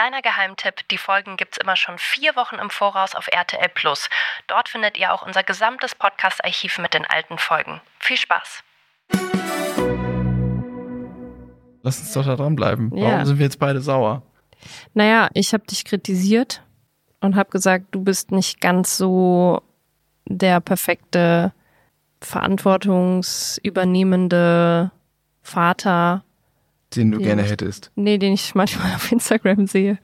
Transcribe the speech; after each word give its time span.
Kleiner 0.00 0.22
Geheimtipp, 0.22 0.88
die 0.88 0.96
Folgen 0.96 1.36
gibt's 1.36 1.58
immer 1.58 1.76
schon 1.76 1.98
vier 1.98 2.34
Wochen 2.34 2.54
im 2.54 2.70
Voraus 2.70 3.14
auf 3.14 3.28
RTL 3.30 3.68
Plus. 3.68 4.08
Dort 4.46 4.70
findet 4.70 4.96
ihr 4.96 5.12
auch 5.12 5.26
unser 5.26 5.42
gesamtes 5.42 5.94
Podcast-Archiv 5.94 6.78
mit 6.78 6.94
den 6.94 7.04
alten 7.04 7.36
Folgen. 7.36 7.82
Viel 7.98 8.16
Spaß! 8.16 8.62
Lass 11.82 12.00
uns 12.00 12.14
doch 12.14 12.24
da 12.24 12.34
dranbleiben. 12.34 12.96
Ja. 12.96 13.10
Warum 13.10 13.26
sind 13.26 13.38
wir 13.40 13.44
jetzt 13.44 13.58
beide 13.58 13.82
sauer? 13.82 14.22
Naja, 14.94 15.28
ich 15.34 15.52
habe 15.52 15.66
dich 15.66 15.84
kritisiert 15.84 16.62
und 17.20 17.36
habe 17.36 17.50
gesagt, 17.50 17.88
du 17.90 18.02
bist 18.02 18.32
nicht 18.32 18.62
ganz 18.62 18.96
so 18.96 19.62
der 20.24 20.60
perfekte, 20.60 21.52
verantwortungsübernehmende 22.22 24.92
Vater, 25.42 26.24
Den 26.96 27.10
du 27.12 27.18
Den 27.18 27.26
gerne 27.26 27.42
ich- 27.44 27.50
hättest. 27.50 27.90
nee, 27.94 28.18
den 28.18 28.32
ich 28.32 28.54
manchmal 28.54 28.94
auf 28.96 29.10
Instagram 29.12 29.66
sehe. 29.66 29.98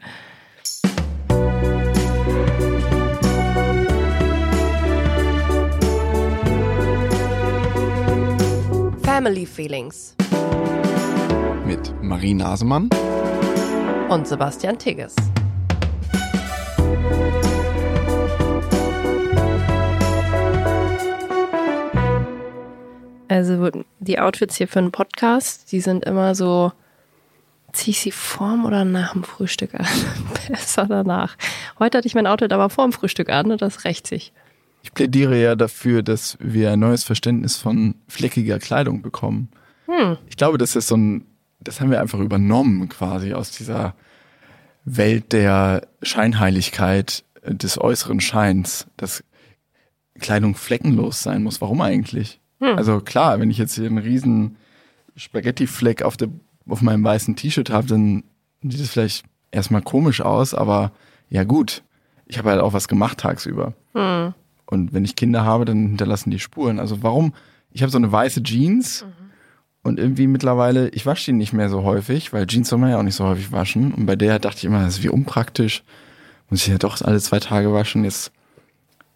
Family 9.03 9.47
Feelings 9.47 10.15
Mit 11.67 11.93
Marie 12.03 12.35
Nasemann. 12.35 12.89
und 14.09 14.27
Sebastian 14.27 14.79
Tigges. 14.79 15.15
Also 23.29 23.71
die 23.99 24.19
Outfits 24.19 24.57
hier 24.57 24.69
für 24.69 24.79
einen 24.79 24.93
Podcast, 24.93 25.73
die 25.73 25.81
sind 25.81 26.05
immer 26.05 26.35
so, 26.35 26.73
ziehe 27.73 27.93
ich 27.93 28.01
sie 28.01 28.13
vorm 28.13 28.65
oder 28.65 28.85
nach 28.85 29.13
dem 29.13 29.25
Frühstück 29.25 29.75
an? 29.75 29.87
Besser 30.49 30.87
danach. 30.87 31.37
Heute 31.79 31.99
hatte 31.99 32.07
ich 32.07 32.15
mein 32.15 32.27
Outfit 32.27 32.53
aber 32.53 32.71
vorm 32.71 32.93
Frühstück 32.93 33.29
an 33.29 33.51
und 33.51 33.63
das 33.63 33.85
rächt 33.85 34.07
sich. 34.07 34.33
Ich 34.83 34.95
plädiere 34.95 35.41
ja 35.41 35.57
dafür, 35.57 36.03
dass 36.03 36.39
wir 36.41 36.71
ein 36.71 36.79
neues 36.79 37.03
Verständnis 37.03 37.57
von 37.57 37.97
fleckiger 38.07 38.61
Kleidung 38.61 39.03
bekommen. 39.03 39.49
Hm. 39.87 40.17
Ich 40.29 40.37
glaube, 40.37 40.59
das 40.59 40.77
ist 40.77 40.89
so 40.89 40.97
ein, 40.97 41.27
das 41.61 41.81
haben 41.81 41.91
wir 41.91 42.01
einfach 42.01 42.21
übernommen 42.21 42.89
quasi 42.89 43.33
aus 43.33 43.51
dieser 43.51 43.95
Welt 44.85 45.33
der 45.33 45.89
Scheinheiligkeit 46.03 47.25
äh, 47.43 47.55
des 47.55 47.79
äußeren 47.79 48.21
Scheins, 48.21 48.87
dass 48.97 49.25
Kleidung 50.21 50.55
fleckenlos 50.55 51.23
sein 51.23 51.43
muss. 51.43 51.61
Warum 51.61 51.81
eigentlich? 51.81 52.41
Hm. 52.61 52.77
Also 52.77 53.01
klar, 53.01 53.41
wenn 53.41 53.51
ich 53.51 53.59
jetzt 53.59 53.75
hier 53.75 53.87
einen 53.87 53.99
riesen 53.99 54.57
Spaghetti-Fleck 55.17 56.03
auf, 56.03 56.17
der, 56.17 56.29
auf 56.69 56.83
meinem 56.83 57.05
weißen 57.05 57.37
T-Shirt 57.37 57.71
habe, 57.71 57.87
dann 57.87 58.25
sieht 58.63 58.81
es 58.81 58.91
vielleicht 58.91 59.25
erstmal 59.51 59.83
komisch 59.83 60.21
aus, 60.21 60.55
aber 60.55 60.93
ja 61.29 61.45
gut, 61.45 61.83
ich 62.27 62.39
habe 62.39 62.51
halt 62.51 62.61
auch 62.61 62.73
was 62.73 62.89
gemacht 62.89 63.19
tagsüber. 63.19 63.75
Hm. 63.95 64.35
Und 64.67 64.93
wenn 64.93 65.05
ich 65.05 65.17
Kinder 65.17 65.45
habe, 65.45 65.65
dann 65.65 65.87
hinterlassen 65.89 66.31
die 66.31 66.41
Spuren. 66.41 66.81
Also 66.81 67.03
warum? 67.03 67.35
Ich 67.71 67.83
habe 67.83 67.93
so 67.93 67.99
eine 67.99 68.11
weiße 68.11 68.43
Jeans 68.43 69.05
und 69.83 70.01
irgendwie 70.01 70.27
mittlerweile, 70.27 70.89
ich 70.89 71.07
wasche 71.07 71.27
die 71.27 71.37
nicht 71.37 71.53
mehr 71.53 71.69
so 71.69 71.85
häufig, 71.85 72.33
weil 72.33 72.47
Jeans 72.47 72.69
soll 72.69 72.81
man 72.81 72.91
ja 72.91 72.99
auch 72.99 73.05
nicht 73.05 73.15
so 73.15 73.25
häufig 73.25 73.53
waschen. 73.53 73.95
Und 73.95 74.07
bei 74.07 74.17
der 74.17 74.41
dachte 74.41 74.59
ich 74.59 74.65
immer, 74.65 74.83
das 74.83 74.99
ist 74.99 75.05
wie 75.05 75.09
unpraktisch. 75.09 75.85
Muss 76.51 76.63
ich 76.63 76.69
ja 76.69 76.79
doch 76.79 77.01
alle 77.03 77.21
zwei 77.21 77.39
Tage 77.39 77.73
waschen. 77.73 78.03
Jetzt 78.03 78.33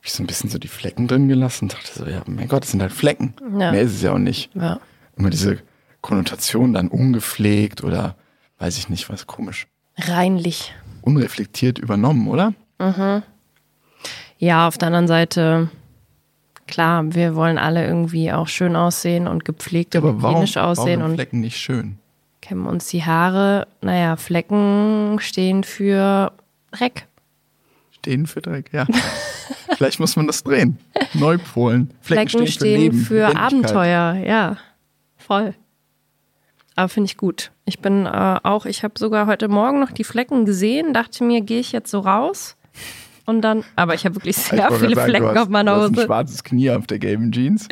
habe 0.00 0.06
ich 0.06 0.12
so 0.14 0.22
ein 0.22 0.26
bisschen 0.26 0.48
so 0.48 0.58
die 0.58 0.68
Flecken 0.68 1.08
drin 1.08 1.28
gelassen 1.28 1.66
und 1.66 1.74
dachte 1.74 1.90
so, 1.94 2.06
ja, 2.06 2.22
mein 2.24 2.48
Gott, 2.48 2.62
das 2.62 2.70
sind 2.70 2.80
halt 2.80 2.92
Flecken. 2.92 3.34
Ja. 3.58 3.70
Mehr 3.70 3.82
ist 3.82 3.96
es 3.96 4.02
ja 4.02 4.12
auch 4.12 4.18
nicht. 4.18 4.50
Ja. 4.54 4.80
Immer 5.14 5.28
diese 5.28 5.58
Konnotation 6.00 6.72
dann 6.72 6.88
ungepflegt 6.88 7.84
oder 7.84 8.16
weiß 8.58 8.78
ich 8.78 8.88
nicht, 8.88 9.10
was 9.10 9.26
komisch. 9.26 9.66
Reinlich. 9.98 10.72
Unreflektiert 11.02 11.78
übernommen, 11.78 12.28
oder? 12.28 12.54
Ja, 14.38 14.66
auf 14.66 14.78
der 14.78 14.86
anderen 14.86 15.06
Seite, 15.06 15.68
klar, 16.66 17.14
wir 17.14 17.34
wollen 17.34 17.58
alle 17.58 17.86
irgendwie 17.86 18.32
auch 18.32 18.48
schön 18.48 18.76
aussehen 18.76 19.28
und 19.28 19.44
gepflegt 19.44 19.94
und 19.96 20.02
Aber 20.02 20.22
warum, 20.22 20.36
hygienisch 20.36 20.56
warum 20.56 20.70
aussehen 20.70 21.00
sind 21.00 21.02
und 21.02 21.14
Flecken 21.16 21.40
nicht 21.40 21.58
schön? 21.58 21.98
kämmen 22.40 22.66
uns 22.66 22.88
die 22.88 23.04
Haare. 23.04 23.68
Naja, 23.80 24.16
Flecken 24.16 25.18
stehen 25.20 25.62
für 25.62 26.32
Dreck. 26.72 27.06
Stehen 28.00 28.26
für 28.26 28.40
Dreck, 28.40 28.70
ja. 28.72 28.86
Vielleicht 29.76 30.00
muss 30.00 30.16
man 30.16 30.26
das 30.26 30.42
drehen. 30.42 30.78
Neupolen. 31.14 31.90
Flecken, 32.00 32.30
Flecken 32.30 32.46
stehen, 32.46 32.92
stehen 32.92 32.92
für 33.04 33.26
Leben. 33.26 33.32
für. 33.32 33.38
Abenteuer, 33.38 34.14
ja. 34.14 34.56
Voll. 35.16 35.54
Aber 36.76 36.88
finde 36.88 37.06
ich 37.06 37.16
gut. 37.18 37.50
Ich 37.66 37.80
bin 37.80 38.06
äh, 38.06 38.38
auch, 38.42 38.64
ich 38.64 38.82
habe 38.84 38.94
sogar 38.98 39.26
heute 39.26 39.48
Morgen 39.48 39.80
noch 39.80 39.90
die 39.90 40.04
Flecken 40.04 40.46
gesehen, 40.46 40.94
dachte 40.94 41.24
mir, 41.24 41.42
gehe 41.42 41.60
ich 41.60 41.72
jetzt 41.72 41.90
so 41.90 42.00
raus. 42.00 42.56
Und 43.26 43.42
dann, 43.42 43.64
aber 43.76 43.94
ich 43.94 44.04
habe 44.06 44.16
wirklich 44.16 44.38
Ich 44.38 44.44
sehr 44.44 44.72
viele 44.72 44.94
sagen, 44.94 45.08
Flecken 45.10 45.28
hast, 45.28 45.36
auf 45.42 45.48
meiner 45.50 45.74
du 45.74 45.80
hast 45.82 45.90
ein 45.90 45.96
Hose. 45.96 46.06
schwarzes 46.06 46.42
Knie 46.42 46.70
auf 46.70 46.86
der 46.86 46.98
gelben 46.98 47.30
Jeans. 47.32 47.68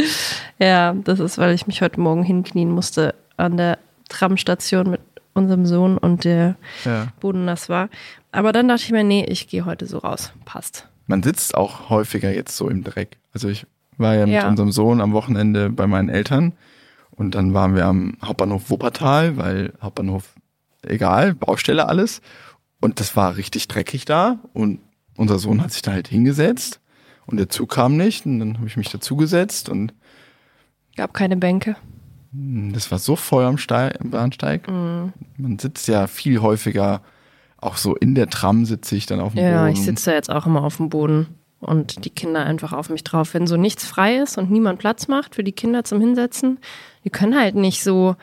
Ja, 0.58 0.92
das 0.92 1.20
ist, 1.20 1.38
weil 1.38 1.54
ich 1.54 1.66
mich 1.66 1.80
heute 1.80 2.00
Morgen 2.00 2.22
hinknien 2.22 2.70
musste 2.70 3.14
an 3.38 3.56
der 3.56 3.78
Tramstation 4.08 4.90
mit 4.90 5.00
unserem 5.38 5.64
Sohn 5.66 5.96
und 5.96 6.24
der 6.24 6.56
Ja. 6.84 7.08
Boden 7.20 7.44
nass 7.46 7.68
war. 7.68 7.88
Aber 8.32 8.52
dann 8.52 8.68
dachte 8.68 8.82
ich 8.84 8.92
mir, 8.92 9.04
nee, 9.04 9.24
ich 9.24 9.48
gehe 9.48 9.64
heute 9.64 9.86
so 9.86 9.98
raus. 9.98 10.32
Passt. 10.44 10.88
Man 11.06 11.22
sitzt 11.22 11.54
auch 11.56 11.88
häufiger 11.88 12.30
jetzt 12.34 12.56
so 12.56 12.68
im 12.68 12.84
Dreck. 12.84 13.16
Also 13.32 13.48
ich 13.48 13.66
war 13.96 14.14
ja 14.14 14.26
mit 14.26 14.34
Ja. 14.34 14.48
unserem 14.48 14.72
Sohn 14.72 15.00
am 15.00 15.12
Wochenende 15.12 15.70
bei 15.70 15.86
meinen 15.86 16.08
Eltern 16.10 16.52
und 17.10 17.34
dann 17.34 17.54
waren 17.54 17.74
wir 17.74 17.86
am 17.86 18.16
Hauptbahnhof 18.24 18.68
Wuppertal, 18.70 19.36
weil 19.36 19.72
Hauptbahnhof, 19.80 20.34
egal, 20.82 21.34
Baustelle 21.34 21.88
alles. 21.88 22.20
Und 22.80 23.00
das 23.00 23.16
war 23.16 23.36
richtig 23.36 23.66
dreckig 23.68 24.04
da 24.04 24.38
und 24.52 24.80
unser 25.16 25.38
Sohn 25.40 25.60
hat 25.62 25.72
sich 25.72 25.82
da 25.82 25.92
halt 25.92 26.06
hingesetzt 26.08 26.78
und 27.26 27.38
der 27.38 27.48
Zug 27.48 27.70
kam 27.70 27.96
nicht 27.96 28.24
und 28.26 28.38
dann 28.38 28.58
habe 28.58 28.68
ich 28.68 28.76
mich 28.76 28.88
dazugesetzt 28.90 29.68
und 29.68 29.92
Gab 30.96 31.14
keine 31.14 31.36
Bänke. 31.36 31.76
Das 32.32 32.90
war 32.90 32.98
so 32.98 33.16
voll 33.16 33.44
am, 33.44 33.58
Steig, 33.58 33.98
Bahnsteig. 34.02 34.68
Mhm. 34.68 35.12
Man 35.36 35.58
sitzt 35.58 35.88
ja 35.88 36.06
viel 36.06 36.40
häufiger, 36.40 37.00
auch 37.56 37.76
so 37.76 37.96
in 37.96 38.14
der 38.14 38.28
Tram 38.28 38.64
sitze 38.64 38.96
ich 38.96 39.06
dann 39.06 39.20
auf 39.20 39.34
dem 39.34 39.42
Ja, 39.42 39.62
Boden. 39.62 39.72
ich 39.72 39.82
sitze 39.82 40.10
da 40.10 40.16
jetzt 40.16 40.30
auch 40.30 40.46
immer 40.46 40.62
auf 40.62 40.76
dem 40.76 40.90
Boden 40.90 41.26
und 41.60 42.04
die 42.04 42.10
Kinder 42.10 42.44
einfach 42.44 42.72
auf 42.72 42.90
mich 42.90 43.02
drauf. 43.02 43.34
Wenn 43.34 43.46
so 43.46 43.56
nichts 43.56 43.86
frei 43.86 44.16
ist 44.18 44.38
und 44.38 44.50
niemand 44.50 44.78
Platz 44.78 45.08
macht 45.08 45.34
für 45.34 45.42
die 45.42 45.52
Kinder 45.52 45.84
zum 45.84 46.00
Hinsetzen, 46.00 46.58
die 47.04 47.10
können 47.10 47.36
halt 47.38 47.54
nicht 47.54 47.82
so 47.82 48.14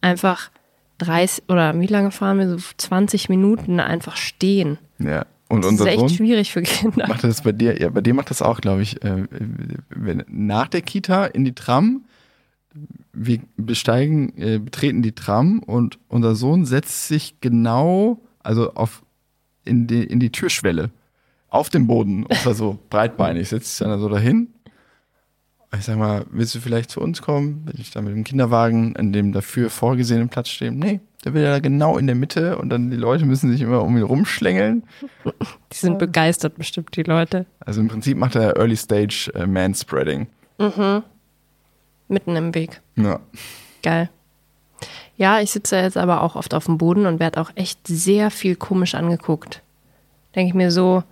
einfach 0.00 0.50
30 0.98 1.44
oder 1.48 1.78
wie 1.78 1.86
lange 1.86 2.10
fahren 2.12 2.38
wir? 2.38 2.48
So 2.48 2.56
20 2.76 3.28
Minuten 3.28 3.80
einfach 3.80 4.16
stehen. 4.16 4.78
Ja. 4.98 5.26
Und 5.50 5.64
Das 5.64 5.72
ist 5.72 5.80
unser 5.80 5.90
echt 5.90 6.00
Sohn 6.00 6.08
schwierig 6.10 6.52
für 6.52 6.62
Kinder. 6.62 7.08
macht 7.08 7.24
das 7.24 7.42
bei 7.42 7.52
dir, 7.52 7.80
ja, 7.80 7.88
bei 7.88 8.02
dir 8.02 8.12
macht 8.14 8.30
das 8.30 8.42
auch, 8.42 8.60
glaube 8.60 8.82
ich, 8.82 9.02
äh, 9.02 9.24
wenn, 9.88 10.22
nach 10.28 10.68
der 10.68 10.82
Kita 10.82 11.24
in 11.26 11.44
die 11.44 11.54
Tram. 11.54 12.04
Wir 13.20 13.40
besteigen, 13.56 14.32
äh, 14.36 14.58
betreten 14.58 15.02
die 15.02 15.12
Tram 15.12 15.60
und 15.60 15.98
unser 16.08 16.34
Sohn 16.34 16.64
setzt 16.64 17.08
sich 17.08 17.40
genau, 17.40 18.20
also 18.42 18.74
auf 18.74 19.02
in 19.64 19.86
die, 19.86 20.04
in 20.04 20.20
die 20.20 20.30
Türschwelle, 20.30 20.90
auf 21.48 21.68
dem 21.68 21.86
Boden, 21.86 22.24
und 22.24 22.34
zwar 22.36 22.54
so 22.54 22.78
breitbeinig, 22.90 23.48
setzt 23.48 23.76
sich 23.76 23.84
dann 23.84 23.90
da 23.90 23.98
so 23.98 24.08
dahin. 24.08 24.48
Ich 25.76 25.84
sag 25.84 25.98
mal, 25.98 26.24
willst 26.30 26.54
du 26.54 26.60
vielleicht 26.60 26.90
zu 26.90 27.00
uns 27.00 27.20
kommen? 27.20 27.66
Will 27.66 27.78
ich 27.78 27.90
da 27.90 28.00
mit 28.00 28.14
dem 28.14 28.24
Kinderwagen 28.24 28.96
an 28.96 29.12
dem 29.12 29.32
dafür 29.32 29.68
vorgesehenen 29.68 30.30
Platz 30.30 30.48
stehen? 30.48 30.78
Nee, 30.78 31.00
der 31.24 31.34
will 31.34 31.42
ja 31.42 31.50
da 31.50 31.58
genau 31.58 31.98
in 31.98 32.06
der 32.06 32.16
Mitte 32.16 32.56
und 32.56 32.70
dann 32.70 32.90
die 32.90 32.96
Leute 32.96 33.26
müssen 33.26 33.50
sich 33.52 33.60
immer 33.60 33.82
um 33.82 33.96
ihn 33.96 34.02
rumschlängeln. 34.02 34.84
Die 35.72 35.76
sind 35.76 35.98
begeistert 35.98 36.56
bestimmt, 36.56 36.96
die 36.96 37.02
Leute. 37.02 37.44
Also 37.60 37.82
im 37.82 37.88
Prinzip 37.88 38.16
macht 38.16 38.34
er 38.34 38.56
Early 38.56 38.76
Stage 38.76 39.30
äh, 39.34 39.46
Manspreading. 39.46 40.28
Mitten 42.08 42.36
im 42.36 42.54
Weg. 42.54 42.80
Ja. 42.96 43.20
Geil. 43.82 44.08
Ja, 45.16 45.40
ich 45.40 45.50
sitze 45.50 45.76
jetzt 45.76 45.96
aber 45.96 46.22
auch 46.22 46.36
oft 46.36 46.54
auf 46.54 46.66
dem 46.66 46.78
Boden 46.78 47.06
und 47.06 47.18
werde 47.20 47.40
auch 47.40 47.50
echt 47.54 47.86
sehr 47.86 48.30
viel 48.30 48.56
komisch 48.56 48.94
angeguckt. 48.94 49.62
Denke 50.34 50.48
ich 50.48 50.54
mir 50.54 50.70
so, 50.70 51.02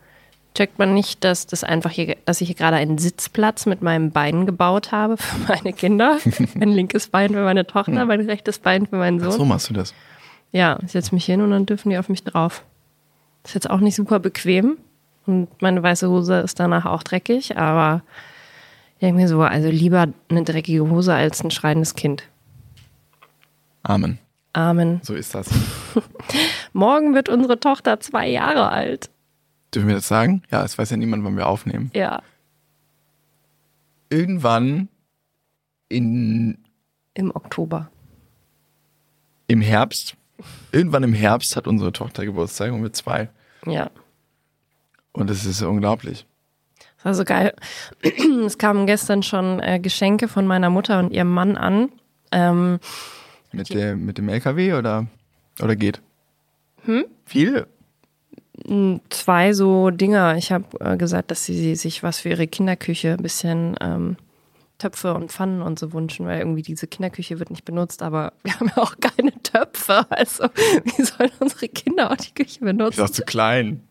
checkt 0.55 0.79
man 0.79 0.95
nicht, 0.95 1.25
dass 1.25 1.47
das 1.47 1.65
einfach 1.65 1.91
hier, 1.91 2.17
dass 2.25 2.41
ich 2.41 2.49
hier 2.49 2.57
gerade 2.57 2.77
einen 2.77 2.99
Sitzplatz 2.99 3.67
mit 3.67 3.83
meinem 3.83 4.11
Bein 4.11 4.47
gebaut 4.47 4.93
habe 4.93 5.17
für 5.19 5.39
meine 5.49 5.73
Kinder. 5.73 6.19
mein 6.55 6.71
linkes 6.71 7.09
Bein 7.09 7.33
für 7.33 7.45
meine 7.45 7.67
Tochter, 7.67 8.05
mein 8.05 8.21
rechtes 8.21 8.59
Bein 8.59 8.87
für 8.87 8.97
meinen 8.97 9.21
Ach 9.21 9.31
Sohn. 9.31 9.39
so 9.39 9.45
machst 9.45 9.71
du 9.71 9.75
das. 9.75 9.93
Ja, 10.53 10.79
ich 10.85 10.93
setze 10.93 11.15
mich 11.15 11.25
hin 11.27 11.43
und 11.43 11.51
dann 11.51 11.67
dürfen 11.67 11.91
die 11.91 11.99
auf 11.99 12.09
mich 12.09 12.25
drauf. 12.25 12.63
Ist 13.45 13.55
jetzt 13.55 13.69
auch 13.69 13.81
nicht 13.81 13.97
super 13.97 14.19
bequem 14.19 14.79
und 15.27 15.49
meine 15.61 15.83
weiße 15.83 16.09
Hose 16.09 16.39
ist 16.39 16.59
danach 16.61 16.87
auch 16.87 17.03
dreckig, 17.03 17.57
aber 17.59 18.03
ich 18.97 19.01
denke 19.01 19.21
mir 19.21 19.29
so, 19.29 19.41
also 19.43 19.69
lieber 19.69 20.09
eine 20.29 20.45
dreckige 20.45 20.89
Hose 20.89 21.15
als 21.15 21.43
ein 21.45 21.51
schreiendes 21.51 21.95
Kind. 21.95 22.25
Amen. 23.83 24.19
Amen. 24.53 25.01
So 25.03 25.15
ist 25.15 25.35
das. 25.35 25.49
Morgen 26.73 27.15
wird 27.15 27.29
unsere 27.29 27.61
Tochter 27.61 28.01
zwei 28.01 28.29
Jahre 28.29 28.71
alt. 28.71 29.11
Dürfen 29.75 29.89
wir 29.89 29.97
das 29.97 30.09
sagen? 30.09 30.43
Ja, 30.51 30.65
es 30.65 30.79
weiß 30.79 30.91
ja 30.91 30.97
niemand, 30.97 31.25
wann 31.25 31.37
wir 31.37 31.47
aufnehmen. 31.47 31.91
Ja. 31.95 32.23
Irgendwann 34.09 34.89
in, 35.89 36.59
Im 37.15 37.31
Oktober. 37.35 37.91
im 39.47 39.61
Herbst 39.61 40.17
irgendwann 40.73 41.03
im 41.03 41.13
Herbst 41.13 41.57
hat 41.57 41.67
unsere 41.67 41.93
Tochter 41.93 42.25
Geburtstag 42.25 42.73
und 42.73 42.83
wir 42.83 42.93
zwei. 42.93 43.29
Ja. 43.65 43.91
Und 45.13 45.31
es 45.31 45.45
ist 45.45 45.63
unglaublich. 45.63 46.27
Das 47.07 47.11
war 47.11 47.15
so 47.15 47.25
geil. 47.25 47.55
Es 48.47 48.59
kamen 48.59 48.85
gestern 48.87 49.23
schon 49.23 49.61
äh, 49.61 49.79
Geschenke 49.79 50.27
von 50.27 50.45
meiner 50.45 50.71
Mutter 50.71 50.99
und 50.99 51.13
ihrem 51.13 51.33
Mann 51.33 51.57
an. 51.57 51.91
Ähm, 52.33 52.81
Mit, 53.53 53.73
der, 53.73 53.95
mit 53.95 54.19
dem 54.19 54.29
LKW 54.29 54.73
oder, 54.73 55.07
oder 55.63 55.77
geht? 55.77 56.03
Hm? 56.85 57.05
Viel? 57.25 57.69
zwei 59.11 59.53
so 59.53 59.91
Dinger. 59.91 60.37
Ich 60.37 60.51
habe 60.51 60.65
äh, 60.81 60.97
gesagt, 60.97 61.31
dass 61.31 61.45
sie 61.45 61.77
sich 61.77 62.03
was 62.03 62.19
für 62.19 62.31
ihre 62.31 62.49
Kinderküche 62.49 63.13
ein 63.13 63.23
bisschen 63.23 63.77
ähm, 63.81 64.17
Töpfe 64.79 65.15
und 65.15 65.31
Pfannen 65.31 65.63
und 65.63 65.79
so 65.79 65.93
wünschen, 65.93 66.27
weil 66.27 66.41
irgendwie 66.41 66.63
diese 66.63 66.89
Kinderküche 66.89 67.39
wird 67.39 67.51
nicht 67.51 67.65
benutzt, 67.65 68.03
aber 68.03 68.33
wir 68.43 68.59
haben 68.59 68.73
ja 68.75 68.83
auch 68.83 68.97
keine 69.01 69.33
Töpfe. 69.57 70.07
Also 70.17 70.45
wie 70.85 71.03
sollen 71.03 71.31
unsere 71.41 71.69
Kinder 71.69 72.11
auch 72.11 72.17
die 72.17 72.33
Küche 72.33 72.61
benutzen? 72.61 73.01
Ist 73.01 73.11
auch 73.11 73.13
zu 73.13 73.23
klein. 73.23 73.83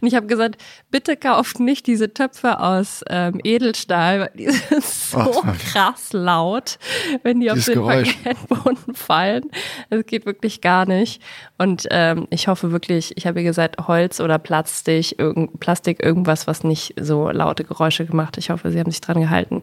Und 0.00 0.08
ich 0.08 0.14
habe 0.14 0.26
gesagt, 0.26 0.60
bitte 0.90 1.16
kauft 1.16 1.60
nicht 1.60 1.86
diese 1.86 2.12
Töpfe 2.12 2.60
aus 2.60 3.04
ähm, 3.08 3.40
Edelstahl, 3.44 4.20
weil 4.20 4.30
die 4.34 4.50
sind 4.50 4.82
so 4.82 5.18
Oh, 5.18 5.42
krass 5.70 6.12
laut, 6.12 6.78
wenn 7.22 7.40
die 7.40 7.50
auf 7.50 7.64
den 7.64 7.74
Geräusch. 7.74 8.16
Parkettboden 8.22 8.94
fallen. 8.94 9.50
Das 9.90 10.06
geht 10.06 10.26
wirklich 10.26 10.60
gar 10.60 10.86
nicht. 10.86 11.22
Und 11.58 11.86
ähm, 11.90 12.26
ich 12.30 12.48
hoffe 12.48 12.72
wirklich, 12.72 13.16
ich 13.16 13.26
habe 13.26 13.40
ihr 13.40 13.44
gesagt, 13.44 13.86
Holz 13.86 14.20
oder 14.20 14.38
Plastik, 14.38 15.18
irgend, 15.18 15.60
Plastik, 15.60 16.02
irgendwas, 16.02 16.46
was 16.46 16.64
nicht 16.64 16.94
so 17.00 17.30
laute 17.30 17.64
Geräusche 17.64 18.06
gemacht. 18.06 18.38
Ich 18.38 18.50
hoffe, 18.50 18.70
sie 18.70 18.80
haben 18.80 18.90
sich 18.90 19.00
dran 19.00 19.20
gehalten. 19.20 19.62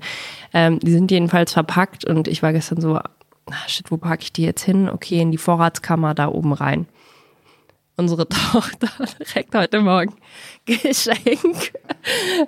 Ähm, 0.54 0.80
die 0.80 0.92
sind 0.92 1.10
jedenfalls 1.12 1.54
verpackt 1.54 2.06
und 2.06 2.28
ich 2.28 2.44
war 2.44 2.54
gestern 2.54 2.82
so, 2.82 3.00
ah, 3.50 3.68
shit, 3.68 3.92
wo 3.92 3.98
packe 3.98 4.24
ich 4.24 4.34
die 4.34 4.44
jetzt 4.44 4.64
hin? 4.64 4.90
Okay, 4.90 5.22
in 5.22 5.32
die 5.32 5.38
Vorratskammer 5.38 6.14
da 6.14 6.28
oben 6.28 6.54
rein 6.54 6.88
unsere 7.98 8.28
Tochter 8.52 8.90
direkt 9.20 9.56
heute 9.56 9.82
Morgen 9.82 10.14
Geschenk 10.66 11.74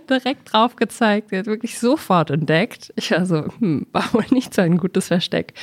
direkt 0.09 0.53
drauf 0.53 0.75
gezeigt. 0.75 1.29
Sie 1.29 1.37
hat 1.37 1.45
wirklich 1.45 1.79
sofort 1.79 2.29
entdeckt. 2.29 2.93
Ich 2.95 3.11
war 3.11 3.25
so, 3.25 3.45
hm, 3.59 3.87
war 3.91 4.13
wohl 4.13 4.25
nicht 4.31 4.53
so 4.53 4.61
ein 4.61 4.77
gutes 4.77 5.07
Versteck. 5.07 5.53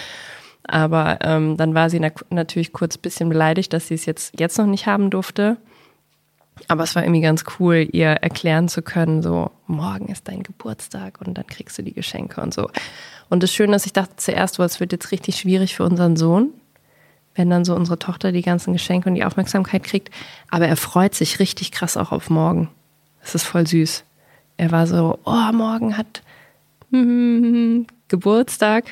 Aber 0.67 1.19
ähm, 1.23 1.57
dann 1.57 1.75
war 1.75 1.91
sie 1.91 2.01
na 2.01 2.11
natürlich 2.31 2.73
kurz 2.73 2.97
ein 2.97 3.03
bisschen 3.03 3.29
beleidigt, 3.29 3.73
dass 3.73 3.89
sie 3.89 3.95
es 3.95 4.07
jetzt, 4.07 4.39
jetzt 4.41 4.57
noch 4.57 4.67
nicht 4.67 4.87
haben 4.87 5.11
durfte. 5.11 5.59
Aber 6.69 6.85
es 6.85 6.95
war 6.95 7.03
irgendwie 7.03 7.21
ganz 7.21 7.45
cool, 7.59 7.87
ihr 7.93 8.09
erklären 8.09 8.69
zu 8.69 8.81
können, 8.81 9.23
so, 9.23 9.51
morgen 9.67 10.07
ist 10.07 10.29
dein 10.29 10.45
Geburtstag 10.45 11.21
und 11.21 11.37
dann 11.37 11.47
kriegst 11.47 11.77
du 11.77 11.83
die 11.83 11.93
Geschenke 11.93 12.41
und 12.41 12.55
so. 12.55 12.71
Und 13.35 13.43
das 13.43 13.53
Schöne 13.53 13.75
ist, 13.75 13.85
ich 13.85 13.93
dachte 13.93 14.15
zuerst, 14.15 14.61
es 14.61 14.79
wird 14.79 14.93
jetzt 14.93 15.11
richtig 15.11 15.35
schwierig 15.35 15.75
für 15.75 15.83
unseren 15.83 16.15
Sohn, 16.15 16.51
wenn 17.35 17.51
dann 17.51 17.65
so 17.65 17.75
unsere 17.75 17.99
Tochter 17.99 18.31
die 18.31 18.43
ganzen 18.43 18.73
Geschenke 18.75 19.09
und 19.09 19.17
die 19.17 19.25
Aufmerksamkeit 19.25 19.83
kriegt. 19.83 20.15
Aber 20.53 20.69
er 20.69 20.77
freut 20.77 21.17
sich 21.17 21.41
richtig 21.41 21.73
krass 21.73 21.97
auch 21.97 22.13
auf 22.13 22.31
morgen. 22.31 22.69
Das 23.23 23.35
ist 23.35 23.43
voll 23.43 23.67
süß. 23.67 24.05
Er 24.57 24.71
war 24.71 24.87
so, 24.87 25.19
oh, 25.25 25.53
morgen 25.53 25.99
hat 25.99 26.23
Geburtstag. 28.09 28.85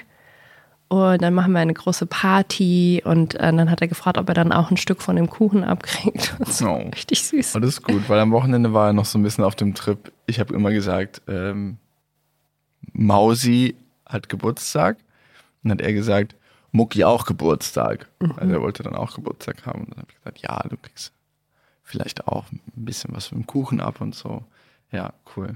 Und 0.88 1.23
dann 1.23 1.35
machen 1.35 1.53
wir 1.53 1.61
eine 1.61 1.75
große 1.75 2.06
Party. 2.06 3.00
Und 3.05 3.37
äh, 3.37 3.53
dann 3.53 3.71
hat 3.71 3.81
er 3.81 3.87
gefragt, 3.87 4.19
ob 4.19 4.29
er 4.29 4.35
dann 4.35 4.50
auch 4.50 4.73
ein 4.73 4.77
Stück 4.77 5.03
von 5.03 5.15
dem 5.15 5.31
Kuchen 5.31 5.62
abkriegt. 5.62 6.35
So. 6.47 6.69
Oh. 6.69 6.91
Richtig 6.93 7.23
süß. 7.23 7.55
Alles 7.55 7.81
gut, 7.81 8.09
weil 8.09 8.19
am 8.19 8.33
Wochenende 8.33 8.73
war 8.73 8.88
er 8.88 8.93
noch 8.93 9.05
so 9.05 9.21
ein 9.21 9.23
bisschen 9.23 9.45
auf 9.45 9.55
dem 9.55 9.75
Trip. 9.75 10.12
Ich 10.27 10.41
habe 10.41 10.53
immer 10.53 10.73
gesagt, 10.73 11.23
ähm, 11.29 11.77
Mausi 12.93 13.77
hat 14.12 14.29
Geburtstag. 14.29 14.99
Und 15.62 15.70
dann 15.70 15.79
hat 15.79 15.87
er 15.87 15.93
gesagt, 15.93 16.37
Mucki 16.73 17.05
auch 17.05 17.26
Geburtstag. 17.26 18.09
Also 18.37 18.53
er 18.53 18.62
wollte 18.62 18.82
dann 18.82 18.94
auch 18.94 19.14
Geburtstag 19.14 19.67
haben. 19.67 19.82
Und 19.82 19.91
dann 19.91 19.99
habe 19.99 20.09
ich 20.11 20.17
gesagt, 20.17 20.38
ja, 20.38 20.62
du 20.69 20.76
kriegst 20.76 21.12
vielleicht 21.82 22.26
auch 22.26 22.50
ein 22.50 22.61
bisschen 22.75 23.14
was 23.14 23.26
vom 23.26 23.47
Kuchen 23.47 23.81
ab 23.81 24.00
und 24.00 24.14
so. 24.14 24.44
Ja, 24.91 25.12
cool. 25.37 25.55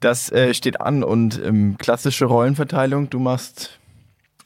Das 0.00 0.32
äh, 0.32 0.52
steht 0.54 0.80
an 0.80 1.04
und 1.04 1.40
ähm, 1.44 1.76
klassische 1.78 2.24
Rollenverteilung, 2.24 3.08
du 3.08 3.20
machst, 3.20 3.78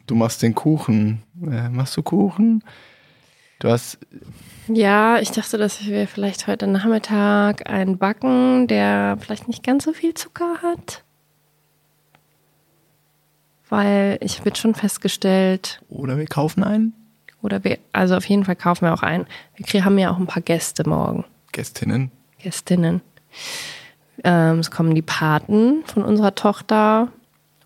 du 0.07 0.15
machst 0.15 0.43
den 0.43 0.55
Kuchen. 0.55 1.23
Äh, 1.43 1.71
machst 1.71 1.97
du 1.97 2.03
Kuchen? 2.03 2.63
Du 3.59 3.71
hast 3.71 3.99
Ja, 4.69 5.19
ich 5.19 5.31
dachte, 5.31 5.57
dass 5.57 5.85
wir 5.87 6.07
vielleicht 6.09 6.47
heute 6.47 6.67
Nachmittag 6.67 7.71
einen 7.71 7.97
backen, 7.97 8.67
der 8.67 9.17
vielleicht 9.21 9.49
nicht 9.49 9.63
ganz 9.63 9.85
so 9.85 9.95
viel 9.95 10.13
Zucker 10.13 10.59
hat. 10.63 11.05
Weil 13.69 14.19
ich 14.21 14.39
habe 14.39 14.51
jetzt 14.51 14.59
schon 14.59 14.75
festgestellt, 14.75 15.81
Oder 15.89 16.17
wir 16.19 16.27
kaufen 16.27 16.63
einen? 16.63 16.93
oder 17.43 17.63
wir, 17.65 17.79
also 17.93 18.17
auf 18.17 18.25
jeden 18.27 18.45
Fall 18.45 18.57
kaufen 18.57 18.87
wir 18.87 18.95
auch 18.95 19.03
einen. 19.03 19.27
Wir 19.57 19.85
haben 19.85 19.99
ja 19.99 20.11
auch 20.11 20.19
ein 20.19 20.27
paar 20.27 20.43
Gäste 20.43 20.89
morgen, 20.89 21.25
Gästinnen. 21.53 22.11
Gästinnen. 22.39 23.03
Ähm, 24.25 24.61
es 24.61 24.71
kommen 24.71 24.95
die 24.95 25.03
Paten 25.03 25.85
von 25.85 26.03
unserer 26.05 26.35
Tochter 26.35 27.09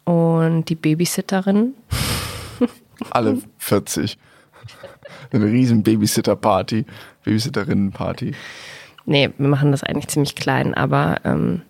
und 0.05 0.69
die 0.69 0.75
Babysitterin. 0.75 1.75
Alle 3.11 3.39
40. 3.59 4.19
Eine 5.33 5.47
riesen 5.47 5.83
Babysitter-Party. 5.83 6.85
Babysitterinnen-Party. 7.25 8.35
Nee, 9.07 9.31
wir 9.39 9.49
machen 9.49 9.71
das 9.71 9.83
eigentlich 9.83 10.09
ziemlich 10.09 10.35
klein, 10.35 10.75
aber 10.75 11.21
ähm, 11.25 11.63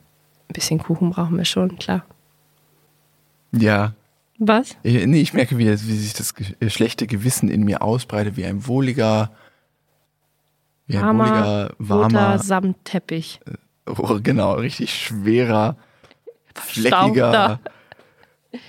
ein 0.48 0.52
bisschen 0.54 0.78
Kuchen 0.78 1.10
brauchen 1.10 1.36
wir 1.36 1.44
schon, 1.44 1.76
klar. 1.78 2.04
Ja. 3.52 3.92
Was? 4.40 4.72
Äh, 4.84 5.06
Nee, 5.06 5.20
ich 5.20 5.34
merke, 5.34 5.58
wie, 5.58 5.66
wie 5.68 5.74
sich 5.74 6.14
das 6.14 6.34
äh, 6.60 6.70
schlechte 6.70 7.06
Gewissen 7.06 7.48
in 7.48 7.62
mir 7.62 7.82
ausbreitet, 7.82 8.36
wie 8.36 8.44
ein 8.46 8.66
wohliger, 8.66 9.30
wie 10.86 10.96
ein 10.96 11.02
Warmer, 11.04 11.70
wohliger, 11.78 11.78
warmer, 11.78 12.38
Samtteppich. 12.38 13.40
oh, 13.86 14.18
genau, 14.22 14.54
richtig 14.54 14.92
schwerer, 14.94 15.76
fleckiger, 16.54 17.60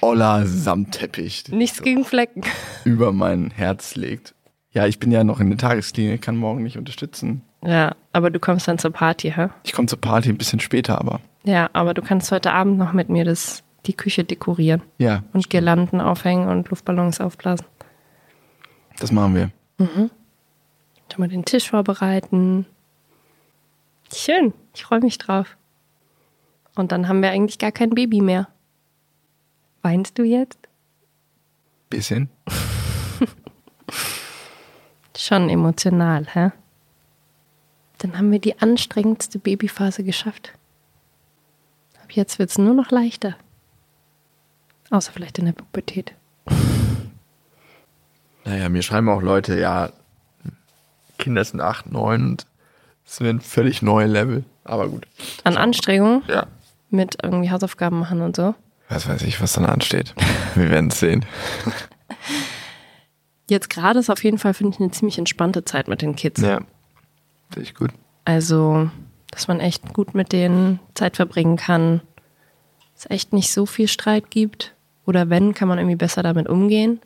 oller 0.02 0.46
Samtteppich 0.46 1.46
Nichts 1.50 1.78
so 1.78 1.84
gegen 1.84 2.04
Flecken. 2.06 2.44
über 2.84 3.12
mein 3.12 3.52
Herz 3.52 3.96
legt. 3.96 4.36
Ja, 4.72 4.86
ich 4.88 5.00
bin 5.00 5.12
ja 5.12 5.24
noch 5.24 5.40
in 5.40 5.50
der 5.50 5.58
Tagesklinik, 5.58 6.22
kann 6.22 6.38
morgen 6.38 6.64
nicht 6.64 6.78
unterstützen. 6.78 7.42
Ja, 7.64 7.96
aber 8.14 8.30
du 8.30 8.40
kommst 8.40 8.68
dann 8.68 8.78
zur 8.78 8.92
Party, 8.92 9.32
hä? 9.32 9.50
Ich 9.64 9.74
komme 9.74 9.88
zur 9.88 10.00
Party 10.02 10.30
ein 10.30 10.38
bisschen 10.38 10.60
später, 10.60 11.00
aber 11.00 11.20
Ja, 11.44 11.70
aber 11.74 11.94
du 11.94 12.02
kannst 12.02 12.32
heute 12.32 12.52
Abend 12.54 12.78
noch 12.78 12.94
mit 12.94 13.10
mir 13.10 13.26
das, 13.26 13.64
die 13.86 13.94
Küche 13.94 14.24
dekorieren 14.24 14.81
ja, 14.98 15.24
und 15.33 15.50
Girlanden 15.50 16.01
aufhängen 16.01 16.48
und 16.48 16.69
Luftballons 16.69 17.19
aufblasen. 17.19 17.66
das 19.00 19.12
machen 19.12 19.36
wir. 19.36 19.51
Schon 21.12 21.18
mal 21.18 21.28
den 21.28 21.45
Tisch 21.45 21.69
vorbereiten. 21.69 22.66
Schön, 24.13 24.54
ich 24.74 24.84
freue 24.84 25.00
mich 25.00 25.17
drauf. 25.17 25.58
Und 26.75 26.91
dann 26.91 27.08
haben 27.08 27.22
wir 27.22 27.32
eigentlich 27.32 27.60
gar 27.60 27.72
kein 27.72 27.89
Baby 27.89 28.22
mehr. 28.22 28.48
Weinst 29.82 30.17
du 30.17 30.24
jetzt? 30.24 30.60
Bisschen. 31.89 32.29
Schon 35.17 35.50
emotional, 35.50 36.27
hä? 36.34 36.51
Dann 37.98 38.17
haben 38.17 38.32
wir 38.32 38.39
die 38.39 38.60
anstrengendste 38.60 39.38
Babyphase 39.38 40.03
geschafft. 40.03 40.53
Ab 42.01 42.12
jetzt 42.12 42.39
wird 42.39 42.50
es 42.50 42.58
nur 42.58 42.74
noch 42.74 42.91
leichter. 42.91 43.36
Außer 44.91 45.12
vielleicht 45.12 45.39
in 45.39 45.45
der 45.45 45.53
Pubertät. 45.53 46.13
Naja, 48.43 48.69
mir 48.69 48.81
schreiben 48.81 49.07
auch 49.07 49.21
Leute, 49.21 49.60
ja, 49.60 49.91
Kinder 51.19 51.43
sind 51.45 51.62
8, 51.62 51.91
9 51.91 52.24
und 52.24 52.48
es 53.05 53.19
wird 53.21 53.36
ein 53.36 53.39
völlig 53.39 53.83
neue 53.83 54.07
Level. 54.07 54.43
Aber 54.63 54.89
gut. 54.89 55.05
An 55.43 55.57
Anstrengung 55.57 56.24
Ja. 56.27 56.48
mit 56.89 57.17
irgendwie 57.21 57.51
Hausaufgaben 57.51 58.00
machen 58.00 58.21
und 58.21 58.36
so. 58.36 58.55
Was 58.89 59.07
weiß 59.07 59.21
ich, 59.21 59.39
was 59.41 59.53
dann 59.53 59.65
ansteht. 59.67 60.15
Wir 60.55 60.71
werden 60.71 60.89
es 60.89 61.00
sehen. 61.00 61.24
Jetzt 63.50 63.69
gerade 63.69 64.00
ist 64.00 64.10
auf 64.10 64.24
jeden 64.24 64.39
Fall, 64.39 64.53
finde 64.55 64.74
ich, 64.75 64.81
eine 64.81 64.89
ziemlich 64.91 65.17
entspannte 65.19 65.63
Zeit 65.63 65.88
mit 65.88 66.01
den 66.01 66.15
Kids. 66.15 66.41
Ja. 66.41 66.62
Finde 67.51 67.62
ich 67.69 67.75
gut. 67.75 67.91
Also, 68.25 68.89
dass 69.29 69.48
man 69.48 69.60
echt 69.60 69.93
gut 69.93 70.15
mit 70.15 70.31
denen 70.33 70.79
Zeit 70.95 71.15
verbringen 71.15 71.57
kann. 71.57 72.01
Es 72.98 73.07
echt 73.10 73.33
nicht 73.33 73.51
so 73.51 73.65
viel 73.67 73.88
Streit 73.88 74.31
gibt. 74.31 74.74
Oder 75.05 75.29
wenn, 75.29 75.53
kann 75.53 75.67
man 75.67 75.77
irgendwie 75.77 75.96
besser 75.96 76.24
damit 76.24 76.48
umgehen. 76.48 77.00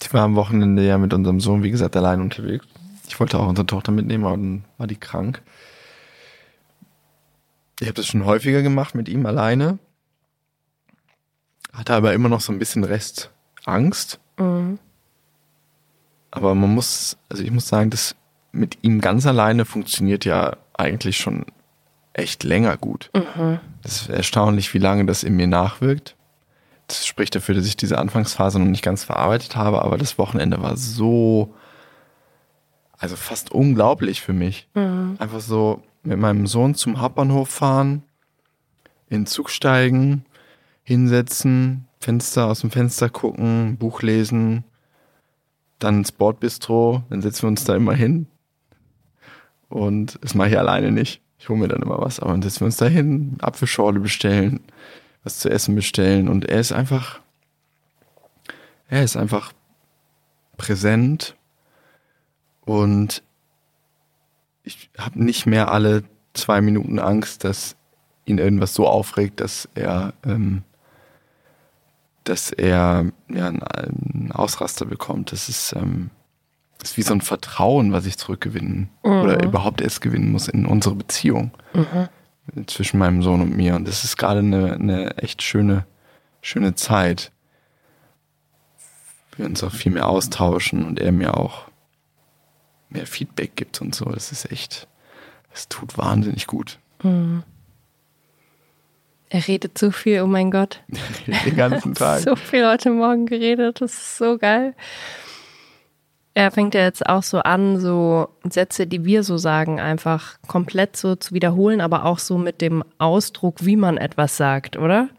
Ich 0.00 0.12
war 0.12 0.22
am 0.22 0.34
Wochenende 0.34 0.84
ja 0.86 0.98
mit 0.98 1.12
unserem 1.12 1.40
Sohn, 1.40 1.62
wie 1.62 1.70
gesagt, 1.70 1.96
allein 1.96 2.20
unterwegs. 2.20 2.66
Ich 3.06 3.18
wollte 3.20 3.38
auch 3.38 3.48
unsere 3.48 3.66
Tochter 3.66 3.92
mitnehmen, 3.92 4.24
aber 4.24 4.36
dann 4.36 4.64
war 4.78 4.86
die 4.86 4.96
krank. 4.96 5.42
Ich 7.80 7.86
habe 7.86 7.94
das 7.94 8.06
schon 8.06 8.24
häufiger 8.24 8.62
gemacht 8.62 8.94
mit 8.94 9.08
ihm 9.08 9.26
alleine. 9.26 9.78
Hatte 11.72 11.94
aber 11.94 12.12
immer 12.14 12.28
noch 12.28 12.40
so 12.40 12.52
ein 12.52 12.58
bisschen 12.58 12.84
Rest 12.84 13.30
Angst. 13.64 14.20
Aber 16.30 16.54
man 16.54 16.74
muss, 16.74 17.16
also 17.28 17.42
ich 17.42 17.50
muss 17.50 17.68
sagen, 17.68 17.90
das 17.90 18.16
mit 18.52 18.78
ihm 18.82 19.00
ganz 19.00 19.26
alleine 19.26 19.64
funktioniert 19.64 20.24
ja 20.24 20.56
eigentlich 20.74 21.18
schon 21.18 21.44
echt 22.12 22.42
länger 22.44 22.76
gut. 22.76 23.10
Das 23.82 24.02
ist 24.02 24.08
erstaunlich, 24.08 24.72
wie 24.74 24.78
lange 24.78 25.04
das 25.04 25.22
in 25.22 25.36
mir 25.36 25.46
nachwirkt. 25.46 26.16
Das 26.90 27.06
spricht 27.06 27.34
dafür, 27.34 27.54
dass 27.54 27.66
ich 27.66 27.76
diese 27.76 27.98
Anfangsphase 27.98 28.58
noch 28.58 28.66
nicht 28.66 28.82
ganz 28.82 29.04
verarbeitet 29.04 29.56
habe, 29.56 29.82
aber 29.82 29.98
das 29.98 30.18
Wochenende 30.18 30.60
war 30.62 30.76
so, 30.76 31.54
also 32.98 33.16
fast 33.16 33.52
unglaublich 33.52 34.20
für 34.20 34.32
mich. 34.32 34.68
Einfach 35.18 35.40
so 35.40 35.82
mit 36.02 36.18
meinem 36.18 36.46
Sohn 36.46 36.74
zum 36.74 37.00
Hauptbahnhof 37.00 37.48
fahren, 37.48 38.02
in 39.08 39.22
den 39.22 39.26
Zug 39.26 39.50
steigen, 39.50 40.24
hinsetzen, 40.82 41.86
Fenster 42.00 42.46
aus 42.46 42.60
dem 42.60 42.70
Fenster 42.70 43.08
gucken, 43.10 43.76
Buch 43.76 44.02
lesen, 44.02 44.64
dann 45.78 45.98
ins 45.98 46.12
Bordbistro, 46.12 47.02
dann 47.10 47.22
setzen 47.22 47.42
wir 47.42 47.48
uns 47.48 47.64
da 47.64 47.74
immer 47.74 47.94
hin. 47.94 48.26
Und 49.68 50.18
das 50.22 50.34
mache 50.34 50.50
ich 50.50 50.58
alleine 50.58 50.90
nicht. 50.90 51.22
Ich 51.38 51.48
hole 51.48 51.58
mir 51.58 51.68
dann 51.68 51.82
immer 51.82 52.00
was, 52.00 52.20
aber 52.20 52.32
dann 52.32 52.42
setzen 52.42 52.60
wir 52.60 52.66
uns 52.66 52.76
da 52.76 52.86
hin, 52.86 53.36
Apfelschorle 53.40 54.00
bestellen, 54.00 54.60
was 55.24 55.38
zu 55.38 55.50
essen 55.50 55.74
bestellen. 55.74 56.28
Und 56.28 56.44
er 56.46 56.60
ist 56.60 56.72
einfach, 56.72 57.20
er 58.88 59.02
ist 59.02 59.16
einfach 59.16 59.52
präsent 60.56 61.36
und 62.62 63.22
ich 64.62 64.90
habe 64.98 65.22
nicht 65.22 65.46
mehr 65.46 65.72
alle 65.72 66.04
zwei 66.34 66.60
Minuten 66.60 66.98
Angst, 66.98 67.44
dass 67.44 67.76
ihn 68.24 68.38
irgendwas 68.38 68.74
so 68.74 68.86
aufregt, 68.86 69.40
dass 69.40 69.68
er, 69.74 70.12
ähm, 70.24 70.62
dass 72.24 72.52
er 72.52 73.06
ja, 73.28 73.46
einen, 73.46 74.30
Ausraster 74.32 74.84
bekommt. 74.84 75.32
Das 75.32 75.48
ist, 75.48 75.72
ähm, 75.72 76.10
das 76.78 76.90
ist 76.90 76.96
wie 76.96 77.02
so 77.02 77.14
ein 77.14 77.20
Vertrauen, 77.20 77.92
was 77.92 78.06
ich 78.06 78.16
zurückgewinnen 78.18 78.90
oder 79.02 79.42
überhaupt 79.42 79.80
erst 79.80 80.00
gewinnen 80.00 80.30
muss 80.30 80.48
in 80.48 80.66
unsere 80.66 80.94
Beziehung 80.94 81.50
zwischen 82.66 82.98
meinem 82.98 83.22
Sohn 83.22 83.40
und 83.40 83.56
mir. 83.56 83.74
Und 83.74 83.86
das 83.86 84.04
ist 84.04 84.16
gerade 84.16 84.40
eine, 84.40 84.74
eine 84.74 85.18
echt 85.18 85.42
schöne, 85.42 85.86
schöne 86.42 86.74
Zeit. 86.74 87.32
Wir 89.36 89.46
uns 89.46 89.62
auch 89.62 89.72
viel 89.72 89.92
mehr 89.92 90.08
austauschen 90.08 90.84
und 90.84 91.00
er 91.00 91.12
mir 91.12 91.36
auch 91.36 91.68
mehr 92.88 93.06
Feedback 93.06 93.56
gibt 93.56 93.80
und 93.80 93.94
so. 93.94 94.06
Das 94.06 94.32
ist 94.32 94.50
echt, 94.50 94.88
es 95.52 95.68
tut 95.68 95.96
wahnsinnig 95.96 96.46
gut. 96.46 96.78
Er 99.30 99.46
redet 99.46 99.78
so 99.78 99.90
viel, 99.90 100.20
oh 100.22 100.26
mein 100.26 100.50
Gott. 100.50 100.82
Den 101.44 101.56
ganzen 101.56 101.94
Tag. 101.94 102.20
So 102.24 102.36
viel 102.36 102.66
heute 102.66 102.90
Morgen 102.90 103.26
geredet, 103.26 103.80
das 103.80 103.92
ist 103.92 104.18
so 104.18 104.36
geil. 104.36 104.74
Er 106.40 106.50
fängt 106.50 106.74
ja 106.74 106.80
jetzt 106.80 107.06
auch 107.06 107.22
so 107.22 107.40
an, 107.40 107.78
so 107.80 108.30
Sätze, 108.48 108.86
die 108.86 109.04
wir 109.04 109.24
so 109.24 109.36
sagen, 109.36 109.78
einfach 109.78 110.38
komplett 110.48 110.96
so 110.96 111.14
zu 111.14 111.34
wiederholen, 111.34 111.82
aber 111.82 112.06
auch 112.06 112.18
so 112.18 112.38
mit 112.38 112.62
dem 112.62 112.82
Ausdruck, 112.96 113.66
wie 113.66 113.76
man 113.76 113.98
etwas 113.98 114.38
sagt, 114.38 114.78
oder? 114.78 115.10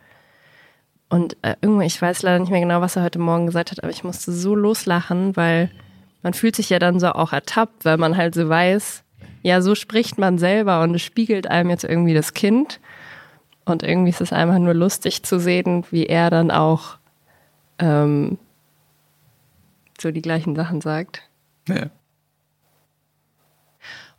Und 1.10 1.38
äh, 1.44 1.54
irgendwie, 1.62 1.86
ich 1.86 2.02
weiß 2.02 2.24
leider 2.24 2.40
nicht 2.40 2.50
mehr 2.50 2.62
genau, 2.62 2.82
was 2.82 2.96
er 2.96 3.04
heute 3.04 3.20
Morgen 3.20 3.46
gesagt 3.46 3.70
hat, 3.70 3.84
aber 3.84 3.92
ich 3.92 4.04
musste 4.04 4.32
so 4.32 4.56
loslachen, 4.56 5.36
weil 5.36 5.70
man 6.24 6.34
fühlt 6.34 6.56
sich 6.56 6.72
ja 6.72 6.80
dann 6.80 7.00
so 7.00 7.10
auch 7.10 7.34
ertappt, 7.34 7.86
weil 7.86 7.98
man 7.98 8.18
halt 8.18 8.34
so 8.34 8.50
weiß, 8.50 9.04
ja, 9.44 9.62
so 9.62 9.76
spricht 9.76 10.18
man 10.18 10.40
selber 10.40 10.82
und 10.82 10.96
es 10.96 11.04
spiegelt 11.04 11.46
einem 11.46 11.70
jetzt 11.70 11.84
irgendwie 11.84 12.16
das 12.16 12.34
Kind. 12.34 12.80
Und 13.64 13.84
irgendwie 13.84 14.10
ist 14.10 14.22
es 14.22 14.34
einfach 14.34 14.58
nur 14.58 14.74
lustig 14.74 15.22
zu 15.22 15.40
sehen, 15.40 15.86
wie 15.92 16.08
er 16.08 16.32
dann 16.32 16.50
auch 16.50 16.98
ähm, 17.78 18.40
so 20.02 20.12
die 20.12 20.22
gleichen 20.22 20.56
Sachen 20.56 20.82
sagt. 20.82 21.30
Ja. 21.68 21.90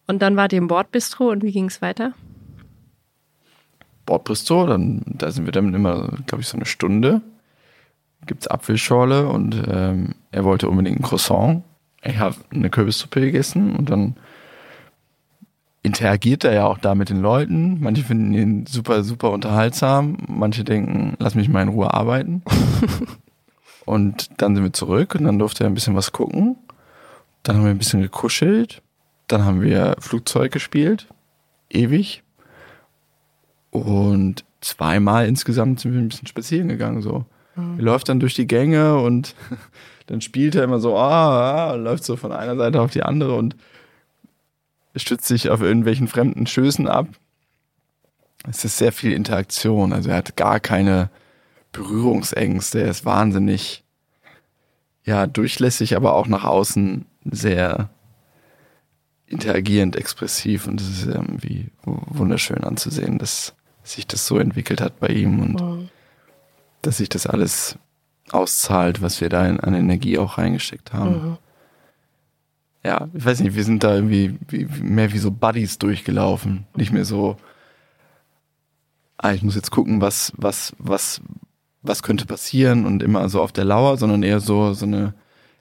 Und 0.06 0.22
dann 0.22 0.36
wart 0.36 0.52
ihr 0.52 0.58
im 0.58 0.68
Bordbistro 0.68 1.30
und 1.30 1.42
wie 1.42 1.52
ging 1.52 1.66
es 1.66 1.82
weiter? 1.82 2.12
Bordbistro, 4.06 4.66
dann 4.66 5.02
da 5.06 5.30
sind 5.30 5.44
wir 5.46 5.52
dann 5.52 5.74
immer, 5.74 6.08
glaube 6.26 6.42
ich, 6.42 6.48
so 6.48 6.56
eine 6.56 6.66
Stunde. 6.66 7.22
Gibt's 8.26 8.48
Apfelschorle 8.48 9.28
und 9.28 9.60
ähm, 9.68 10.14
er 10.30 10.44
wollte 10.44 10.68
unbedingt 10.68 11.00
ein 11.00 11.02
Croissant. 11.02 11.62
Ich 12.04 12.18
habe 12.18 12.36
eine 12.52 12.70
Kürbissuppe 12.70 13.20
gegessen 13.20 13.76
und 13.76 13.90
dann 13.90 14.16
interagiert 15.82 16.44
er 16.44 16.52
ja 16.52 16.66
auch 16.66 16.78
da 16.78 16.94
mit 16.94 17.10
den 17.10 17.20
Leuten. 17.20 17.80
Manche 17.80 18.04
finden 18.04 18.32
ihn 18.32 18.66
super, 18.66 19.02
super 19.02 19.30
unterhaltsam. 19.30 20.18
Manche 20.28 20.62
denken, 20.64 21.14
lass 21.18 21.34
mich 21.34 21.48
mal 21.48 21.62
in 21.62 21.68
Ruhe 21.68 21.92
arbeiten. 21.92 22.42
und 23.84 24.30
dann 24.38 24.54
sind 24.54 24.64
wir 24.64 24.72
zurück 24.72 25.14
und 25.14 25.24
dann 25.24 25.38
durfte 25.38 25.64
er 25.64 25.70
ein 25.70 25.74
bisschen 25.74 25.96
was 25.96 26.12
gucken. 26.12 26.56
Dann 27.42 27.56
haben 27.56 27.64
wir 27.64 27.70
ein 27.70 27.78
bisschen 27.78 28.02
gekuschelt. 28.02 28.82
Dann 29.28 29.44
haben 29.44 29.62
wir 29.62 29.96
Flugzeug 29.98 30.52
gespielt. 30.52 31.08
Ewig. 31.70 32.22
Und 33.70 34.44
zweimal 34.60 35.26
insgesamt 35.26 35.80
sind 35.80 35.94
wir 35.94 36.00
ein 36.00 36.08
bisschen 36.08 36.28
spazieren 36.28 36.68
gegangen. 36.68 37.02
So. 37.02 37.24
Er 37.56 37.82
läuft 37.82 38.08
dann 38.08 38.20
durch 38.20 38.34
die 38.34 38.46
Gänge 38.46 38.98
und 38.98 39.34
dann 40.06 40.20
spielt 40.20 40.54
er 40.54 40.64
immer 40.64 40.78
so, 40.78 40.96
ah, 40.96 41.70
ah, 41.70 41.74
läuft 41.74 42.04
so 42.04 42.16
von 42.16 42.32
einer 42.32 42.56
Seite 42.56 42.80
auf 42.80 42.90
die 42.90 43.02
andere 43.02 43.34
und 43.34 43.56
stützt 44.94 45.26
sich 45.26 45.50
auf 45.50 45.60
irgendwelchen 45.60 46.06
fremden 46.06 46.46
Schößen 46.46 46.86
ab. 46.86 47.08
Es 48.48 48.64
ist 48.64 48.78
sehr 48.78 48.92
viel 48.92 49.12
Interaktion. 49.12 49.92
Also 49.92 50.10
er 50.10 50.16
hat 50.16 50.36
gar 50.36 50.60
keine 50.60 51.10
Berührungsängste. 51.72 52.82
Er 52.82 52.90
ist 52.90 53.04
wahnsinnig, 53.04 53.84
ja, 55.04 55.26
durchlässig, 55.26 55.96
aber 55.96 56.14
auch 56.14 56.26
nach 56.26 56.44
außen 56.44 57.06
sehr 57.24 57.90
interagierend, 59.26 59.96
expressiv. 59.96 60.66
Und 60.66 60.80
es 60.80 60.88
ist 60.90 61.06
irgendwie 61.06 61.70
wunderschön 61.84 62.62
anzusehen, 62.64 63.18
dass 63.18 63.54
sich 63.82 64.06
das 64.06 64.26
so 64.26 64.38
entwickelt 64.38 64.80
hat 64.80 65.00
bei 65.00 65.08
ihm 65.08 65.40
und 65.40 65.60
Mhm. 65.60 65.88
dass 66.82 66.98
sich 66.98 67.08
das 67.08 67.26
alles 67.26 67.78
auszahlt, 68.30 69.02
was 69.02 69.20
wir 69.20 69.28
da 69.28 69.46
in, 69.46 69.58
an 69.60 69.74
Energie 69.74 70.18
auch 70.18 70.38
reingesteckt 70.38 70.92
haben. 70.92 71.30
Mhm. 71.30 71.38
Ja, 72.84 73.08
ich 73.14 73.24
weiß 73.24 73.40
nicht, 73.40 73.54
wir 73.54 73.64
sind 73.64 73.84
da 73.84 73.94
irgendwie 73.94 74.36
wie, 74.48 74.64
mehr 74.82 75.12
wie 75.12 75.18
so 75.18 75.30
Buddies 75.30 75.78
durchgelaufen. 75.78 76.66
Nicht 76.76 76.92
mehr 76.92 77.04
so, 77.04 77.36
ah, 79.18 79.32
ich 79.32 79.42
muss 79.42 79.54
jetzt 79.54 79.70
gucken, 79.70 80.00
was, 80.00 80.32
was, 80.36 80.72
was, 80.78 81.20
was 81.82 82.02
könnte 82.02 82.26
passieren 82.26 82.86
und 82.86 83.02
immer 83.02 83.28
so 83.28 83.42
auf 83.42 83.52
der 83.52 83.64
Lauer, 83.64 83.96
sondern 83.96 84.22
eher 84.22 84.40
so, 84.40 84.72
so 84.72 84.86
eine 84.86 85.14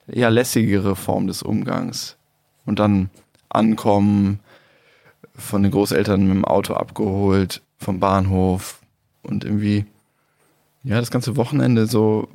eher 0.07 0.29
lässigere 0.29 0.95
Form 0.95 1.27
des 1.27 1.43
Umgangs. 1.43 2.17
Und 2.65 2.79
dann 2.79 3.09
ankommen, 3.49 4.39
von 5.33 5.63
den 5.63 5.71
Großeltern 5.71 6.21
mit 6.21 6.35
dem 6.35 6.45
Auto 6.45 6.73
abgeholt, 6.73 7.61
vom 7.77 7.99
Bahnhof 7.99 8.81
und 9.23 9.43
irgendwie, 9.43 9.85
ja, 10.83 10.99
das 10.99 11.11
ganze 11.11 11.35
Wochenende 11.35 11.87
so 11.87 12.27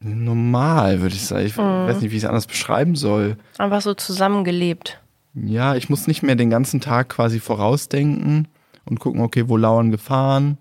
normal, 0.00 1.00
würde 1.00 1.14
ich 1.14 1.24
sagen. 1.24 1.46
Ich 1.46 1.56
weiß 1.56 2.00
nicht, 2.00 2.10
wie 2.10 2.16
ich 2.16 2.24
es 2.24 2.28
anders 2.28 2.46
beschreiben 2.46 2.94
soll. 2.94 3.38
Einfach 3.56 3.80
so 3.80 3.94
zusammengelebt. 3.94 5.00
Ja, 5.34 5.74
ich 5.74 5.88
muss 5.88 6.06
nicht 6.06 6.22
mehr 6.22 6.36
den 6.36 6.50
ganzen 6.50 6.80
Tag 6.80 7.08
quasi 7.08 7.40
vorausdenken 7.40 8.48
und 8.84 9.00
gucken, 9.00 9.22
okay, 9.22 9.48
wo 9.48 9.56
lauern 9.56 9.90
Gefahren 9.90 10.58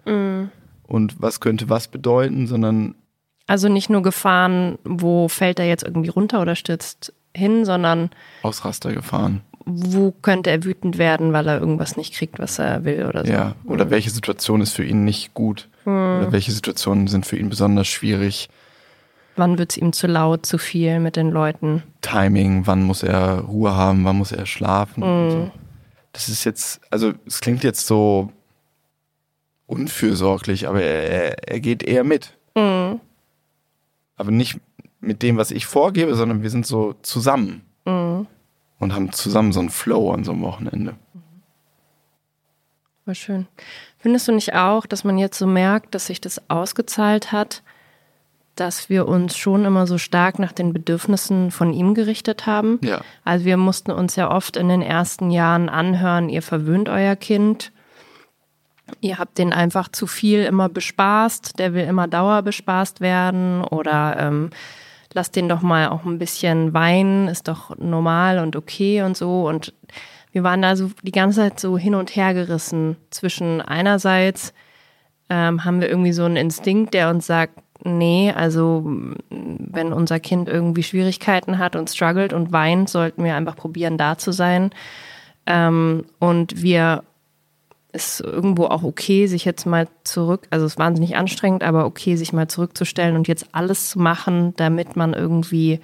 und 0.87 1.21
was 1.21 1.39
könnte 1.39 1.69
was 1.69 1.87
bedeuten, 1.87 2.47
sondern 2.47 2.95
Also 3.47 3.69
nicht 3.69 3.89
nur 3.89 4.01
Gefahren, 4.01 4.77
wo 4.83 5.27
fällt 5.27 5.59
er 5.59 5.67
jetzt 5.67 5.83
irgendwie 5.83 6.09
runter 6.09 6.41
oder 6.41 6.55
stürzt 6.55 7.13
hin, 7.35 7.65
sondern 7.65 8.09
Ausraster 8.43 8.93
gefahren. 8.93 9.41
wo 9.65 10.11
könnte 10.11 10.51
er 10.51 10.63
wütend 10.63 10.97
werden, 10.97 11.33
weil 11.33 11.47
er 11.47 11.59
irgendwas 11.59 11.97
nicht 11.97 12.13
kriegt, 12.13 12.37
was 12.39 12.59
er 12.59 12.83
will 12.85 13.05
oder 13.05 13.25
so. 13.25 13.31
Ja, 13.31 13.55
oder 13.65 13.89
welche 13.89 14.09
Situation 14.11 14.61
ist 14.61 14.73
für 14.73 14.83
ihn 14.85 15.03
nicht 15.03 15.33
gut? 15.33 15.69
Oder 15.85 16.31
welche 16.31 16.51
Situationen 16.51 17.07
sind 17.07 17.25
für 17.25 17.37
ihn 17.37 17.49
besonders 17.49 17.87
schwierig? 17.87 18.49
Wann 19.35 19.57
wird 19.57 19.71
es 19.71 19.77
ihm 19.77 19.93
zu 19.93 20.05
laut, 20.07 20.45
zu 20.45 20.57
viel 20.57 20.99
mit 20.99 21.15
den 21.15 21.31
Leuten? 21.31 21.81
Timing, 22.01 22.67
wann 22.67 22.83
muss 22.83 23.01
er 23.03 23.39
Ruhe 23.39 23.75
haben, 23.75 24.05
wann 24.05 24.17
muss 24.17 24.31
er 24.31 24.45
schlafen? 24.45 25.01
und 25.03 25.31
So. 25.31 25.51
Das 26.13 26.29
ist 26.29 26.43
jetzt, 26.43 26.79
also 26.91 27.13
es 27.25 27.41
klingt 27.41 27.63
jetzt 27.63 27.87
so 27.87 28.31
unfürsorglich, 29.67 30.67
aber 30.67 30.81
er, 30.81 31.49
er, 31.49 31.59
geht 31.59 31.83
eher 31.83 32.03
mit. 32.03 32.37
Aber 32.55 34.31
nicht 34.31 34.59
mit 34.99 35.21
dem, 35.21 35.37
was 35.37 35.51
ich 35.51 35.65
vorgebe, 35.65 36.15
sondern 36.15 36.43
wir 36.43 36.49
sind 36.49 36.65
so 36.65 36.93
zusammen 37.01 37.61
und 37.85 38.93
haben 38.93 39.11
zusammen 39.11 39.51
so 39.51 39.59
einen 39.59 39.69
Flow 39.69 40.11
an 40.11 40.23
so 40.23 40.31
einem 40.31 40.41
Wochenende. 40.41 40.95
War 43.05 43.15
schön. 43.15 43.47
Findest 43.97 44.27
du 44.27 44.31
nicht 44.31 44.53
auch, 44.53 44.85
dass 44.85 45.03
man 45.03 45.17
jetzt 45.17 45.37
so 45.37 45.47
merkt, 45.47 45.93
dass 45.93 46.07
sich 46.07 46.21
das 46.21 46.49
ausgezahlt 46.49 47.31
hat, 47.31 47.63
dass 48.55 48.89
wir 48.89 49.07
uns 49.07 49.35
schon 49.35 49.65
immer 49.65 49.87
so 49.87 49.97
stark 49.97 50.39
nach 50.39 50.51
den 50.51 50.73
Bedürfnissen 50.73 51.51
von 51.51 51.73
ihm 51.73 51.95
gerichtet 51.95 52.45
haben? 52.45 52.79
Ja. 52.81 53.01
Also 53.25 53.45
wir 53.45 53.57
mussten 53.57 53.91
uns 53.91 54.15
ja 54.15 54.31
oft 54.31 54.55
in 54.55 54.69
den 54.69 54.81
ersten 54.81 55.31
Jahren 55.31 55.69
anhören, 55.69 56.29
ihr 56.29 56.41
verwöhnt 56.41 56.87
euer 56.87 57.15
Kind. 57.15 57.71
Ihr 59.01 59.17
habt 59.17 59.37
den 59.37 59.53
einfach 59.53 59.89
zu 59.89 60.07
viel 60.07 60.43
immer 60.43 60.69
bespaßt, 60.69 61.57
der 61.57 61.73
will 61.73 61.85
immer 61.85 62.07
dauerbespaßt 62.07 63.01
werden 63.01 63.63
oder 63.63 64.17
ähm, 64.19 64.49
lasst 65.13 65.35
den 65.35 65.47
doch 65.47 65.61
mal 65.61 65.89
auch 65.89 66.05
ein 66.05 66.19
bisschen 66.19 66.73
weinen, 66.73 67.27
ist 67.27 67.47
doch 67.47 67.77
normal 67.77 68.39
und 68.39 68.55
okay 68.55 69.03
und 69.03 69.15
so. 69.15 69.47
Und 69.47 69.73
wir 70.31 70.43
waren 70.43 70.61
da 70.61 70.75
so 70.75 70.91
die 71.01 71.11
ganze 71.11 71.41
Zeit 71.41 71.59
so 71.59 71.77
hin 71.77 71.95
und 71.95 72.15
her 72.15 72.33
gerissen 72.33 72.97
zwischen 73.09 73.61
einerseits 73.61 74.53
ähm, 75.29 75.63
haben 75.63 75.79
wir 75.79 75.89
irgendwie 75.89 76.13
so 76.13 76.25
einen 76.25 76.35
Instinkt, 76.35 76.93
der 76.93 77.09
uns 77.09 77.27
sagt, 77.27 77.53
nee, 77.85 78.31
also 78.35 78.83
wenn 79.29 79.93
unser 79.93 80.19
Kind 80.19 80.49
irgendwie 80.49 80.83
Schwierigkeiten 80.83 81.57
hat 81.57 81.75
und 81.75 81.89
struggelt 81.89 82.33
und 82.33 82.51
weint, 82.51 82.89
sollten 82.89 83.23
wir 83.23 83.35
einfach 83.35 83.55
probieren, 83.55 83.97
da 83.97 84.17
zu 84.17 84.31
sein. 84.31 84.71
Ähm, 85.45 86.05
und 86.19 86.61
wir 86.61 87.03
ist 87.93 88.21
irgendwo 88.21 88.65
auch 88.65 88.83
okay, 88.83 89.27
sich 89.27 89.45
jetzt 89.45 89.65
mal 89.65 89.87
zurück, 90.03 90.47
also 90.49 90.65
es 90.65 90.73
ist 90.73 90.79
wahnsinnig 90.79 91.15
anstrengend, 91.15 91.63
aber 91.63 91.85
okay, 91.85 92.15
sich 92.15 92.33
mal 92.33 92.47
zurückzustellen 92.47 93.15
und 93.15 93.27
jetzt 93.27 93.47
alles 93.51 93.89
zu 93.89 93.99
machen, 93.99 94.53
damit 94.57 94.95
man 94.95 95.13
irgendwie 95.13 95.79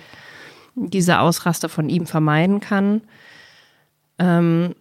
diese 0.76 1.20
Ausraster 1.20 1.70
von 1.70 1.88
ihm 1.88 2.08
vermeiden 2.08 2.60
kann. 2.60 3.02
Ähm, 4.18 4.74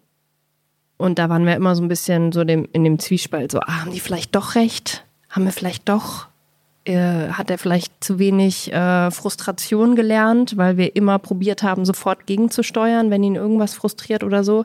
und 0.96 1.18
da 1.18 1.28
waren 1.28 1.44
wir 1.44 1.54
immer 1.54 1.76
so 1.76 1.82
ein 1.82 1.88
bisschen 1.88 2.32
so 2.32 2.44
dem, 2.44 2.66
in 2.72 2.82
dem 2.82 2.98
Zwiespalt, 2.98 3.52
so, 3.52 3.60
ah, 3.60 3.82
haben 3.82 3.92
die 3.92 4.00
vielleicht 4.00 4.34
doch 4.34 4.54
recht? 4.54 5.04
Haben 5.28 5.44
wir 5.44 5.52
vielleicht 5.52 5.88
doch, 5.88 6.26
äh, 6.84 7.28
hat 7.28 7.50
er 7.50 7.58
vielleicht 7.58 8.02
zu 8.02 8.18
wenig 8.18 8.72
äh, 8.72 9.10
Frustration 9.10 9.96
gelernt, 9.96 10.56
weil 10.56 10.78
wir 10.78 10.96
immer 10.96 11.18
probiert 11.18 11.62
haben, 11.62 11.84
sofort 11.84 12.26
gegenzusteuern, 12.26 13.10
wenn 13.10 13.22
ihn 13.22 13.34
irgendwas 13.34 13.74
frustriert 13.74 14.24
oder 14.24 14.42
so. 14.42 14.64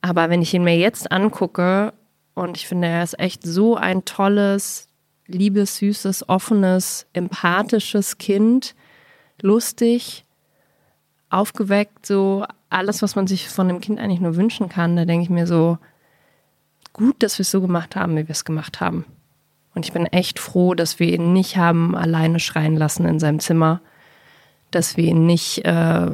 Aber 0.00 0.30
wenn 0.30 0.42
ich 0.42 0.54
ihn 0.54 0.64
mir 0.64 0.76
jetzt 0.76 1.12
angucke, 1.12 1.92
und 2.34 2.56
ich 2.56 2.66
finde, 2.66 2.88
er 2.88 3.02
ist 3.02 3.18
echt 3.18 3.42
so 3.44 3.76
ein 3.76 4.04
tolles, 4.04 4.88
liebes, 5.26 5.76
süßes, 5.76 6.28
offenes, 6.28 7.06
empathisches 7.12 8.18
Kind, 8.18 8.74
lustig, 9.42 10.24
aufgeweckt, 11.28 12.06
so 12.06 12.44
alles, 12.68 13.02
was 13.02 13.16
man 13.16 13.26
sich 13.26 13.48
von 13.48 13.68
dem 13.68 13.80
Kind 13.80 13.98
eigentlich 13.98 14.20
nur 14.20 14.36
wünschen 14.36 14.68
kann, 14.68 14.96
da 14.96 15.04
denke 15.04 15.24
ich 15.24 15.30
mir 15.30 15.46
so, 15.46 15.78
gut, 16.92 17.22
dass 17.22 17.38
wir 17.38 17.42
es 17.42 17.50
so 17.50 17.60
gemacht 17.60 17.96
haben, 17.96 18.16
wie 18.16 18.26
wir 18.26 18.30
es 18.30 18.44
gemacht 18.44 18.80
haben. 18.80 19.04
Und 19.74 19.86
ich 19.86 19.92
bin 19.92 20.06
echt 20.06 20.38
froh, 20.38 20.74
dass 20.74 20.98
wir 20.98 21.08
ihn 21.08 21.32
nicht 21.32 21.56
haben 21.56 21.96
alleine 21.96 22.40
schreien 22.40 22.76
lassen 22.76 23.06
in 23.06 23.20
seinem 23.20 23.40
Zimmer, 23.40 23.80
dass 24.70 24.96
wir 24.96 25.04
ihn 25.04 25.26
nicht 25.26 25.64
äh, 25.64 26.10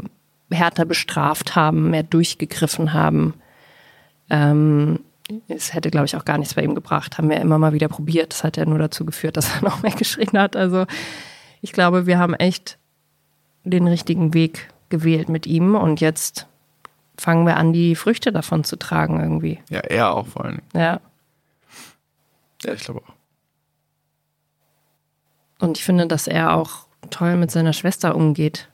härter 0.51 0.85
bestraft 0.85 1.57
haben, 1.57 1.91
mehr 1.91 2.03
durchgegriffen 2.03 2.93
haben. 2.93 3.35
Ähm, 4.31 5.01
es 5.49 5.75
hätte, 5.75 5.91
glaube 5.91 6.07
ich, 6.07 6.17
auch 6.17 6.25
gar 6.25 6.39
nichts 6.39 6.55
bei 6.55 6.63
ihm 6.63 6.75
gebracht. 6.75 7.19
Haben 7.19 7.31
wir 7.31 7.41
immer 7.41 7.59
mal 7.59 7.73
wieder 7.73 7.89
probiert. 7.89 8.33
Das 8.33 8.45
hat 8.45 8.57
ja 8.57 8.65
nur 8.65 8.79
dazu 8.79 9.05
geführt, 9.05 9.37
dass 9.37 9.55
er 9.55 9.63
noch 9.69 9.83
mehr 9.83 9.93
geschrien 9.93 10.39
hat. 10.39 10.57
Also 10.57 10.87
ich 11.61 11.73
glaube, 11.73 12.07
wir 12.07 12.19
haben 12.19 12.35
echt 12.35 12.79
den 13.65 13.89
richtigen 13.89 14.35
Weg 14.35 14.69
gewählt 14.89 15.29
mit 15.29 15.47
ihm 15.47 15.75
und 15.75 16.01
jetzt 16.01 16.47
fangen 17.19 17.47
wir 17.47 17.57
an, 17.57 17.73
die 17.73 17.97
Früchte 17.97 18.31
davon 18.31 18.63
zu 18.63 18.77
tragen 18.77 19.21
irgendwie. 19.21 19.59
Ja, 19.69 19.81
er 19.81 20.15
auch 20.15 20.27
vor 20.27 20.45
allem. 20.45 20.61
Ja. 20.75 21.01
Ja, 22.63 22.73
ich 22.73 22.85
glaube 22.85 23.01
auch. 23.01 23.17
Und 25.59 25.79
ich 25.79 25.85
finde, 25.85 26.07
dass 26.07 26.27
er 26.27 26.55
auch 26.55 26.87
toll 27.11 27.37
mit 27.37 27.51
seiner 27.51 27.73
Schwester 27.73 28.15
umgeht. 28.15 28.69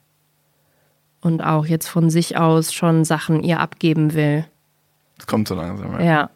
Und 1.21 1.41
auch 1.41 1.67
jetzt 1.67 1.87
von 1.87 2.11
sich 2.11 2.37
aus 2.37 2.75
schon 2.75 3.05
Sachen 3.05 3.45
ihr 3.45 3.61
abgeben 3.61 4.15
will. 4.15 4.45
Es 5.23 5.27
kommt 5.29 5.47
so 5.47 5.55
langsam. 5.55 5.93
Ja. 5.93 6.05
Ja. 6.05 6.31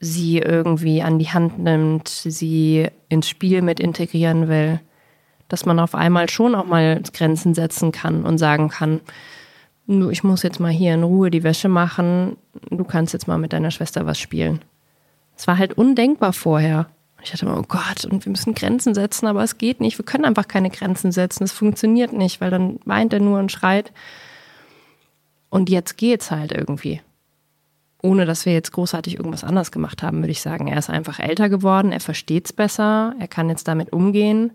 Sie 0.00 0.38
irgendwie 0.38 1.02
an 1.02 1.18
die 1.18 1.28
Hand 1.28 1.58
nimmt, 1.58 2.08
sie 2.08 2.88
ins 3.10 3.28
Spiel 3.28 3.60
mit 3.60 3.78
integrieren 3.80 4.48
will. 4.48 4.80
Dass 5.48 5.66
man 5.66 5.78
auf 5.78 5.94
einmal 5.94 6.30
schon 6.30 6.54
auch 6.54 6.64
mal 6.64 7.02
Grenzen 7.12 7.52
setzen 7.52 7.92
kann 7.92 8.24
und 8.24 8.38
sagen 8.38 8.70
kann, 8.70 9.02
ich 9.86 10.24
muss 10.24 10.42
jetzt 10.42 10.58
mal 10.58 10.70
hier 10.70 10.94
in 10.94 11.02
Ruhe 11.02 11.30
die 11.30 11.42
Wäsche 11.42 11.68
machen, 11.68 12.38
du 12.70 12.82
kannst 12.84 13.12
jetzt 13.12 13.28
mal 13.28 13.36
mit 13.36 13.52
deiner 13.52 13.70
Schwester 13.70 14.06
was 14.06 14.18
spielen. 14.18 14.60
Es 15.36 15.46
war 15.46 15.58
halt 15.58 15.74
undenkbar 15.74 16.32
vorher. 16.32 16.86
Ich 17.22 17.30
dachte 17.32 17.44
immer, 17.44 17.58
oh 17.58 17.64
Gott, 17.68 18.06
und 18.06 18.24
wir 18.24 18.30
müssen 18.30 18.54
Grenzen 18.54 18.94
setzen, 18.94 19.26
aber 19.26 19.42
es 19.42 19.58
geht 19.58 19.80
nicht. 19.82 19.98
Wir 19.98 20.06
können 20.06 20.24
einfach 20.24 20.48
keine 20.48 20.70
Grenzen 20.70 21.12
setzen. 21.12 21.44
Es 21.44 21.52
funktioniert 21.52 22.14
nicht, 22.14 22.40
weil 22.40 22.50
dann 22.50 22.80
weint 22.86 23.12
er 23.12 23.20
nur 23.20 23.38
und 23.38 23.52
schreit. 23.52 23.92
Und 25.50 25.68
jetzt 25.68 25.98
geht's 25.98 26.30
halt 26.30 26.52
irgendwie. 26.52 27.02
Ohne 28.02 28.24
dass 28.24 28.46
wir 28.46 28.52
jetzt 28.54 28.72
großartig 28.72 29.16
irgendwas 29.18 29.44
anders 29.44 29.70
gemacht 29.72 30.02
haben, 30.02 30.18
würde 30.18 30.30
ich 30.32 30.40
sagen. 30.40 30.68
Er 30.68 30.78
ist 30.78 30.88
einfach 30.90 31.18
älter 31.20 31.48
geworden, 31.48 31.92
er 31.92 32.00
versteht's 32.00 32.52
besser, 32.52 33.14
er 33.20 33.28
kann 33.28 33.48
jetzt 33.50 33.68
damit 33.68 33.92
umgehen 33.92 34.52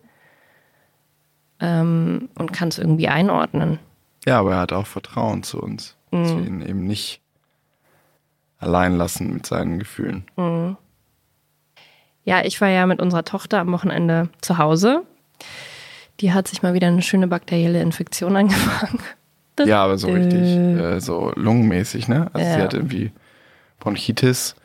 ähm, 1.59 2.29
und 2.37 2.51
kann 2.53 2.69
es 2.69 2.77
irgendwie 2.79 3.07
einordnen. 3.07 3.79
ja, 4.25 4.39
aber 4.39 4.53
er 4.53 4.59
hat 4.59 4.73
auch 4.73 4.87
Vertrauen 4.87 5.43
zu 5.43 5.59
uns. 5.61 5.95
Dass 6.11 6.35
wir 6.35 6.45
ihn 6.45 6.61
eben 6.61 6.85
nicht 6.85 7.19
allein 8.57 8.95
lassen 8.95 9.33
mit 9.33 9.45
seinen 9.45 9.79
Gefühlen. 9.79 10.25
Ja, 12.23 12.43
ich 12.45 12.61
war 12.61 12.69
ja 12.69 12.85
mit 12.87 13.01
unserer 13.01 13.23
Tochter 13.25 13.59
am 13.59 13.71
Wochenende 13.73 14.29
zu 14.41 14.57
Hause. 14.57 15.03
Die 16.21 16.31
hat 16.31 16.47
sich 16.47 16.63
mal 16.63 16.73
wieder 16.73 16.87
eine 16.87 17.01
schöne 17.01 17.27
bakterielle 17.27 17.81
Infektion 17.81 18.35
angefangen. 18.37 18.99
Ja, 19.59 19.83
aber 19.83 19.97
so 19.97 20.07
richtig, 20.07 20.41
äh, 20.57 20.99
so 21.01 21.31
lungenmäßig, 21.35 22.07
ne? 22.07 22.29
Also 22.33 22.45
sie 22.49 22.57
Ja. 22.59 22.63
hat 22.63 22.73
irgendwie 22.73 23.11
Bronchitis 23.85 24.55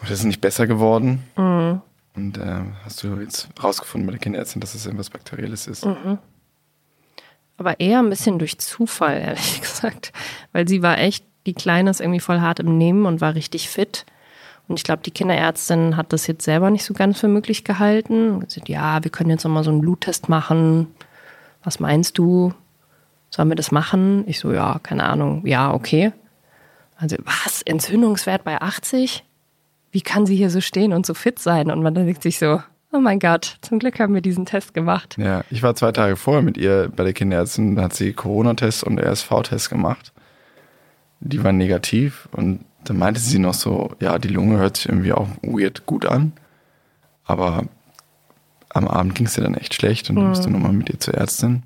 und 0.00 0.10
das 0.10 0.20
ist 0.20 0.24
nicht 0.24 0.40
besser 0.40 0.66
geworden. 0.66 1.22
Mhm. 1.36 1.82
Und 2.16 2.38
äh, 2.38 2.62
hast 2.84 3.02
du 3.02 3.14
jetzt 3.20 3.48
rausgefunden 3.62 4.06
bei 4.06 4.12
der 4.12 4.20
Kinderärztin, 4.20 4.60
dass 4.60 4.74
es 4.74 4.86
irgendwas 4.86 5.10
Bakterielles 5.10 5.66
ist? 5.66 5.84
Mhm. 5.84 6.18
Aber 7.58 7.78
eher 7.78 7.98
ein 7.98 8.08
bisschen 8.08 8.38
durch 8.38 8.58
Zufall, 8.58 9.20
ehrlich 9.20 9.60
gesagt. 9.60 10.12
Weil 10.52 10.66
sie 10.66 10.82
war 10.82 10.98
echt, 10.98 11.24
die 11.46 11.52
Kleine 11.52 11.90
ist 11.90 12.00
irgendwie 12.00 12.20
voll 12.20 12.40
hart 12.40 12.60
im 12.60 12.78
Nehmen 12.78 13.04
und 13.04 13.20
war 13.20 13.34
richtig 13.34 13.68
fit. 13.68 14.06
Und 14.66 14.78
ich 14.78 14.84
glaube, 14.84 15.02
die 15.04 15.10
Kinderärztin 15.10 15.96
hat 15.96 16.12
das 16.12 16.26
jetzt 16.26 16.44
selber 16.44 16.70
nicht 16.70 16.84
so 16.84 16.94
ganz 16.94 17.20
für 17.20 17.28
möglich 17.28 17.64
gehalten. 17.64 18.30
Und 18.30 18.48
gesagt, 18.48 18.68
ja, 18.68 19.04
wir 19.04 19.10
können 19.10 19.30
jetzt 19.30 19.44
noch 19.44 19.50
mal 19.50 19.64
so 19.64 19.70
einen 19.70 19.82
Bluttest 19.82 20.30
machen. 20.30 20.86
Was 21.62 21.78
meinst 21.78 22.16
du? 22.16 22.54
Sollen 23.28 23.48
wir 23.48 23.56
das 23.56 23.70
machen? 23.70 24.24
Ich 24.26 24.40
so, 24.40 24.52
ja, 24.52 24.80
keine 24.82 25.04
Ahnung. 25.04 25.46
Ja, 25.46 25.72
okay. 25.72 26.12
Also, 27.00 27.16
was? 27.24 27.62
Entzündungswert 27.62 28.44
bei 28.44 28.60
80? 28.60 29.24
Wie 29.90 30.02
kann 30.02 30.26
sie 30.26 30.36
hier 30.36 30.50
so 30.50 30.60
stehen 30.60 30.92
und 30.92 31.06
so 31.06 31.14
fit 31.14 31.38
sein? 31.38 31.70
Und 31.70 31.82
man 31.82 31.94
denkt 31.94 32.22
sich 32.22 32.38
so, 32.38 32.62
oh 32.92 32.98
mein 32.98 33.18
Gott, 33.18 33.56
zum 33.62 33.78
Glück 33.78 33.98
haben 33.98 34.14
wir 34.14 34.20
diesen 34.20 34.44
Test 34.44 34.74
gemacht. 34.74 35.16
Ja, 35.18 35.42
ich 35.50 35.62
war 35.62 35.74
zwei 35.74 35.92
Tage 35.92 36.16
vorher 36.16 36.42
mit 36.42 36.58
ihr 36.58 36.92
bei 36.94 37.04
der 37.04 37.12
Kinderärztin, 37.12 37.76
da 37.76 37.84
hat 37.84 37.94
sie 37.94 38.12
Corona-Test 38.12 38.84
und 38.84 39.00
RSV-Test 39.00 39.70
gemacht. 39.70 40.12
Die 41.20 41.42
waren 41.42 41.56
negativ 41.56 42.28
und 42.32 42.64
dann 42.84 42.98
meinte 42.98 43.20
sie 43.20 43.38
noch 43.38 43.54
so, 43.54 43.90
ja, 44.00 44.18
die 44.18 44.28
Lunge 44.28 44.58
hört 44.58 44.76
sich 44.76 44.88
irgendwie 44.88 45.12
auch 45.12 45.28
weird 45.42 45.86
gut 45.86 46.06
an. 46.06 46.32
Aber 47.24 47.64
am 48.70 48.88
Abend 48.88 49.14
ging 49.14 49.26
es 49.26 49.36
ihr 49.36 49.44
dann 49.44 49.54
echt 49.54 49.74
schlecht 49.74 50.10
und 50.10 50.16
dann 50.16 50.28
musst 50.28 50.44
du 50.44 50.50
nochmal 50.50 50.72
mit 50.72 50.90
ihr 50.90 50.98
zur 50.98 51.14
Ärztin. 51.14 51.62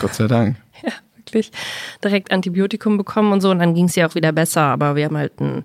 Gott 0.00 0.14
sei 0.14 0.26
Dank. 0.26 0.56
Wirklich 1.26 1.52
direkt 2.02 2.30
Antibiotikum 2.30 2.96
bekommen 2.96 3.32
und 3.32 3.40
so. 3.40 3.50
Und 3.50 3.58
dann 3.58 3.74
ging 3.74 3.86
es 3.86 3.96
ja 3.96 4.08
auch 4.08 4.14
wieder 4.14 4.32
besser. 4.32 4.62
Aber 4.62 4.96
wir 4.96 5.06
haben 5.06 5.16
halt 5.16 5.40
ein 5.40 5.64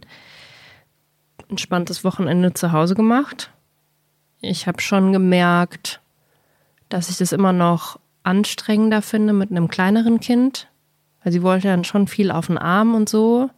entspanntes 1.49 2.03
Wochenende 2.03 2.53
zu 2.53 2.71
Hause 2.71 2.95
gemacht. 2.95 3.51
Ich 4.41 4.67
habe 4.67 4.81
schon 4.81 5.13
gemerkt, 5.13 6.01
dass 6.89 7.09
ich 7.09 7.17
das 7.17 7.31
immer 7.31 7.53
noch 7.53 7.99
anstrengender 8.23 9.01
finde 9.01 9.33
mit 9.33 9.51
einem 9.51 9.67
kleineren 9.67 10.19
Kind. 10.19 10.67
Weil 11.23 11.33
sie 11.33 11.41
wollte 11.41 11.67
dann 11.67 11.83
schon 11.83 12.07
viel 12.07 12.31
auf 12.31 12.47
den 12.47 12.57
Arm 12.57 12.95
und 12.95 13.09
so. 13.09 13.49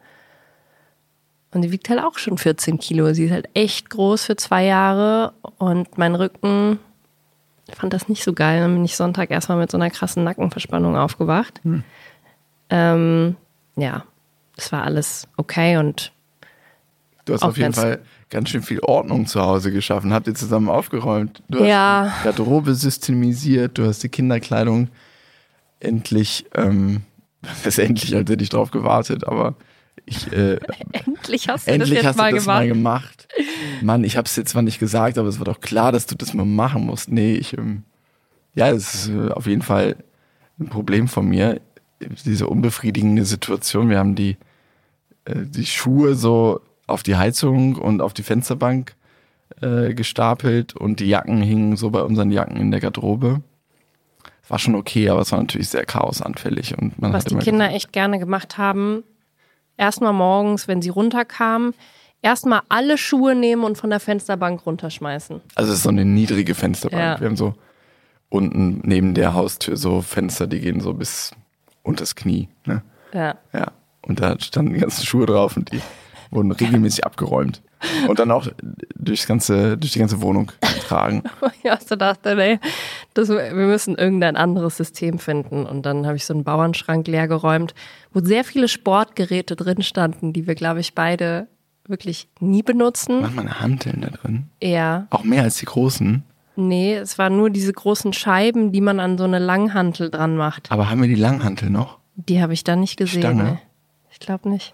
Und 1.52 1.64
sie 1.64 1.72
wiegt 1.72 1.90
halt 1.90 2.00
auch 2.00 2.18
schon 2.18 2.38
14 2.38 2.80
Kilo. 2.80 3.14
Sie 3.14 3.26
ist 3.26 3.32
halt 3.32 3.50
echt 3.54 3.90
groß 3.90 4.26
für 4.26 4.36
zwei 4.36 4.66
Jahre. 4.66 5.34
Und 5.58 5.98
mein 5.98 6.16
Rücken 6.16 6.80
fand 7.75 7.93
das 7.93 8.08
nicht 8.10 8.23
so 8.23 8.34
geil. 8.34 8.62
Dann 8.62 8.73
bin 8.75 8.86
ich 8.86 8.95
Sonntag 8.95 9.32
erstmal 9.32 9.58
mit 9.58 9.71
so 9.71 9.77
einer 9.77 9.89
krassen 9.89 10.23
Nackenverspannung 10.23 10.95
aufgewacht. 10.97 11.62
Ähm, 12.69 13.36
ja, 13.75 14.03
es 14.58 14.71
war 14.71 14.84
alles 14.84 15.27
okay 15.38 15.77
und 15.77 16.12
Du 17.25 17.34
hast 17.34 17.43
auf 17.43 17.58
jeden 17.58 17.73
Fall 17.73 17.99
ganz 18.32 18.49
schön 18.49 18.63
viel 18.63 18.79
Ordnung 18.79 19.27
zu 19.27 19.39
Hause 19.41 19.71
geschaffen. 19.71 20.13
Habt 20.13 20.25
ihr 20.27 20.34
zusammen 20.34 20.67
aufgeräumt? 20.67 21.43
Du 21.47 21.63
Ja. 21.63 22.08
hast 22.10 22.19
die 22.21 22.23
Garderobe 22.23 22.73
systemisiert, 22.73 23.77
du 23.77 23.86
hast 23.86 24.01
die 24.01 24.10
Kinderkleidung 24.10 24.89
endlich, 25.79 26.45
ähm, 26.55 27.01
das 27.41 27.65
ist 27.67 27.79
endlich, 27.79 28.15
als 28.15 28.29
hätte 28.29 28.43
ich 28.43 28.49
drauf 28.49 28.71
gewartet, 28.71 29.27
aber 29.27 29.55
ich, 30.10 30.32
äh, 30.34 30.60
endlich 30.91 31.48
hast 31.48 31.67
du 31.67 31.72
endlich 31.72 31.89
das 31.89 31.98
jetzt 31.98 32.06
hast 32.06 32.17
mal 32.17 32.32
du 32.32 32.36
das 32.36 32.43
gemacht. 32.45 32.60
mal 32.60 32.67
gemacht. 32.67 33.28
Mann, 33.82 34.04
ich 34.04 34.17
habe 34.17 34.26
es 34.26 34.36
jetzt 34.36 34.52
zwar 34.52 34.62
nicht 34.62 34.80
gesagt, 34.80 35.17
aber 35.17 35.28
es 35.28 35.39
war 35.39 35.45
doch 35.45 35.62
klar, 35.62 35.91
dass 35.91 36.06
du 36.06 36.15
das 36.15 36.34
mal 36.34 36.45
machen 36.45 36.86
musst. 36.86 37.12
Nee, 37.12 37.36
ich, 37.36 37.58
ähm, 37.58 37.84
ja, 38.56 38.69
es 38.69 38.93
ist 38.93 39.10
äh, 39.10 39.32
auf 39.32 39.48
jeden 39.48 39.62
Fall 39.62 39.95
ein 40.60 40.67
Problem 40.67 41.08
von 41.08 41.28
mir, 41.28 41.62
diese 42.26 42.48
unbefriedigende 42.48 43.26
Situation. 43.26 43.89
Wir 43.89 44.00
haben 44.00 44.15
die, 44.15 44.38
äh, 45.26 45.45
die 45.45 45.65
Schuhe 45.65 46.15
so 46.15 46.62
auf 46.88 47.04
die 47.04 47.15
Heizung 47.15 47.76
und 47.76 48.02
auf 48.02 48.13
die 48.13 48.24
Fensterbank 48.24 48.95
äh, 49.62 49.93
gestapelt 49.93 50.76
und 50.76 51.00
die 51.00 51.08
Jacken 51.08 51.41
hingen 51.41 51.78
so 51.78 51.89
bei 51.91 52.02
unseren 52.02 52.32
Jacken 52.32 52.58
in 52.58 52.72
der 52.72 52.80
Garderobe. 52.80 53.41
War 54.48 54.58
schon 54.58 54.76
okay, 54.76 55.10
aber 55.10 55.22
es 55.22 55.32
war 55.32 55.39
natürlich 55.39 55.69
sehr 55.69 55.86
chaosanfällig 55.86 56.76
und 56.78 57.00
man 57.00 57.13
Was 57.13 57.26
die 57.26 57.36
Kinder 57.36 57.72
echt 57.72 57.93
gerne 57.93 58.17
gemacht 58.17 58.58
haben, 58.58 59.04
erstmal 59.80 60.13
morgens, 60.13 60.68
wenn 60.68 60.82
sie 60.82 60.89
runterkamen, 60.89 61.74
erstmal 62.22 62.62
alle 62.70 62.98
Schuhe 62.98 63.34
nehmen 63.34 63.63
und 63.63 63.78
von 63.78 63.89
der 63.89 64.00
Fensterbank 64.00 64.65
runterschmeißen. 64.65 65.42
Also 65.56 65.72
es 65.72 65.78
ist 65.80 65.84
so 65.84 65.89
eine 65.89 66.06
niedrige 66.06 66.54
Fensterbank. 66.54 67.02
Ja. 67.02 67.20
Wir 67.20 67.28
haben 67.28 67.38
so 67.38 67.56
unten 68.30 68.82
neben 68.84 69.15
der 69.15 69.34
Haustür 69.34 69.78
so 69.78 70.02
Fenster, 70.02 70.46
die 70.46 70.60
gehen 70.60 70.82
so 70.82 70.94
bis 70.94 71.32
unters 71.82 72.15
Knie. 72.15 72.50
Ne? 72.65 72.84
Ja. 73.13 73.36
Ja. 73.54 73.72
Und 74.02 74.20
da 74.20 74.39
standen 74.39 74.74
die 74.74 74.80
ganzen 74.80 75.06
Schuhe 75.06 75.26
drauf 75.26 75.58
und 75.58 75.72
die 75.72 75.82
wurden 76.30 76.52
regelmäßig 76.52 77.06
abgeräumt. 77.06 77.62
Und 78.08 78.20
dann 78.20 78.30
auch 78.32 78.48
durchs 78.96 79.26
ganze, 79.26 79.78
durch 79.78 79.94
die 79.94 80.00
ganze 80.00 80.22
Wohnung 80.22 80.52
getragen. 80.62 81.24
Ja, 81.63 81.78
so 81.80 81.96
dachte, 81.96 82.36
nee, 82.36 82.60
das, 83.13 83.30
wir 83.30 83.52
müssen 83.54 83.95
irgendein 83.95 84.36
anderes 84.36 84.78
System 84.78 85.19
finden. 85.19 85.65
Und 85.65 85.86
dann 85.86 86.06
habe 86.06 86.15
ich 86.15 86.26
so 86.26 86.34
einen 86.34 86.43
Bauernschrank 86.43 87.08
leer 87.08 87.28
geräumt, 87.28 87.74
wo 88.13 88.19
sehr 88.22 88.43
viele 88.43 88.67
Sportgeräte 88.67 89.56
drin 89.56 89.82
standen, 89.82 90.34
die 90.34 90.48
wir, 90.48 90.56
glaube 90.56 90.80
ich, 90.80 90.95
beide 90.95 91.48
wirklich 91.88 92.30
nie 92.39 92.63
benutzen. 92.63 93.22
Mach 93.22 93.34
mal 93.34 93.41
eine 93.41 93.60
Hanteln 93.60 94.02
da 94.02 94.10
drin. 94.10 94.48
Ja. 94.62 95.08
Auch 95.10 95.24
mehr 95.24 95.43
als 95.43 95.58
die 95.58 95.65
großen. 95.65 96.24
Nee, 96.56 96.95
es 96.95 97.17
waren 97.17 97.38
nur 97.38 97.50
diese 97.50 97.74
großen 97.74 98.13
Scheiben, 98.13 98.72
die 98.72 98.82
man 98.82 99.00
an 99.00 99.17
so 99.17 99.24
eine 99.24 99.39
Langhantel 99.39 100.10
dran 100.10 100.36
macht. 100.36 100.72
Aber 100.72 100.89
haben 100.89 101.02
wir 101.02 101.08
die 101.08 101.15
Langhantel 101.15 101.69
noch? 101.69 102.00
Die 102.15 102.41
habe 102.41 102.54
ich 102.54 102.63
da 102.63 102.76
nicht 102.76 102.98
gesehen. 102.98 103.22
Stange? 103.22 103.43
Nee. 103.43 103.60
Ich 104.12 104.19
glaube 104.19 104.50
nicht. 104.50 104.74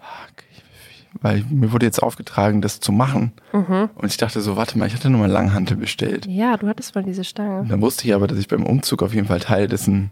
Weil 1.22 1.44
mir 1.50 1.72
wurde 1.72 1.86
jetzt 1.86 2.02
aufgetragen, 2.02 2.60
das 2.62 2.80
zu 2.80 2.92
machen. 2.92 3.32
Mhm. 3.52 3.90
Und 3.94 4.06
ich 4.08 4.16
dachte 4.16 4.40
so, 4.40 4.56
warte 4.56 4.78
mal, 4.78 4.86
ich 4.86 4.94
hatte 4.94 5.10
nur 5.10 5.20
mal 5.20 5.30
Langhantel 5.30 5.76
bestellt. 5.76 6.26
Ja, 6.26 6.56
du 6.56 6.68
hattest 6.68 6.94
mal 6.94 7.02
diese 7.04 7.24
Stange. 7.24 7.60
Und 7.60 7.68
dann 7.70 7.80
wusste 7.80 8.06
ich 8.06 8.14
aber, 8.14 8.26
dass 8.26 8.38
ich 8.38 8.48
beim 8.48 8.64
Umzug 8.64 9.02
auf 9.02 9.14
jeden 9.14 9.26
Fall 9.26 9.40
Teil 9.40 9.68
dessen, 9.68 10.10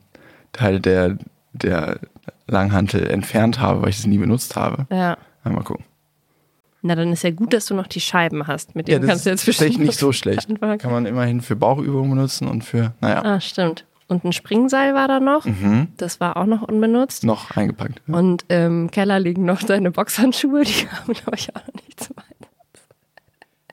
Teil 0.52 0.80
der, 0.80 1.16
der 1.52 1.98
Langhantel 2.46 3.08
entfernt 3.08 3.60
habe, 3.60 3.82
weil 3.82 3.88
ich 3.90 3.98
es 3.98 4.06
nie 4.06 4.18
benutzt 4.18 4.56
habe. 4.56 4.86
Ja. 4.90 5.16
Ja, 5.44 5.50
mal 5.50 5.62
gucken. 5.62 5.84
Na, 6.86 6.94
dann 6.94 7.12
ist 7.12 7.22
ja 7.22 7.30
gut, 7.30 7.54
dass 7.54 7.64
du 7.66 7.74
noch 7.74 7.86
die 7.86 8.00
Scheiben 8.00 8.46
hast. 8.46 8.76
Mit 8.76 8.88
denen 8.88 9.06
kannst 9.06 9.24
du 9.24 9.30
jetzt 9.30 9.40
ist 9.48 9.58
bestimmt 9.58 9.78
nicht 9.78 9.98
so 9.98 10.12
schlecht. 10.12 10.50
anfangen. 10.50 10.78
Kann 10.78 10.92
man 10.92 11.06
immerhin 11.06 11.40
für 11.40 11.56
Bauchübungen 11.56 12.10
benutzen 12.10 12.46
und 12.46 12.62
für, 12.62 12.92
naja, 13.00 13.22
Ah, 13.24 13.40
stimmt. 13.40 13.86
Und 14.06 14.24
ein 14.24 14.32
Springseil 14.32 14.94
war 14.94 15.08
da 15.08 15.18
noch. 15.18 15.46
Mhm. 15.46 15.88
Das 15.96 16.20
war 16.20 16.36
auch 16.36 16.46
noch 16.46 16.62
unbenutzt. 16.62 17.24
noch 17.24 17.50
eingepackt. 17.52 18.02
Und 18.06 18.44
im 18.48 18.90
Keller 18.90 19.18
liegen 19.18 19.44
noch 19.44 19.62
deine 19.62 19.90
Boxhandschuhe, 19.90 20.64
die 20.64 20.88
haben, 20.88 21.14
glaube 21.14 21.36
ich, 21.36 21.54
auch 21.54 21.66
noch 21.66 21.82
nicht 21.86 22.02
zum 22.02 22.16
Einsatz. 22.18 22.34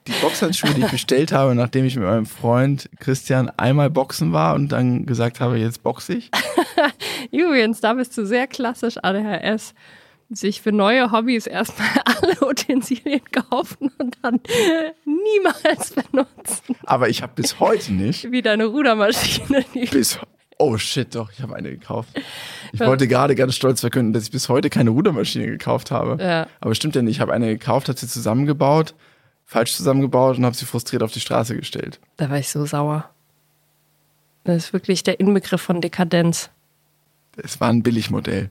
Die 0.06 0.12
Boxhandschuhe, 0.20 0.74
die 0.74 0.80
ich 0.80 0.90
bestellt 0.90 1.32
habe, 1.32 1.54
nachdem 1.54 1.84
ich 1.84 1.96
mit 1.96 2.04
meinem 2.04 2.26
Freund 2.26 2.90
Christian 2.98 3.50
einmal 3.50 3.88
boxen 3.90 4.32
war 4.32 4.54
und 4.54 4.72
dann 4.72 5.06
gesagt 5.06 5.38
habe, 5.40 5.58
jetzt 5.58 5.82
boxe 5.82 6.14
ich. 6.14 6.30
Übrigens, 7.30 7.80
da 7.80 7.92
bist 7.92 8.16
du 8.18 8.26
sehr 8.26 8.46
klassisch 8.46 8.96
ADHS. 9.00 9.74
Sich 10.34 10.62
für 10.62 10.72
neue 10.72 11.12
Hobbys 11.12 11.46
erstmal 11.46 11.88
alle 12.04 12.40
Utensilien 12.40 13.20
kaufen 13.30 13.90
und 13.98 14.16
dann 14.22 14.40
niemals 15.04 15.92
benutzen. 15.92 16.76
Aber 16.84 17.08
ich 17.08 17.22
habe 17.22 17.32
bis 17.34 17.60
heute 17.60 17.92
nicht, 17.92 18.30
Wie 18.30 18.42
deine 18.42 18.66
Rudermaschine. 18.66 19.64
Die 19.74 19.86
bis, 19.86 20.18
oh 20.58 20.78
shit, 20.78 21.14
doch, 21.14 21.30
ich 21.32 21.40
habe 21.40 21.54
eine 21.54 21.70
gekauft. 21.70 22.08
Ich 22.72 22.80
wollte 22.80 23.08
gerade 23.08 23.34
ganz 23.34 23.54
stolz 23.54 23.80
verkünden, 23.80 24.12
dass 24.12 24.24
ich 24.24 24.30
bis 24.30 24.48
heute 24.48 24.70
keine 24.70 24.90
Rudermaschine 24.90 25.46
gekauft 25.46 25.90
habe. 25.90 26.22
Ja. 26.22 26.46
Aber 26.60 26.74
stimmt 26.74 26.94
ja 26.96 27.02
nicht, 27.02 27.16
ich 27.16 27.20
habe 27.20 27.32
eine 27.32 27.48
gekauft, 27.48 27.88
habe 27.88 27.98
sie 27.98 28.08
zusammengebaut, 28.08 28.94
falsch 29.44 29.74
zusammengebaut 29.74 30.38
und 30.38 30.44
habe 30.44 30.56
sie 30.56 30.64
frustriert 30.64 31.02
auf 31.02 31.12
die 31.12 31.20
Straße 31.20 31.56
gestellt. 31.56 32.00
Da 32.16 32.30
war 32.30 32.38
ich 32.38 32.48
so 32.48 32.64
sauer. 32.64 33.10
Das 34.44 34.56
ist 34.56 34.72
wirklich 34.72 35.02
der 35.02 35.20
Inbegriff 35.20 35.60
von 35.60 35.80
Dekadenz. 35.80 36.50
Es 37.36 37.60
war 37.60 37.68
ein 37.68 37.82
Billigmodell. 37.82 38.50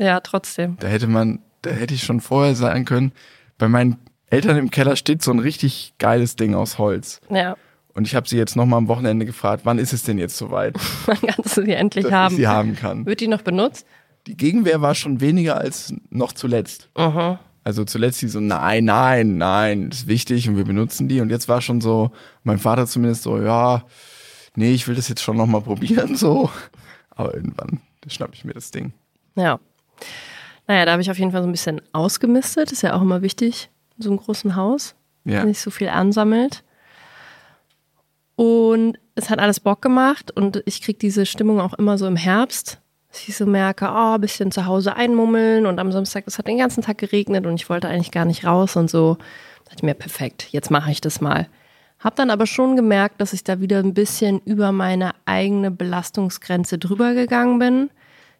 Ja, 0.00 0.20
trotzdem. 0.20 0.76
Da 0.80 0.88
hätte 0.88 1.06
man, 1.06 1.40
da 1.62 1.70
hätte 1.70 1.94
ich 1.94 2.02
schon 2.02 2.20
vorher 2.20 2.54
sagen 2.54 2.84
können, 2.86 3.12
bei 3.58 3.68
meinen 3.68 3.98
Eltern 4.30 4.56
im 4.56 4.70
Keller 4.70 4.96
steht 4.96 5.22
so 5.22 5.30
ein 5.30 5.38
richtig 5.38 5.92
geiles 5.98 6.36
Ding 6.36 6.54
aus 6.54 6.78
Holz. 6.78 7.20
Ja, 7.28 7.56
Und 7.94 8.06
ich 8.06 8.14
habe 8.14 8.28
sie 8.28 8.38
jetzt 8.38 8.56
nochmal 8.56 8.78
am 8.78 8.88
Wochenende 8.88 9.26
gefragt, 9.26 9.62
wann 9.64 9.78
ist 9.78 9.92
es 9.92 10.02
denn 10.04 10.16
jetzt 10.18 10.36
soweit, 10.38 10.74
man 11.06 11.20
kann 11.20 11.44
sie 11.44 11.72
endlich 11.72 12.04
dass 12.04 12.12
haben. 12.12 12.32
ich 12.32 12.38
sie 12.38 12.46
haben 12.48 12.76
kann. 12.76 13.04
Wird 13.04 13.20
die 13.20 13.28
noch 13.28 13.42
benutzt? 13.42 13.86
Die 14.26 14.36
Gegenwehr 14.36 14.80
war 14.80 14.94
schon 14.94 15.20
weniger 15.20 15.58
als 15.58 15.92
noch 16.10 16.32
zuletzt. 16.32 16.88
Also 17.64 17.84
zuletzt 17.84 18.22
die 18.22 18.28
so, 18.28 18.40
nein, 18.40 18.84
nein, 18.84 19.36
nein, 19.38 19.90
das 19.90 20.00
ist 20.00 20.06
wichtig 20.08 20.48
und 20.48 20.56
wir 20.56 20.64
benutzen 20.64 21.08
die. 21.08 21.20
Und 21.20 21.30
jetzt 21.30 21.48
war 21.48 21.60
schon 21.60 21.80
so, 21.80 22.10
mein 22.42 22.58
Vater 22.58 22.86
zumindest 22.86 23.24
so, 23.24 23.38
ja, 23.40 23.84
nee, 24.56 24.72
ich 24.72 24.88
will 24.88 24.94
das 24.94 25.08
jetzt 25.08 25.22
schon 25.22 25.36
nochmal 25.36 25.60
probieren, 25.62 26.16
so. 26.16 26.48
Aber 27.10 27.34
irgendwann 27.34 27.80
schnapp 28.08 28.30
ich 28.32 28.44
mir 28.44 28.54
das 28.54 28.70
Ding. 28.70 28.92
Ja. 29.36 29.58
Naja, 30.66 30.84
da 30.84 30.92
habe 30.92 31.02
ich 31.02 31.10
auf 31.10 31.18
jeden 31.18 31.32
Fall 31.32 31.42
so 31.42 31.48
ein 31.48 31.52
bisschen 31.52 31.80
ausgemistet. 31.92 32.72
Ist 32.72 32.82
ja 32.82 32.94
auch 32.94 33.02
immer 33.02 33.22
wichtig 33.22 33.70
in 33.96 34.02
so 34.02 34.10
einem 34.10 34.18
großen 34.18 34.56
Haus. 34.56 34.94
Ja. 35.24 35.44
Nicht 35.44 35.60
so 35.60 35.70
viel 35.70 35.88
ansammelt. 35.88 36.62
Und 38.36 38.98
es 39.14 39.28
hat 39.28 39.38
alles 39.38 39.60
Bock 39.60 39.82
gemacht 39.82 40.30
und 40.30 40.62
ich 40.64 40.80
kriege 40.80 40.98
diese 40.98 41.26
Stimmung 41.26 41.60
auch 41.60 41.74
immer 41.74 41.98
so 41.98 42.06
im 42.06 42.16
Herbst, 42.16 42.80
dass 43.10 43.28
ich 43.28 43.36
so 43.36 43.44
merke, 43.44 43.86
oh, 43.86 44.14
ein 44.14 44.20
bisschen 44.20 44.50
zu 44.50 44.64
Hause 44.64 44.96
einmummeln 44.96 45.66
und 45.66 45.78
am 45.78 45.92
Samstag, 45.92 46.24
es 46.26 46.38
hat 46.38 46.46
den 46.46 46.56
ganzen 46.56 46.82
Tag 46.82 46.96
geregnet 46.96 47.44
und 47.44 47.54
ich 47.56 47.68
wollte 47.68 47.88
eigentlich 47.88 48.12
gar 48.12 48.24
nicht 48.24 48.46
raus 48.46 48.76
und 48.76 48.88
so. 48.88 49.16
Da 49.16 49.64
dachte 49.64 49.76
ich 49.78 49.82
mir, 49.82 49.94
perfekt, 49.94 50.48
jetzt 50.52 50.70
mache 50.70 50.90
ich 50.90 51.02
das 51.02 51.20
mal. 51.20 51.48
Hab 51.98 52.16
dann 52.16 52.30
aber 52.30 52.46
schon 52.46 52.76
gemerkt, 52.76 53.20
dass 53.20 53.34
ich 53.34 53.44
da 53.44 53.60
wieder 53.60 53.80
ein 53.80 53.92
bisschen 53.92 54.40
über 54.46 54.72
meine 54.72 55.10
eigene 55.26 55.70
Belastungsgrenze 55.70 56.78
drüber 56.78 57.12
gegangen 57.12 57.58
bin. 57.58 57.90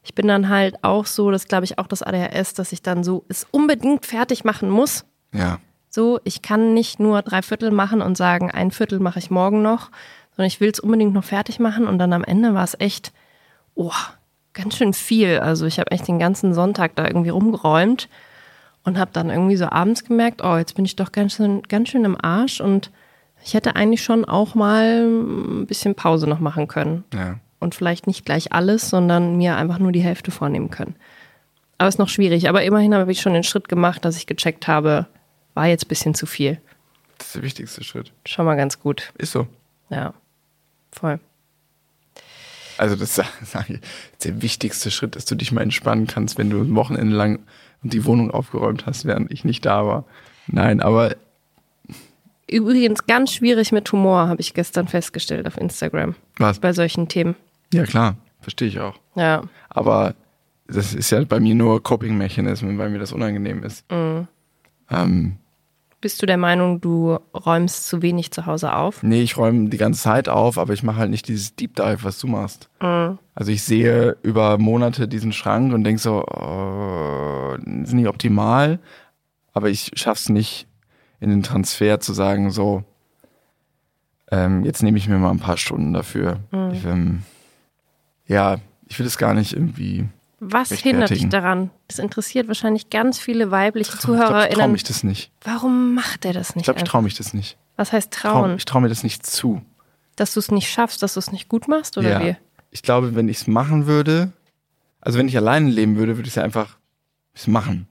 Ich 0.02 0.14
bin 0.14 0.26
dann 0.28 0.48
halt 0.48 0.82
auch 0.82 1.06
so, 1.06 1.30
das 1.30 1.46
glaube 1.46 1.64
ich 1.64 1.78
auch 1.78 1.86
das 1.86 2.02
ADHS, 2.02 2.54
dass 2.54 2.72
ich 2.72 2.82
dann 2.82 3.04
so 3.04 3.24
es 3.28 3.46
unbedingt 3.50 4.06
fertig 4.06 4.44
machen 4.44 4.70
muss. 4.70 5.04
Ja. 5.32 5.58
So, 5.90 6.20
ich 6.24 6.42
kann 6.42 6.72
nicht 6.72 7.00
nur 7.00 7.22
drei 7.22 7.42
Viertel 7.42 7.70
machen 7.70 8.00
und 8.00 8.16
sagen, 8.16 8.50
ein 8.50 8.70
Viertel 8.70 9.00
mache 9.00 9.18
ich 9.18 9.30
morgen 9.30 9.60
noch, 9.60 9.90
sondern 10.36 10.46
ich 10.46 10.60
will 10.60 10.70
es 10.70 10.80
unbedingt 10.80 11.12
noch 11.12 11.24
fertig 11.24 11.58
machen 11.58 11.86
und 11.86 11.98
dann 11.98 12.12
am 12.12 12.24
Ende 12.24 12.54
war 12.54 12.64
es 12.64 12.78
echt, 12.78 13.12
oh, 13.74 13.92
ganz 14.52 14.76
schön 14.76 14.94
viel. 14.94 15.38
Also 15.38 15.66
ich 15.66 15.78
habe 15.78 15.90
echt 15.90 16.08
den 16.08 16.18
ganzen 16.18 16.54
Sonntag 16.54 16.94
da 16.96 17.06
irgendwie 17.06 17.30
rumgeräumt 17.30 18.08
und 18.84 18.98
habe 18.98 19.10
dann 19.12 19.30
irgendwie 19.30 19.56
so 19.56 19.66
abends 19.66 20.04
gemerkt, 20.04 20.42
oh, 20.42 20.56
jetzt 20.56 20.74
bin 20.76 20.84
ich 20.84 20.96
doch 20.96 21.12
ganz 21.12 21.34
schön, 21.34 21.62
ganz 21.62 21.88
schön 21.88 22.04
im 22.04 22.16
Arsch 22.20 22.60
und 22.60 22.90
ich 23.44 23.54
hätte 23.54 23.76
eigentlich 23.76 24.02
schon 24.02 24.24
auch 24.24 24.54
mal 24.54 25.04
ein 25.04 25.66
bisschen 25.66 25.94
Pause 25.94 26.26
noch 26.26 26.40
machen 26.40 26.68
können 26.68 27.04
Ja. 27.12 27.36
Und 27.60 27.74
vielleicht 27.74 28.06
nicht 28.06 28.24
gleich 28.24 28.52
alles, 28.52 28.90
sondern 28.90 29.36
mir 29.36 29.56
einfach 29.56 29.78
nur 29.78 29.92
die 29.92 30.02
Hälfte 30.02 30.30
vornehmen 30.30 30.70
können. 30.70 30.96
Aber 31.78 31.88
ist 31.88 31.98
noch 31.98 32.08
schwierig. 32.08 32.48
Aber 32.48 32.62
immerhin 32.62 32.94
habe 32.94 33.12
ich 33.12 33.20
schon 33.20 33.34
den 33.34 33.44
Schritt 33.44 33.68
gemacht, 33.68 34.04
dass 34.04 34.16
ich 34.16 34.26
gecheckt 34.26 34.66
habe, 34.66 35.06
war 35.54 35.66
jetzt 35.66 35.86
ein 35.86 35.88
bisschen 35.88 36.14
zu 36.14 36.26
viel. 36.26 36.60
Das 37.18 37.28
ist 37.28 37.36
der 37.36 37.42
wichtigste 37.42 37.84
Schritt. 37.84 38.12
Schon 38.26 38.46
mal 38.46 38.56
ganz 38.56 38.80
gut. 38.80 39.12
Ist 39.16 39.32
so. 39.32 39.46
Ja, 39.90 40.14
voll. 40.92 41.20
Also 42.78 42.96
das 42.96 43.14
sage 43.44 43.74
ich, 43.74 43.80
das 43.80 43.90
ist 44.12 44.24
der 44.24 44.42
wichtigste 44.42 44.90
Schritt, 44.90 45.16
dass 45.16 45.26
du 45.26 45.34
dich 45.34 45.52
mal 45.52 45.62
entspannen 45.62 46.06
kannst, 46.06 46.38
wenn 46.38 46.50
du 46.50 46.60
ein 46.60 46.74
Wochenende 46.74 47.14
lang 47.14 47.40
die 47.82 48.04
Wohnung 48.04 48.30
aufgeräumt 48.30 48.86
hast, 48.86 49.04
während 49.04 49.30
ich 49.32 49.44
nicht 49.44 49.64
da 49.64 49.86
war. 49.86 50.04
Nein, 50.46 50.80
aber 50.80 51.16
Übrigens 52.50 53.06
ganz 53.06 53.32
schwierig 53.32 53.70
mit 53.70 53.90
Humor, 53.92 54.26
habe 54.26 54.40
ich 54.40 54.54
gestern 54.54 54.88
festgestellt 54.88 55.46
auf 55.46 55.56
Instagram. 55.56 56.16
was? 56.38 56.58
Bei 56.58 56.72
solchen 56.72 57.06
Themen. 57.06 57.36
Ja 57.72 57.84
klar, 57.84 58.16
verstehe 58.40 58.68
ich 58.68 58.80
auch. 58.80 58.98
Ja. 59.14 59.42
Aber 59.68 60.14
das 60.66 60.94
ist 60.94 61.10
ja 61.10 61.22
bei 61.24 61.40
mir 61.40 61.54
nur 61.54 61.82
Coping-Mechanismen, 61.82 62.78
weil 62.78 62.90
mir 62.90 62.98
das 62.98 63.12
unangenehm 63.12 63.62
ist. 63.64 63.84
Ähm, 64.90 65.36
Bist 66.00 66.22
du 66.22 66.26
der 66.26 66.36
Meinung, 66.36 66.80
du 66.80 67.18
räumst 67.34 67.86
zu 67.88 68.02
wenig 68.02 68.30
zu 68.30 68.46
Hause 68.46 68.74
auf? 68.74 69.02
nee, 69.02 69.22
ich 69.22 69.36
räume 69.36 69.68
die 69.68 69.76
ganze 69.76 70.02
Zeit 70.02 70.28
auf, 70.28 70.58
aber 70.58 70.72
ich 70.72 70.82
mache 70.82 70.98
halt 70.98 71.10
nicht 71.10 71.28
dieses 71.28 71.54
Deep 71.56 71.76
Dive, 71.76 71.98
was 72.02 72.18
du 72.18 72.26
machst. 72.26 72.68
Also 73.34 73.52
ich 73.52 73.62
sehe 73.62 74.16
über 74.22 74.58
Monate 74.58 75.06
diesen 75.08 75.32
Schrank 75.32 75.72
und 75.72 75.84
denke 75.84 76.00
so, 76.00 76.24
oh, 76.24 77.54
ist 77.82 77.92
nicht 77.92 78.08
optimal, 78.08 78.78
aber 79.52 79.68
ich 79.68 79.90
schaff's 79.94 80.28
nicht 80.28 80.66
in 81.20 81.30
den 81.30 81.42
Transfer 81.42 82.00
zu 82.00 82.12
sagen, 82.12 82.50
so, 82.50 82.82
ähm, 84.30 84.64
jetzt 84.64 84.82
nehme 84.82 84.98
ich 84.98 85.08
mir 85.08 85.18
mal 85.18 85.30
ein 85.30 85.40
paar 85.40 85.56
Stunden 85.56 85.92
dafür. 85.92 86.38
Ich, 86.72 86.84
ähm, 86.84 87.22
ja, 88.30 88.58
ich 88.88 88.98
will 88.98 89.06
es 89.06 89.18
gar 89.18 89.34
nicht 89.34 89.52
irgendwie. 89.52 90.08
Was 90.38 90.70
hindert 90.70 91.10
dich 91.10 91.28
daran? 91.28 91.70
Das 91.88 91.98
interessiert 91.98 92.48
wahrscheinlich 92.48 92.88
ganz 92.88 93.18
viele 93.18 93.50
weibliche 93.50 93.92
Ich 93.92 93.98
glaube, 93.98 94.14
ich 94.14 94.20
traue 94.20 94.28
ZuhörerInnen. 94.28 94.72
mich 94.72 94.84
das 94.84 95.04
nicht. 95.04 95.30
Warum 95.42 95.94
macht 95.94 96.24
er 96.24 96.32
das 96.32 96.50
Ich 96.50 96.56
nicht? 96.56 96.64
glaube, 96.64 96.78
ich 96.78 96.84
traue 96.84 97.02
mich 97.02 97.14
das 97.16 97.34
nicht. 97.34 97.58
Was 97.76 97.92
heißt 97.92 98.10
Trau, 98.12 98.32
trauen? 98.32 98.56
ich 98.56 98.64
traue 98.64 98.82
mir 98.82 98.88
das 98.88 99.02
nicht 99.02 99.26
zu. 99.26 99.60
Dass 100.16 100.32
du 100.34 100.40
es 100.40 100.50
nicht 100.50 100.70
schaffst, 100.70 101.02
dass 101.02 101.14
du 101.14 101.18
es 101.20 101.32
nicht 101.32 101.48
gut 101.48 101.68
machst 101.68 101.98
oder 101.98 102.08
ja. 102.10 102.20
wie? 102.24 102.36
Ich 102.70 102.82
glaube, 102.82 103.14
wenn 103.16 103.28
ich 103.28 103.38
es 103.38 103.46
machen 103.48 103.86
würde, 103.86 104.32
also 105.00 105.18
wenn 105.18 105.28
ich 105.28 105.36
alleine 105.36 105.68
leben 105.68 105.96
würde, 105.96 106.16
würde 106.16 106.26
ich 106.26 106.32
es 106.32 106.36
ja 106.36 106.42
einfach 106.44 106.78
machen. 107.46 107.88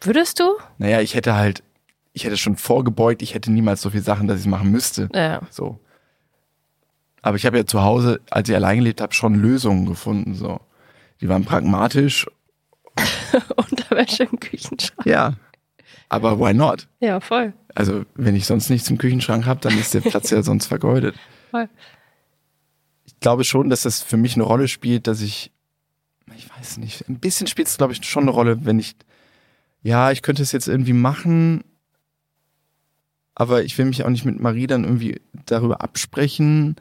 Würdest 0.00 0.40
du? 0.40 0.44
Naja, 0.78 1.00
ich 1.00 1.14
hätte 1.14 1.34
halt, 1.34 1.62
ich 2.12 2.24
hätte 2.24 2.36
schon 2.36 2.56
vorgebeugt, 2.56 3.22
ich 3.22 3.34
hätte 3.34 3.50
niemals 3.52 3.82
so 3.82 3.90
viele 3.90 4.02
Sachen, 4.02 4.28
dass 4.28 4.38
ich 4.38 4.46
es 4.46 4.50
machen 4.50 4.70
müsste. 4.70 5.08
Ja. 5.14 5.40
So. 5.50 5.78
Aber 7.24 7.38
ich 7.38 7.46
habe 7.46 7.56
ja 7.56 7.64
zu 7.64 7.82
Hause, 7.82 8.20
als 8.28 8.50
ich 8.50 8.54
allein 8.54 8.76
gelebt 8.76 9.00
habe, 9.00 9.14
schon 9.14 9.34
Lösungen 9.34 9.86
gefunden. 9.86 10.34
So. 10.34 10.60
Die 11.22 11.28
waren 11.30 11.46
pragmatisch. 11.46 12.26
Unterwäsche 13.56 14.24
im 14.24 14.38
Küchenschrank. 14.38 15.06
Ja. 15.06 15.32
Aber 16.10 16.38
why 16.38 16.52
not? 16.52 16.86
Ja, 17.00 17.20
voll. 17.20 17.54
Also, 17.74 18.04
wenn 18.14 18.36
ich 18.36 18.44
sonst 18.44 18.68
nichts 18.68 18.90
im 18.90 18.98
Küchenschrank 18.98 19.46
habe, 19.46 19.58
dann 19.60 19.76
ist 19.78 19.94
der 19.94 20.02
Platz 20.02 20.28
ja 20.28 20.42
sonst 20.42 20.66
vergeudet. 20.66 21.16
voll. 21.50 21.70
Ich 23.06 23.18
glaube 23.20 23.44
schon, 23.44 23.70
dass 23.70 23.84
das 23.84 24.02
für 24.02 24.18
mich 24.18 24.34
eine 24.34 24.44
Rolle 24.44 24.68
spielt, 24.68 25.06
dass 25.06 25.22
ich, 25.22 25.50
ich 26.36 26.50
weiß 26.50 26.76
nicht, 26.76 27.08
ein 27.08 27.20
bisschen 27.20 27.46
spielt 27.46 27.68
es, 27.68 27.78
glaube 27.78 27.94
ich, 27.94 28.04
schon 28.04 28.24
eine 28.24 28.32
Rolle, 28.32 28.66
wenn 28.66 28.78
ich, 28.78 28.96
ja, 29.82 30.10
ich 30.10 30.20
könnte 30.20 30.42
es 30.42 30.52
jetzt 30.52 30.68
irgendwie 30.68 30.92
machen, 30.92 31.64
aber 33.34 33.64
ich 33.64 33.78
will 33.78 33.86
mich 33.86 34.04
auch 34.04 34.10
nicht 34.10 34.26
mit 34.26 34.40
Marie 34.40 34.66
dann 34.66 34.84
irgendwie 34.84 35.22
darüber 35.46 35.80
absprechen. 35.80 36.76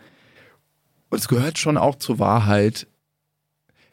Und 1.13 1.19
es 1.19 1.27
gehört 1.27 1.59
schon 1.59 1.77
auch 1.77 1.93
zur 1.93 2.17
Wahrheit, 2.17 2.87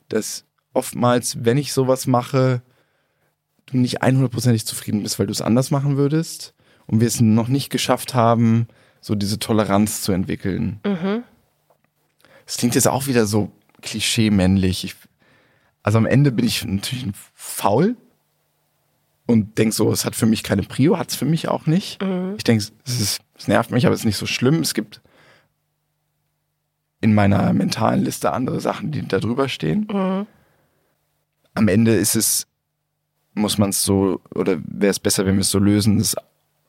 dass 0.09 0.47
oftmals, 0.73 1.45
wenn 1.45 1.59
ich 1.59 1.75
sowas 1.75 2.07
mache, 2.07 2.63
du 3.67 3.77
nicht 3.77 4.03
100%ig 4.03 4.65
zufrieden 4.65 5.03
bist, 5.03 5.19
weil 5.19 5.27
du 5.27 5.33
es 5.33 5.43
anders 5.43 5.71
machen 5.71 5.99
würdest 5.99 6.55
und 6.87 7.01
wir 7.01 7.07
es 7.07 7.21
noch 7.21 7.49
nicht 7.49 7.69
geschafft 7.69 8.15
haben, 8.15 8.69
so 9.03 9.15
diese 9.15 9.39
Toleranz 9.39 10.01
zu 10.01 10.13
entwickeln. 10.13 10.81
Mhm. 10.83 11.23
Das 12.47 12.57
klingt 12.57 12.75
jetzt 12.75 12.89
auch 12.89 13.07
wieder 13.07 13.27
so 13.27 13.53
klischee-männlich. 13.83 14.85
Ich, 14.85 14.95
also 15.83 15.99
am 15.99 16.07
Ende 16.07 16.33
bin 16.33 16.47
ich 16.47 16.65
natürlich 16.65 17.07
faul 17.35 17.97
und 19.27 19.59
denke 19.59 19.75
so, 19.75 19.93
es 19.93 20.07
hat 20.07 20.17
für 20.17 20.25
mich 20.25 20.43
keine 20.43 20.63
Prio, 20.63 20.97
hat 20.97 21.11
es 21.11 21.17
für 21.17 21.27
mich 21.27 21.49
auch 21.49 21.67
nicht. 21.67 22.03
Mhm. 22.03 22.37
Ich 22.39 22.45
denke, 22.45 22.65
es, 22.87 23.21
es 23.37 23.47
nervt 23.47 23.73
mich, 23.73 23.85
aber 23.85 23.95
es 23.95 24.01
ist 24.01 24.07
nicht 24.07 24.17
so 24.17 24.25
schlimm. 24.25 24.63
Es 24.63 24.73
gibt 24.73 25.03
in 27.01 27.15
meiner 27.15 27.53
mentalen 27.53 28.03
Liste 28.05 28.33
andere 28.33 28.61
Sachen, 28.61 28.93
die 28.93 29.07
da 29.07 29.19
drüber 29.19 29.49
stehen. 29.49 29.89
Mhm. 29.91 30.27
Am 31.55 31.69
Ende 31.69 31.95
ist 31.95 32.15
es, 32.15 32.47
muss 33.35 33.59
man 33.59 33.71
es 33.71 33.83
so, 33.83 34.21
oder 34.35 34.59
wäre 34.67 34.91
es 34.91 34.99
besser, 35.01 35.25
wenn 35.27 35.35
wir 35.37 35.41
es 35.41 35.51
so 35.51 35.59
lösen, 35.59 35.99
es 35.99 36.17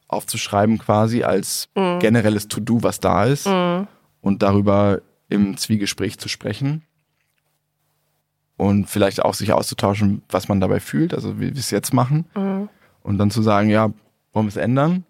aufzuschreiben 0.08 0.78
quasi 0.78 1.24
als 1.24 1.70
Mhm. 1.76 2.00
generelles 2.00 2.48
To-Do, 2.48 2.84
was 2.84 3.00
da 3.00 3.26
ist 3.26 3.48
Mhm. 3.48 3.88
und 4.22 4.42
darüber 4.42 5.02
im 5.30 5.56
Zwiegespräch 5.58 6.18
zu 6.20 6.28
sprechen 6.30 6.82
und 8.58 8.90
vielleicht 8.90 9.24
auch 9.24 9.34
sich 9.34 9.54
auszutauschen, 9.54 10.22
was 10.30 10.48
man 10.48 10.60
dabei 10.60 10.80
fühlt, 10.80 11.14
also 11.14 11.38
wie 11.40 11.48
wir 11.54 11.58
es 11.60 11.72
jetzt 11.72 11.94
machen 11.94 12.26
Mhm. 12.36 12.70
und 13.04 13.18
dann 13.18 13.32
zu 13.32 13.42
sagen, 13.42 13.70
ja, 13.70 13.92
wollen 14.34 14.46
wir 14.46 14.50
es 14.50 14.58
ändern? 14.58 15.04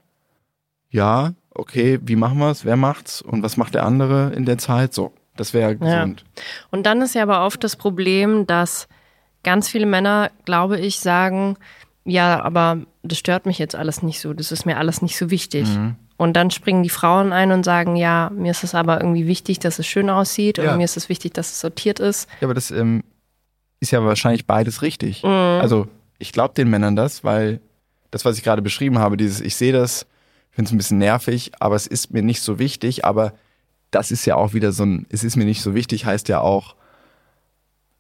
Ja, 0.90 1.34
okay, 1.54 2.00
wie 2.04 2.16
machen 2.16 2.40
wir 2.40 2.52
es? 2.52 2.66
Wer 2.66 2.76
macht's? 2.78 3.22
Und 3.22 3.44
was 3.44 3.58
macht 3.58 3.74
der 3.76 3.86
andere 3.86 4.32
in 4.34 4.46
der 4.46 4.58
Zeit? 4.58 4.94
So, 4.94 5.14
das 5.36 5.54
wäre 5.54 5.76
gesund. 5.76 6.24
Und 6.70 6.86
dann 6.86 7.02
ist 7.02 7.16
ja 7.16 7.24
aber 7.24 7.46
oft 7.46 7.64
das 7.64 7.76
Problem, 7.76 8.48
dass 8.48 8.88
ganz 9.44 9.68
viele 9.70 9.86
Männer, 9.86 10.32
glaube 10.46 10.80
ich, 10.80 11.00
sagen, 11.00 11.58
ja, 12.04 12.42
aber 12.42 12.80
das 13.04 13.18
stört 13.18 13.46
mich 13.46 13.60
jetzt 13.60 13.76
alles 13.76 14.02
nicht 14.02 14.20
so, 14.20 14.34
das 14.34 14.52
ist 14.52 14.66
mir 14.66 14.78
alles 14.78 15.02
nicht 15.02 15.18
so 15.18 15.30
wichtig. 15.30 15.68
Mhm. 15.68 15.96
Und 16.18 16.34
dann 16.34 16.52
springen 16.52 16.84
die 16.84 16.90
Frauen 16.90 17.34
ein 17.34 17.52
und 17.52 17.64
sagen, 17.64 17.96
ja, 17.96 18.30
mir 18.34 18.52
ist 18.52 18.64
es 18.64 18.76
aber 18.76 19.02
irgendwie 19.02 19.26
wichtig, 19.26 19.58
dass 19.60 19.80
es 19.80 19.88
schön 19.88 20.10
aussieht 20.10 20.60
Ja. 20.60 20.72
und 20.72 20.78
mir 20.78 20.84
ist 20.84 20.98
es 20.98 21.10
wichtig, 21.10 21.34
dass 21.34 21.52
es 21.52 21.60
sortiert 21.60 22.00
ist. 22.00 22.30
Ja, 22.40 22.48
aber 22.48 22.54
das 22.54 22.70
ähm, 22.70 23.04
ist 23.80 23.92
ja 23.92 24.04
wahrscheinlich 24.04 24.46
beides 24.46 24.84
richtig. 24.84 25.24
Mhm. 25.24 25.30
Also 25.30 25.88
ich 26.20 26.32
glaube 26.32 26.54
den 26.54 26.70
Männern 26.70 26.96
das, 26.96 27.24
weil 27.24 27.60
das, 28.12 28.26
was 28.26 28.38
ich 28.38 28.44
gerade 28.44 28.62
beschrieben 28.62 29.00
habe, 29.00 29.18
dieses, 29.18 29.42
ich 29.42 29.56
sehe 29.56 29.74
das, 29.74 30.06
finde 30.52 30.70
es 30.70 30.74
ein 30.74 30.78
bisschen 30.78 30.98
nervig, 30.98 31.52
aber 31.60 31.76
es 31.76 31.88
ist 31.88 32.12
mir 32.12 32.22
nicht 32.22 32.42
so 32.42 32.60
wichtig, 32.60 33.06
aber 33.06 33.34
das 33.90 34.12
ist 34.12 34.26
ja 34.26 34.36
auch 34.36 34.54
wieder 34.54 34.72
so 34.72 34.84
ein, 34.84 35.06
es 35.10 35.24
ist 35.24 35.36
mir 35.36 35.46
nicht 35.46 35.62
so 35.62 35.74
wichtig, 35.74 36.06
heißt 36.06 36.30
ja 36.30 36.40
auch, 36.40 36.76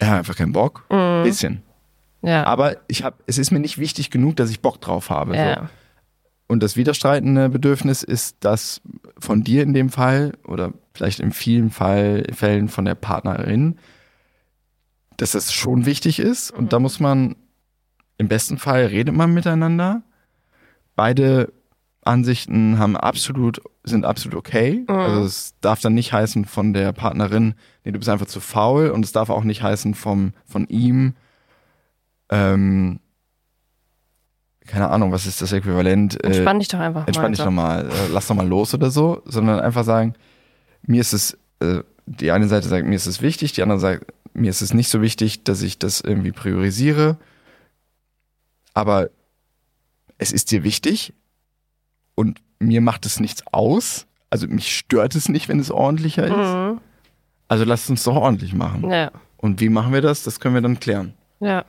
ja, 0.02 0.18
einfach 0.18 0.36
keinen 0.36 0.54
Bock. 0.54 0.86
Mhm. 0.90 1.24
Bisschen. 1.24 1.62
Ja. 2.22 2.44
Aber 2.46 2.78
ich 2.88 3.04
habe, 3.04 3.18
es 3.28 3.38
ist 3.38 3.52
mir 3.52 3.60
nicht 3.60 3.78
wichtig 3.78 4.10
genug, 4.10 4.36
dass 4.36 4.50
ich 4.50 4.62
Bock 4.62 4.80
drauf 4.82 5.10
habe. 5.10 5.32
So. 5.34 5.38
ja. 5.38 5.70
Und 6.48 6.62
das 6.62 6.76
widerstreitende 6.76 7.50
Bedürfnis 7.50 8.04
ist 8.04 8.38
das 8.42 8.82
von 9.18 9.44
dir 9.44 9.64
in 9.64 9.74
dem 9.74 9.90
Fall 9.90 10.34
oder 10.46 10.74
vielleicht 10.94 11.20
in 11.20 11.32
vielen 11.32 11.70
Fall, 11.70 12.26
Fällen 12.34 12.68
von 12.68 12.84
der 12.84 12.96
Partnerin, 12.96 13.78
dass 15.18 15.32
das 15.32 15.54
schon 15.54 15.86
wichtig 15.86 16.20
ist. 16.20 16.52
Und 16.52 16.74
da 16.74 16.80
muss 16.80 17.00
man, 17.00 17.36
im 18.18 18.28
besten 18.28 18.58
Fall 18.58 18.86
redet 18.88 19.16
man 19.16 19.34
miteinander. 19.34 20.02
Beide 20.96 21.54
Ansichten 22.04 22.80
haben 22.80 22.98
absolut, 22.98 23.62
sind 23.84 24.06
absolut 24.06 24.36
okay. 24.36 24.84
Also 24.88 25.24
es 25.24 25.54
darf 25.62 25.82
dann 25.82 25.94
nicht 25.94 26.14
heißen 26.14 26.46
von 26.46 26.74
der 26.74 26.94
Partnerin, 26.94 27.54
nee, 27.84 27.92
du 27.92 28.00
bist 28.00 28.10
einfach 28.10 28.26
zu 28.26 28.40
faul. 28.40 28.90
Und 28.90 29.06
es 29.06 29.12
darf 29.12 29.30
auch 29.30 29.44
nicht 29.44 29.62
heißen 29.62 29.94
vom, 29.94 30.34
von 30.46 30.66
ihm, 30.68 31.14
ähm, 32.30 33.00
keine 34.66 34.90
Ahnung, 34.90 35.12
was 35.12 35.26
ist 35.26 35.42
das 35.42 35.52
Äquivalent? 35.52 36.24
Äh, 36.24 36.28
Entspann 36.28 36.60
dich 36.60 36.70
doch 36.70 36.80
einfach 36.80 37.06
entspann 37.08 37.26
mal. 37.26 37.30
dich 37.32 37.38
so. 37.40 37.46
doch 37.46 37.52
mal, 37.52 37.86
äh, 37.88 38.08
lass 38.12 38.28
doch 38.28 38.36
mal 38.36 38.48
los 38.48 38.74
oder 38.74 38.90
so, 38.90 39.22
sondern 39.26 39.60
einfach 39.60 39.84
sagen, 39.84 40.14
mir 40.84 41.02
ist 41.02 41.14
es, 41.14 41.38
äh, 41.60 41.84
die 42.06 42.32
eine 42.32 42.48
Seite 42.48 42.68
sagt, 42.68 42.88
mir 42.88 42.96
ist 42.96 43.08
es 43.08 43.22
wichtig, 43.22 43.54
die 43.54 43.64
andere 43.64 43.80
sagt, 43.80 44.06
mir 44.34 44.50
ist 44.50 44.62
es 44.62 44.74
nicht 44.74 44.90
so 44.90 45.02
wichtig, 45.02 45.44
dass 45.44 45.62
ich 45.62 45.78
das 45.78 46.02
irgendwie 46.02 46.32
priorisiere, 46.32 47.18
aber 48.74 49.10
es 50.18 50.32
ist 50.32 50.52
dir 50.52 50.64
wichtig 50.64 51.14
und 52.15 52.39
mir 52.60 52.82
macht 52.82 53.06
es 53.06 53.19
nichts 53.19 53.43
aus, 53.52 54.06
also 54.30 54.47
mich 54.47 54.76
stört 54.78 55.15
es 55.15 55.30
nicht, 55.30 55.50
wenn 55.50 55.60
es 55.60 55.71
ordentlicher 55.71 56.26
ist, 56.26 56.32
Mhm. 56.54 56.82
also 57.47 57.63
lasst 57.65 57.89
uns 57.89 58.04
doch 58.04 58.15
ordentlich 58.15 58.54
machen. 58.54 58.89
Ja, 58.89 59.12
Und 59.38 59.60
wie 59.60 59.69
machen 59.69 59.93
wir 59.93 60.02
das? 60.02 60.24
Das 60.24 60.39
können 60.39 60.54
wir 60.56 60.62
dann 60.62 60.80
klären. 60.80 61.13
ja, 61.39 61.65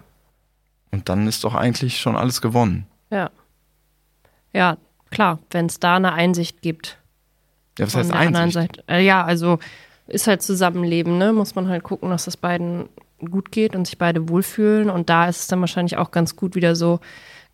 Und 0.90 1.08
dann 1.08 1.26
ist 1.26 1.42
doch 1.44 1.54
eigentlich 1.54 1.98
schon 2.00 2.16
alles 2.16 2.40
gewonnen. 2.40 2.86
ja. 3.10 3.30
Ja, 4.54 4.76
klar, 5.10 5.38
wenn 5.50 5.64
es 5.64 5.80
da 5.80 5.96
eine 5.96 6.12
Einsicht 6.12 6.60
gibt. 6.60 6.98
Ja, 7.78 7.86
was 7.86 7.94
heißt 7.96 8.12
Einsicht? 8.12 8.52
Seite. 8.52 8.84
Äh, 8.86 9.02
ja, 9.02 9.24
also 9.24 9.58
ist 10.06 10.26
halt 10.26 10.42
Zusammenleben, 10.42 11.16
ne? 11.16 11.32
Muss 11.32 11.54
man 11.54 11.68
halt 11.68 11.84
gucken, 11.84 12.10
dass 12.10 12.26
es 12.26 12.36
beiden 12.36 12.90
gut 13.18 13.50
geht 13.50 13.74
und 13.74 13.86
sich 13.86 13.96
beide 13.96 14.28
wohlfühlen. 14.28 14.90
Und 14.90 15.08
da 15.08 15.26
ist 15.26 15.40
es 15.40 15.46
dann 15.46 15.60
wahrscheinlich 15.60 15.96
auch 15.96 16.10
ganz 16.10 16.36
gut 16.36 16.54
wieder 16.54 16.76
so 16.76 17.00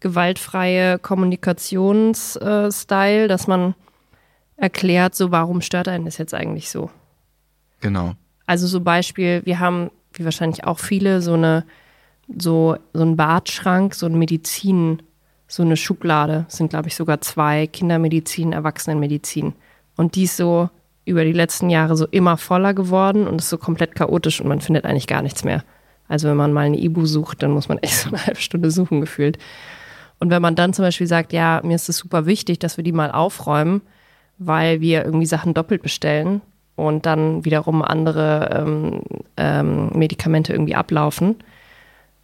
gewaltfreie 0.00 0.98
Kommunikationsstil, 0.98 3.28
dass 3.28 3.46
man 3.46 3.74
erklärt, 4.56 5.14
so 5.14 5.30
warum 5.30 5.60
stört 5.60 5.88
einen 5.88 6.04
das 6.04 6.18
jetzt 6.18 6.34
eigentlich 6.34 6.70
so. 6.70 6.90
Genau. 7.80 8.14
Also 8.46 8.66
so 8.66 8.80
Beispiel, 8.80 9.42
wir 9.44 9.60
haben, 9.60 9.90
wie 10.12 10.24
wahrscheinlich 10.24 10.64
auch 10.64 10.78
viele, 10.78 11.22
so 11.22 11.34
eine, 11.34 11.64
so, 12.36 12.76
so 12.92 13.02
einen 13.02 13.16
Badschrank, 13.16 13.94
so 13.94 14.06
ein 14.06 14.18
Medizin, 14.18 15.02
so 15.46 15.62
eine 15.62 15.76
Schublade, 15.76 16.46
sind 16.48 16.70
glaube 16.70 16.88
ich 16.88 16.96
sogar 16.96 17.20
zwei, 17.20 17.66
Kindermedizin, 17.66 18.52
Erwachsenenmedizin. 18.52 19.54
Und 19.96 20.14
die 20.14 20.24
ist 20.24 20.36
so 20.36 20.68
über 21.04 21.24
die 21.24 21.32
letzten 21.32 21.70
Jahre 21.70 21.96
so 21.96 22.06
immer 22.06 22.36
voller 22.36 22.74
geworden 22.74 23.26
und 23.26 23.40
ist 23.40 23.48
so 23.48 23.58
komplett 23.58 23.94
chaotisch 23.94 24.40
und 24.40 24.48
man 24.48 24.60
findet 24.60 24.84
eigentlich 24.84 25.06
gar 25.06 25.22
nichts 25.22 25.44
mehr. 25.44 25.64
Also 26.06 26.28
wenn 26.28 26.36
man 26.36 26.52
mal 26.52 26.66
eine 26.66 26.78
Ibu 26.78 27.06
sucht, 27.06 27.42
dann 27.42 27.50
muss 27.50 27.68
man 27.68 27.78
echt 27.78 27.96
so 27.96 28.08
eine 28.08 28.24
halbe 28.24 28.40
Stunde 28.40 28.70
suchen 28.70 29.00
gefühlt. 29.00 29.38
Und 30.20 30.30
wenn 30.30 30.42
man 30.42 30.54
dann 30.54 30.72
zum 30.72 30.84
Beispiel 30.84 31.06
sagt, 31.06 31.32
ja, 31.32 31.60
mir 31.62 31.76
ist 31.76 31.88
es 31.88 31.98
super 31.98 32.26
wichtig, 32.26 32.58
dass 32.58 32.76
wir 32.76 32.84
die 32.84 32.92
mal 32.92 33.10
aufräumen, 33.10 33.82
weil 34.38 34.80
wir 34.80 35.04
irgendwie 35.04 35.26
Sachen 35.26 35.54
doppelt 35.54 35.82
bestellen 35.82 36.40
und 36.76 37.06
dann 37.06 37.44
wiederum 37.44 37.82
andere 37.82 38.50
ähm, 38.52 39.02
ähm, 39.36 39.90
Medikamente 39.94 40.52
irgendwie 40.52 40.74
ablaufen, 40.74 41.36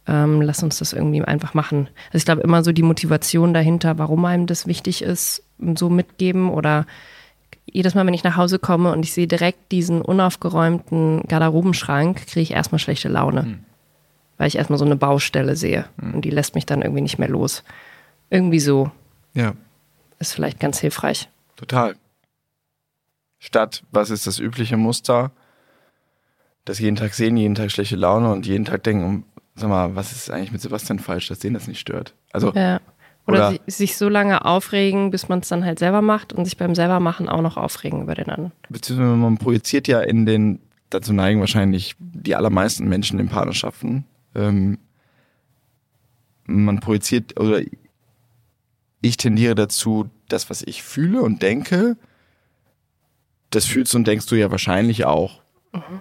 ähm, 0.07 0.41
lass 0.41 0.63
uns 0.63 0.79
das 0.79 0.93
irgendwie 0.93 1.21
einfach 1.21 1.53
machen. 1.53 1.89
Also 2.07 2.17
ich 2.17 2.25
glaube 2.25 2.41
immer 2.41 2.63
so 2.63 2.71
die 2.71 2.83
Motivation 2.83 3.53
dahinter, 3.53 3.97
warum 3.97 4.23
einem 4.25 4.45
das 4.45 4.67
wichtig 4.67 5.01
ist, 5.01 5.43
so 5.75 5.89
mitgeben 5.89 6.49
oder 6.49 6.85
jedes 7.65 7.95
Mal, 7.95 8.05
wenn 8.05 8.13
ich 8.13 8.23
nach 8.23 8.37
Hause 8.37 8.59
komme 8.59 8.91
und 8.91 9.03
ich 9.03 9.13
sehe 9.13 9.27
direkt 9.27 9.71
diesen 9.71 10.01
unaufgeräumten 10.01 11.23
Garderobenschrank, 11.27 12.27
kriege 12.27 12.41
ich 12.41 12.51
erstmal 12.51 12.79
schlechte 12.79 13.09
Laune. 13.09 13.59
Weil 14.37 14.47
ich 14.47 14.57
erstmal 14.57 14.79
so 14.79 14.85
eine 14.85 14.95
Baustelle 14.97 15.55
sehe 15.55 15.85
und 16.01 16.21
die 16.23 16.29
lässt 16.29 16.55
mich 16.55 16.65
dann 16.65 16.81
irgendwie 16.81 17.01
nicht 17.01 17.17
mehr 17.19 17.29
los. 17.29 17.63
Irgendwie 18.29 18.59
so 18.59 18.91
Ja. 19.33 19.53
ist 20.19 20.33
vielleicht 20.33 20.59
ganz 20.59 20.79
hilfreich. 20.79 21.29
Total. 21.55 21.95
Statt, 23.39 23.83
was 23.91 24.09
ist 24.09 24.27
das 24.27 24.39
übliche 24.39 24.77
Muster? 24.77 25.31
Das 26.65 26.79
jeden 26.79 26.95
Tag 26.95 27.13
sehen, 27.13 27.37
jeden 27.37 27.55
Tag 27.55 27.71
schlechte 27.71 27.95
Laune 27.95 28.31
und 28.31 28.45
jeden 28.47 28.65
Tag 28.65 28.83
denken, 28.83 29.05
um, 29.05 29.23
sag 29.55 29.69
mal, 29.69 29.95
was 29.95 30.11
ist 30.11 30.31
eigentlich 30.31 30.51
mit 30.51 30.61
Sebastian 30.61 30.99
falsch, 30.99 31.27
dass 31.27 31.39
den 31.39 31.53
das 31.53 31.67
nicht 31.67 31.79
stört? 31.79 32.13
Also, 32.33 32.51
Ja. 32.53 32.79
Oder, 33.27 33.49
Oder- 33.49 33.51
si- 33.51 33.61
sich 33.67 33.97
so 33.97 34.07
lange 34.07 34.45
aufregen, 34.45 35.09
bis 35.09 35.29
man 35.29 35.39
es 35.39 35.47
dann 35.47 35.65
halt 35.65 35.79
selber 35.79 36.01
macht 36.03 36.31
und 36.33 36.45
sich 36.45 36.57
beim 36.57 36.75
selbermachen 36.75 37.27
auch 37.27 37.41
noch 37.41 37.57
aufregen 37.57 38.01
über 38.03 38.13
den 38.15 38.29
anderen. 38.29 38.51
beziehungsweise 38.69 39.15
man 39.15 39.37
projiziert 39.39 39.87
ja 39.87 40.01
in 40.01 40.25
den, 40.27 40.59
dazu 40.91 41.11
neigen 41.11 41.39
wahrscheinlich 41.39 41.95
die 41.97 42.35
allermeisten 42.35 42.87
Menschen 42.87 43.17
in 43.19 43.27
Partnerschaften, 43.27 44.05
ähm, 44.35 44.77
man 46.45 46.79
projiziert, 46.79 47.39
oder 47.39 47.61
ich 49.01 49.17
tendiere 49.17 49.55
dazu, 49.55 50.09
das, 50.27 50.49
was 50.49 50.61
ich 50.63 50.83
fühle 50.83 51.21
und 51.21 51.41
denke, 51.41 51.97
das 53.49 53.65
fühlst 53.65 53.95
und 53.95 54.07
denkst 54.07 54.25
du 54.27 54.35
ja 54.35 54.51
wahrscheinlich 54.51 55.05
auch. 55.05 55.41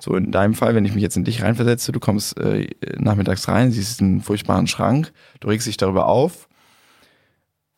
So 0.00 0.14
in 0.14 0.30
deinem 0.30 0.54
Fall, 0.54 0.74
wenn 0.74 0.84
ich 0.84 0.94
mich 0.94 1.02
jetzt 1.02 1.16
in 1.16 1.24
dich 1.24 1.42
reinversetze, 1.42 1.90
du 1.90 1.98
kommst 1.98 2.38
äh, 2.38 2.68
nachmittags 2.96 3.48
rein, 3.48 3.72
siehst 3.72 4.00
einen 4.00 4.20
furchtbaren 4.20 4.66
Schrank, 4.66 5.12
du 5.40 5.48
regst 5.48 5.66
dich 5.66 5.76
darüber 5.76 6.06
auf. 6.06 6.48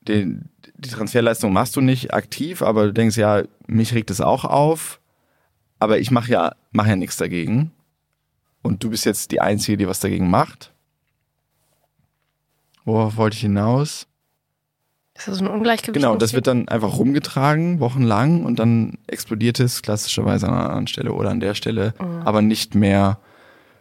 den, 0.02 0.50
die 0.76 0.90
Transferleistung 0.90 1.52
machst 1.52 1.74
du 1.76 1.80
nicht 1.80 2.12
aktiv, 2.12 2.62
aber 2.62 2.86
du 2.86 2.92
denkst 2.92 3.16
ja, 3.16 3.44
mich 3.66 3.94
regt 3.94 4.10
es 4.10 4.20
auch 4.20 4.44
auf, 4.44 5.00
aber 5.78 5.98
ich 5.98 6.10
mache 6.10 6.30
ja, 6.30 6.54
mach 6.70 6.86
ja 6.86 6.96
nichts 6.96 7.16
dagegen. 7.16 7.72
Und 8.66 8.82
du 8.84 8.90
bist 8.90 9.04
jetzt 9.04 9.30
die 9.30 9.40
Einzige, 9.40 9.76
die 9.76 9.88
was 9.88 10.00
dagegen 10.00 10.28
macht. 10.28 10.72
Worauf 12.84 13.16
wollte 13.16 13.34
ich 13.34 13.40
hinaus? 13.40 14.06
Ist 15.14 15.28
das 15.28 15.40
ein 15.40 15.46
Ungleichgewicht? 15.46 15.94
Genau, 15.94 16.16
das 16.16 16.34
wird 16.34 16.46
dann 16.46 16.68
einfach 16.68 16.98
rumgetragen, 16.98 17.80
wochenlang, 17.80 18.44
und 18.44 18.58
dann 18.58 18.98
explodiert 19.06 19.58
es 19.60 19.80
klassischerweise 19.82 20.46
an 20.46 20.54
einer 20.54 20.64
anderen 20.64 20.86
Stelle 20.86 21.12
oder 21.12 21.30
an 21.30 21.40
der 21.40 21.54
Stelle, 21.54 21.94
aber 22.24 22.42
nicht 22.42 22.74
mehr 22.74 23.18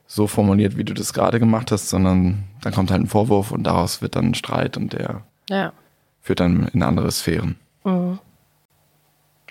so 0.07 0.27
formuliert, 0.27 0.77
wie 0.77 0.83
du 0.85 0.93
das 0.93 1.13
gerade 1.13 1.39
gemacht 1.39 1.71
hast, 1.71 1.89
sondern 1.89 2.43
dann 2.61 2.73
kommt 2.73 2.89
halt 2.91 3.01
ein 3.01 3.07
Vorwurf 3.07 3.51
und 3.51 3.63
daraus 3.63 4.01
wird 4.01 4.15
dann 4.15 4.27
ein 4.27 4.33
Streit 4.35 4.77
und 4.77 4.93
der 4.93 5.23
Ja. 5.49 5.73
führt 6.21 6.39
dann 6.39 6.67
in 6.69 6.81
andere 6.83 7.11
Sphären. 7.11 7.55
Mhm. 7.83 8.19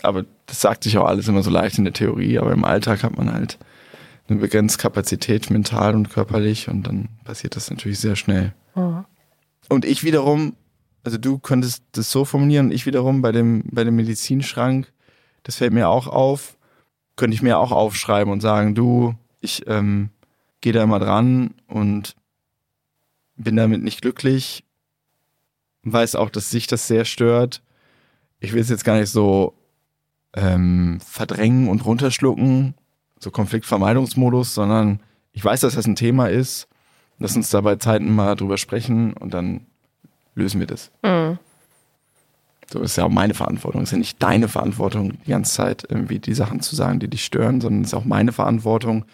Aber 0.02 0.24
das 0.46 0.60
sagt 0.60 0.84
sich 0.84 0.96
auch 0.98 1.06
alles 1.06 1.28
immer 1.28 1.42
so 1.42 1.50
leicht 1.50 1.78
in 1.78 1.84
der 1.84 1.92
Theorie, 1.92 2.38
aber 2.38 2.52
im 2.52 2.64
Alltag 2.64 3.02
hat 3.02 3.16
man 3.16 3.32
halt 3.32 3.58
eine 4.28 4.38
begrenzte 4.40 4.80
Kapazität 4.80 5.50
mental 5.50 5.94
und 5.94 6.10
körperlich 6.10 6.68
und 6.68 6.86
dann 6.86 7.08
passiert 7.24 7.56
das 7.56 7.70
natürlich 7.70 7.98
sehr 7.98 8.16
schnell. 8.16 8.54
Mhm. 8.74 9.04
Und 9.68 9.84
ich 9.84 10.04
wiederum, 10.04 10.56
also 11.02 11.18
du 11.18 11.38
könntest 11.38 11.84
das 11.92 12.10
so 12.10 12.24
formulieren, 12.24 12.72
ich 12.72 12.86
wiederum 12.86 13.22
bei 13.22 13.32
dem, 13.32 13.64
bei 13.70 13.84
dem 13.84 13.96
Medizinschrank, 13.96 14.92
das 15.42 15.56
fällt 15.56 15.72
mir 15.72 15.88
auch 15.88 16.06
auf, 16.06 16.56
könnte 17.16 17.34
ich 17.34 17.42
mir 17.42 17.58
auch 17.58 17.72
aufschreiben 17.72 18.32
und 18.32 18.40
sagen, 18.40 18.74
du, 18.74 19.14
ich 19.40 19.66
ähm, 19.66 20.10
gehe 20.60 20.72
da 20.72 20.82
immer 20.82 20.98
dran 20.98 21.54
und 21.68 22.16
bin 23.36 23.56
damit 23.56 23.82
nicht 23.82 24.00
glücklich, 24.00 24.64
weiß 25.82 26.14
auch, 26.14 26.30
dass 26.30 26.50
sich 26.50 26.66
das 26.66 26.86
sehr 26.88 27.04
stört. 27.04 27.62
Ich 28.40 28.52
will 28.52 28.60
es 28.60 28.70
jetzt 28.70 28.84
gar 28.84 28.98
nicht 28.98 29.10
so 29.10 29.54
ähm, 30.34 30.98
verdrängen 31.04 31.68
und 31.68 31.84
runterschlucken, 31.84 32.74
so 33.24 33.30
Konfliktvermeidungsmodus, 33.30 34.54
sondern 34.54 35.00
ich 35.32 35.44
weiß, 35.44 35.60
dass 35.60 35.74
das 35.74 35.86
ein 35.86 35.96
Thema 35.96 36.28
ist. 36.28 36.68
Lass 37.18 37.34
uns 37.36 37.50
da 37.50 37.60
bei 37.60 37.76
Zeiten 37.76 38.14
mal 38.14 38.34
drüber 38.36 38.58
sprechen 38.58 39.14
und 39.14 39.34
dann 39.34 39.66
lösen 40.34 40.60
wir 40.60 40.66
das. 40.66 40.90
Mhm. 41.02 41.38
So 42.70 42.80
ist 42.80 42.96
ja 42.96 43.04
auch 43.04 43.10
meine 43.10 43.34
Verantwortung. 43.34 43.82
Es 43.82 43.88
ist 43.88 43.92
ja 43.92 43.98
nicht 43.98 44.22
deine 44.22 44.48
Verantwortung, 44.48 45.12
die 45.26 45.30
ganze 45.30 45.52
Zeit 45.54 45.84
irgendwie 45.88 46.18
die 46.18 46.34
Sachen 46.34 46.60
zu 46.60 46.74
sagen, 46.74 46.98
die 46.98 47.08
dich 47.08 47.24
stören, 47.24 47.60
sondern 47.60 47.82
es 47.82 47.88
ist 47.88 47.94
auch 47.94 48.04
meine 48.04 48.32
Verantwortung, 48.32 49.04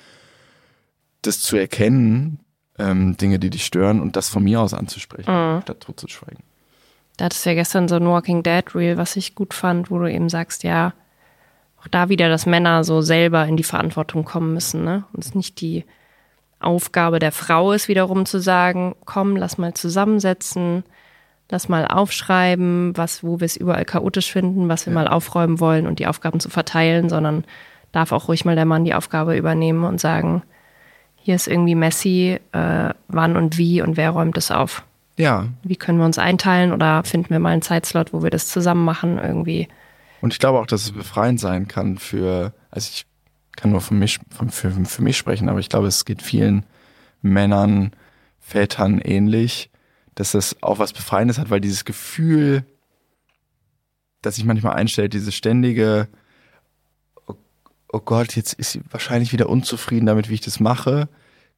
das 1.22 1.40
zu 1.40 1.56
erkennen, 1.56 2.40
ähm, 2.78 3.16
Dinge, 3.16 3.38
die 3.38 3.50
dich 3.50 3.64
stören 3.64 4.00
und 4.00 4.16
das 4.16 4.28
von 4.28 4.42
mir 4.44 4.60
aus 4.60 4.72
anzusprechen, 4.72 5.30
Mhm. 5.30 5.62
statt 5.62 5.86
schweigen. 6.08 6.42
Da 7.16 7.26
hattest 7.26 7.44
du 7.44 7.50
ja 7.50 7.54
gestern 7.54 7.86
so 7.88 7.96
ein 7.96 8.06
Walking 8.06 8.42
Dead 8.42 8.64
Reel, 8.74 8.96
was 8.96 9.16
ich 9.16 9.34
gut 9.34 9.52
fand, 9.52 9.90
wo 9.90 9.98
du 9.98 10.10
eben 10.10 10.30
sagst, 10.30 10.62
ja, 10.62 10.94
auch 11.80 11.88
da 11.88 12.08
wieder, 12.08 12.28
dass 12.28 12.46
Männer 12.46 12.84
so 12.84 13.00
selber 13.00 13.46
in 13.46 13.56
die 13.56 13.64
Verantwortung 13.64 14.24
kommen 14.24 14.52
müssen, 14.54 14.84
ne? 14.84 15.04
Und 15.12 15.24
es 15.24 15.34
nicht 15.34 15.60
die 15.60 15.84
Aufgabe 16.60 17.18
der 17.18 17.32
Frau 17.32 17.72
ist, 17.72 17.88
wiederum 17.88 18.26
zu 18.26 18.38
sagen, 18.38 18.94
komm, 19.06 19.36
lass 19.36 19.56
mal 19.56 19.72
zusammensetzen, 19.72 20.84
lass 21.50 21.68
mal 21.68 21.86
aufschreiben, 21.86 22.96
was, 22.96 23.24
wo 23.24 23.40
wir 23.40 23.46
es 23.46 23.56
überall 23.56 23.86
chaotisch 23.86 24.30
finden, 24.30 24.68
was 24.68 24.84
wir 24.84 24.92
mal 24.92 25.08
aufräumen 25.08 25.58
wollen 25.58 25.86
und 25.86 25.98
die 25.98 26.06
Aufgaben 26.06 26.38
zu 26.38 26.50
verteilen, 26.50 27.08
sondern 27.08 27.44
darf 27.92 28.12
auch 28.12 28.28
ruhig 28.28 28.44
mal 28.44 28.56
der 28.56 28.66
Mann 28.66 28.84
die 28.84 28.94
Aufgabe 28.94 29.36
übernehmen 29.36 29.84
und 29.84 30.00
sagen, 30.00 30.42
hier 31.16 31.34
ist 31.34 31.48
irgendwie 31.48 31.74
messy, 31.74 32.38
äh, 32.52 32.90
wann 33.08 33.36
und 33.36 33.58
wie 33.58 33.82
und 33.82 33.96
wer 33.96 34.10
räumt 34.10 34.36
es 34.36 34.50
auf 34.50 34.84
Ja, 35.16 35.46
wie 35.62 35.76
können 35.76 35.98
wir 35.98 36.04
uns 36.04 36.18
einteilen 36.18 36.72
oder 36.72 37.02
finden 37.04 37.30
wir 37.30 37.40
mal 37.40 37.50
einen 37.50 37.62
Zeitslot, 37.62 38.12
wo 38.12 38.22
wir 38.22 38.30
das 38.30 38.48
zusammen 38.48 38.84
machen 38.84 39.18
irgendwie. 39.18 39.68
Und 40.20 40.32
ich 40.32 40.38
glaube 40.38 40.58
auch, 40.58 40.66
dass 40.66 40.82
es 40.82 40.92
befreiend 40.92 41.40
sein 41.40 41.68
kann 41.68 41.98
für, 41.98 42.52
also 42.70 42.88
ich 42.92 43.06
kann 43.56 43.70
nur 43.70 43.80
für 43.80 43.94
mich, 43.94 44.20
für, 44.50 44.70
für 44.70 45.02
mich 45.02 45.16
sprechen, 45.16 45.48
aber 45.48 45.60
ich 45.60 45.68
glaube, 45.68 45.86
es 45.86 46.04
geht 46.04 46.22
vielen 46.22 46.64
Männern, 47.22 47.92
Vätern 48.38 49.00
ähnlich, 49.00 49.70
dass 50.14 50.32
das 50.32 50.62
auch 50.62 50.78
was 50.78 50.92
Befreiendes 50.92 51.38
hat, 51.38 51.50
weil 51.50 51.60
dieses 51.60 51.84
Gefühl, 51.84 52.64
das 54.22 54.36
sich 54.36 54.44
manchmal 54.44 54.74
einstellt, 54.74 55.14
diese 55.14 55.32
ständige, 55.32 56.08
oh, 57.26 57.34
oh 57.92 58.00
Gott, 58.00 58.36
jetzt 58.36 58.54
ist 58.54 58.72
sie 58.72 58.82
wahrscheinlich 58.90 59.32
wieder 59.32 59.48
unzufrieden 59.48 60.06
damit, 60.06 60.28
wie 60.28 60.34
ich 60.34 60.40
das 60.40 60.60
mache, 60.60 61.08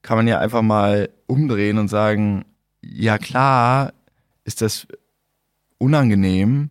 kann 0.03 0.17
man 0.17 0.29
ja 0.29 0.39
einfach 0.39 0.63
mal 0.63 1.11
umdrehen 1.27 1.79
und 1.79 1.89
sagen, 1.89 2.45
ja 2.83 3.19
klar, 3.19 3.93
ist 4.45 4.61
das 4.61 4.87
unangenehm, 5.79 6.71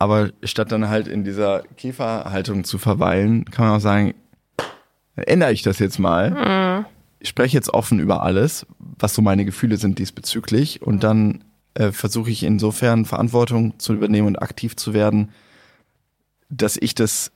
aber 0.00 0.30
statt 0.44 0.72
dann 0.72 0.88
halt 0.88 1.06
in 1.06 1.24
dieser 1.24 1.62
Käferhaltung 1.76 2.64
zu 2.64 2.78
verweilen, 2.78 3.44
kann 3.44 3.66
man 3.66 3.76
auch 3.76 3.80
sagen, 3.80 4.14
ändere 5.14 5.52
ich 5.52 5.60
das 5.60 5.78
jetzt 5.78 5.98
mal. 5.98 6.86
Ich 7.18 7.28
spreche 7.28 7.54
jetzt 7.54 7.68
offen 7.74 8.00
über 8.00 8.22
alles, 8.22 8.66
was 8.78 9.14
so 9.14 9.20
meine 9.20 9.44
Gefühle 9.44 9.76
sind 9.76 9.98
diesbezüglich 9.98 10.80
und 10.80 11.04
dann 11.04 11.44
äh, 11.74 11.92
versuche 11.92 12.30
ich 12.30 12.44
insofern 12.44 13.04
Verantwortung 13.04 13.78
zu 13.78 13.92
übernehmen 13.92 14.28
und 14.28 14.36
aktiv 14.40 14.74
zu 14.74 14.94
werden, 14.94 15.32
dass 16.48 16.78
ich 16.78 16.94
das 16.94 17.30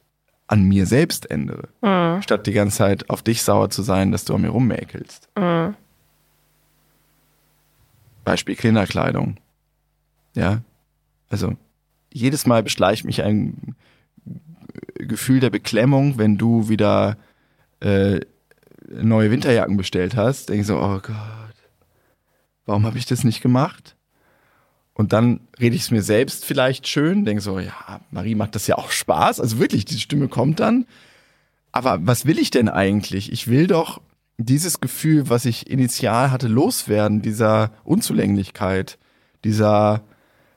an 0.46 0.62
mir 0.62 0.86
selbst 0.86 1.30
ändere, 1.30 1.68
statt 2.22 2.46
die 2.46 2.52
ganze 2.52 2.78
Zeit 2.78 3.10
auf 3.10 3.22
dich 3.22 3.42
sauer 3.42 3.68
zu 3.68 3.82
sein, 3.82 4.10
dass 4.10 4.24
du 4.24 4.34
an 4.34 4.40
mir 4.40 4.48
rummäkelst. 4.48 5.28
Beispiel 8.24 8.56
Kinderkleidung. 8.56 9.36
Ja, 10.34 10.62
also 11.28 11.52
jedes 12.14 12.46
Mal 12.46 12.62
beschleicht 12.62 13.04
mich 13.04 13.22
ein 13.22 13.74
Gefühl 14.94 15.40
der 15.40 15.50
Beklemmung, 15.50 16.16
wenn 16.16 16.38
du 16.38 16.68
wieder 16.68 17.18
äh, 17.80 18.20
neue 18.88 19.30
Winterjacken 19.30 19.76
bestellt 19.76 20.16
hast. 20.16 20.48
Denke 20.48 20.62
ich 20.62 20.66
so, 20.66 20.78
oh 20.78 21.00
Gott, 21.02 21.54
warum 22.64 22.86
habe 22.86 22.96
ich 22.96 23.04
das 23.04 23.24
nicht 23.24 23.42
gemacht? 23.42 23.96
Und 24.94 25.12
dann 25.12 25.40
rede 25.58 25.74
ich 25.74 25.82
es 25.82 25.90
mir 25.90 26.02
selbst 26.02 26.44
vielleicht 26.44 26.86
schön, 26.86 27.24
denke 27.24 27.42
so, 27.42 27.58
ja, 27.58 28.00
Marie 28.12 28.36
macht 28.36 28.54
das 28.54 28.68
ja 28.68 28.78
auch 28.78 28.92
Spaß. 28.92 29.40
Also 29.40 29.58
wirklich, 29.58 29.84
die 29.84 29.98
Stimme 29.98 30.28
kommt 30.28 30.60
dann. 30.60 30.86
Aber 31.72 31.98
was 32.06 32.26
will 32.26 32.38
ich 32.38 32.52
denn 32.52 32.68
eigentlich? 32.68 33.32
Ich 33.32 33.48
will 33.48 33.66
doch 33.66 34.00
dieses 34.38 34.78
Gefühl, 34.80 35.28
was 35.28 35.46
ich 35.46 35.68
initial 35.68 36.30
hatte, 36.30 36.46
loswerden, 36.46 37.22
dieser 37.22 37.72
Unzulänglichkeit, 37.82 38.98
dieser 39.42 40.04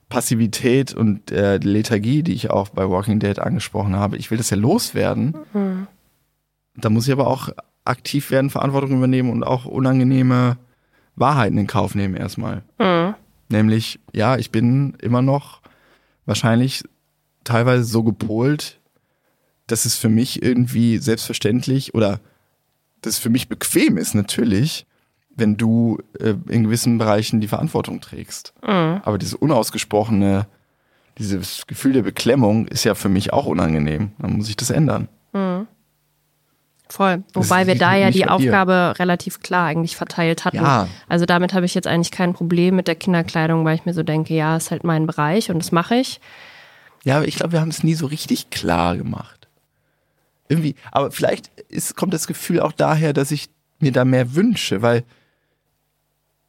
Passivität 0.08 0.94
und 0.94 1.30
äh, 1.30 1.58
Lethargie, 1.58 2.22
die 2.22 2.32
ich 2.32 2.50
auch 2.50 2.70
bei 2.70 2.88
Walking 2.88 3.20
Dead 3.20 3.38
angesprochen 3.38 3.96
habe. 3.96 4.16
Ich 4.16 4.30
will 4.30 4.38
das 4.38 4.50
ja 4.50 4.56
loswerden. 4.56 5.34
Da 6.76 6.90
muss 6.90 7.06
ich 7.06 7.12
aber 7.12 7.26
auch 7.26 7.50
aktiv 7.84 8.30
werden, 8.30 8.50
Verantwortung 8.50 8.96
übernehmen 8.96 9.30
und 9.30 9.42
auch 9.44 9.64
unangenehme 9.64 10.56
Wahrheiten 11.16 11.58
in 11.58 11.66
Kauf 11.66 11.94
nehmen 11.94 12.14
erstmal. 12.14 12.62
Nämlich, 13.48 13.98
ja, 14.12 14.36
ich 14.36 14.50
bin 14.50 14.94
immer 15.00 15.22
noch 15.22 15.60
wahrscheinlich 16.26 16.84
teilweise 17.44 17.84
so 17.84 18.02
gepolt, 18.02 18.78
dass 19.66 19.84
es 19.84 19.96
für 19.96 20.08
mich 20.08 20.42
irgendwie 20.42 20.98
selbstverständlich 20.98 21.94
oder 21.94 22.20
dass 23.02 23.14
es 23.14 23.18
für 23.18 23.30
mich 23.30 23.48
bequem 23.48 23.96
ist, 23.96 24.14
natürlich, 24.14 24.86
wenn 25.38 25.56
du 25.56 25.98
äh, 26.20 26.34
in 26.48 26.64
gewissen 26.64 26.98
Bereichen 26.98 27.40
die 27.40 27.48
Verantwortung 27.48 28.00
trägst. 28.00 28.52
Aber 28.62 29.18
dieses 29.18 29.34
unausgesprochene, 29.34 30.46
dieses 31.16 31.66
Gefühl 31.66 31.92
der 31.94 32.02
Beklemmung 32.02 32.66
ist 32.66 32.84
ja 32.84 32.94
für 32.94 33.08
mich 33.08 33.32
auch 33.32 33.46
unangenehm. 33.46 34.12
Dann 34.18 34.36
muss 34.36 34.48
ich 34.48 34.56
das 34.56 34.70
ändern. 34.70 35.08
Voll. 36.88 37.22
Das 37.32 37.50
Wobei 37.50 37.66
wir 37.66 37.76
da 37.76 37.94
ja 37.94 38.10
die 38.10 38.20
bei 38.20 38.26
dir. 38.26 38.32
Aufgabe 38.32 38.94
relativ 38.98 39.40
klar 39.40 39.66
eigentlich 39.66 39.96
verteilt 39.96 40.44
hatten. 40.44 40.56
Ja. 40.56 40.88
Also 41.08 41.26
damit 41.26 41.52
habe 41.52 41.66
ich 41.66 41.74
jetzt 41.74 41.86
eigentlich 41.86 42.10
kein 42.10 42.32
Problem 42.32 42.76
mit 42.76 42.88
der 42.88 42.94
Kinderkleidung, 42.94 43.64
weil 43.64 43.74
ich 43.74 43.84
mir 43.84 43.94
so 43.94 44.02
denke, 44.02 44.34
ja, 44.34 44.56
ist 44.56 44.70
halt 44.70 44.84
mein 44.84 45.06
Bereich 45.06 45.50
und 45.50 45.58
das 45.58 45.70
mache 45.70 45.96
ich. 45.96 46.20
Ja, 47.04 47.16
aber 47.18 47.28
ich 47.28 47.36
glaube, 47.36 47.52
wir 47.52 47.60
haben 47.60 47.68
es 47.68 47.84
nie 47.84 47.94
so 47.94 48.06
richtig 48.06 48.50
klar 48.50 48.96
gemacht. 48.96 49.48
Irgendwie, 50.48 50.76
aber 50.90 51.10
vielleicht 51.10 51.48
ist, 51.68 51.94
kommt 51.94 52.14
das 52.14 52.26
Gefühl 52.26 52.60
auch 52.60 52.72
daher, 52.72 53.12
dass 53.12 53.30
ich 53.30 53.50
mir 53.80 53.92
da 53.92 54.04
mehr 54.04 54.34
wünsche, 54.34 54.80
weil 54.80 55.04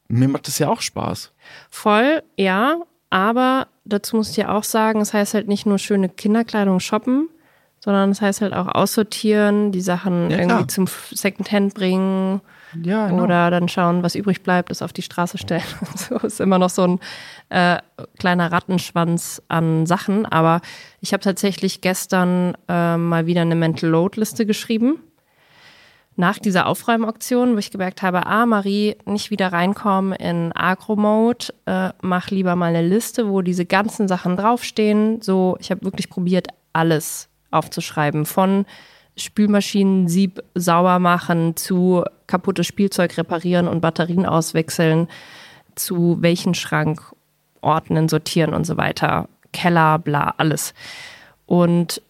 mir 0.09 0.27
macht 0.27 0.47
das 0.47 0.59
ja 0.59 0.67
auch 0.69 0.81
Spaß. 0.81 1.31
Voll, 1.69 2.21
ja, 2.37 2.75
aber 3.09 3.67
dazu 3.85 4.17
muss 4.17 4.29
ich 4.31 4.37
ja 4.37 4.49
auch 4.55 4.63
sagen, 4.63 5.01
es 5.01 5.13
heißt 5.13 5.33
halt 5.33 5.47
nicht 5.47 5.65
nur 5.65 5.77
schöne 5.79 6.09
Kinderkleidung 6.09 6.79
shoppen, 6.79 7.29
sondern 7.79 8.09
es 8.11 8.21
heißt 8.21 8.41
halt 8.41 8.53
auch 8.53 8.67
aussortieren, 8.67 9.71
die 9.71 9.81
Sachen 9.81 10.29
Ja, 10.29 10.37
irgendwie 10.37 10.55
klar. 10.55 10.67
zum 10.67 10.87
Secondhand 11.11 11.73
bringen 11.75 12.41
Ja, 12.83 13.07
genau. 13.07 13.23
oder 13.23 13.49
dann 13.51 13.69
schauen, 13.69 14.03
was 14.03 14.15
übrig 14.15 14.43
bleibt, 14.43 14.69
das 14.69 14.81
auf 14.81 14.91
die 14.93 15.01
Straße 15.01 15.37
stellen. 15.37 15.63
So 15.95 16.15
ist 16.17 16.41
immer 16.41 16.59
noch 16.59 16.69
so 16.69 16.83
ein 16.85 16.99
äh, 17.49 17.77
kleiner 18.19 18.51
Rattenschwanz 18.51 19.41
an 19.47 19.85
Sachen. 19.85 20.25
Aber 20.25 20.59
ich 20.99 21.13
habe 21.13 21.23
tatsächlich 21.23 21.79
gestern 21.81 22.53
äh, 22.67 22.97
mal 22.97 23.25
wieder 23.27 23.41
eine 23.41 23.55
Mental 23.55 23.89
Load 23.89 24.19
Liste 24.19 24.45
geschrieben. 24.45 24.99
Nach 26.19 26.37
dieser 26.37 26.67
Aufräumauktion, 26.67 27.53
wo 27.53 27.59
ich 27.59 27.71
gemerkt 27.71 28.01
habe, 28.01 28.25
ah, 28.25 28.45
Marie, 28.45 28.97
nicht 29.05 29.31
wieder 29.31 29.53
reinkommen 29.53 30.11
in 30.11 30.51
Agro-Mode, 30.53 31.53
äh, 31.65 31.91
mach 32.01 32.29
lieber 32.29 32.57
mal 32.57 32.75
eine 32.75 32.85
Liste, 32.85 33.29
wo 33.29 33.41
diese 33.41 33.65
ganzen 33.65 34.09
Sachen 34.09 34.35
draufstehen. 34.35 35.21
So, 35.21 35.55
ich 35.61 35.71
habe 35.71 35.85
wirklich 35.85 36.09
probiert, 36.09 36.49
alles 36.73 37.29
aufzuschreiben. 37.51 38.25
Von 38.25 38.65
Spülmaschinen-Sieb 39.15 40.43
sauber 40.55 40.99
machen 40.99 41.55
zu 41.55 42.03
kaputtes 42.27 42.67
Spielzeug 42.67 43.17
reparieren 43.17 43.69
und 43.69 43.79
Batterien 43.79 44.25
auswechseln, 44.25 45.07
zu 45.75 46.17
welchen 46.19 46.53
Schrank 46.53 47.01
ordnen, 47.61 48.09
sortieren 48.09 48.53
und 48.53 48.65
so 48.65 48.75
weiter. 48.75 49.29
Keller, 49.53 49.97
bla, 49.99 50.33
alles. 50.35 50.73
Und 51.45 52.01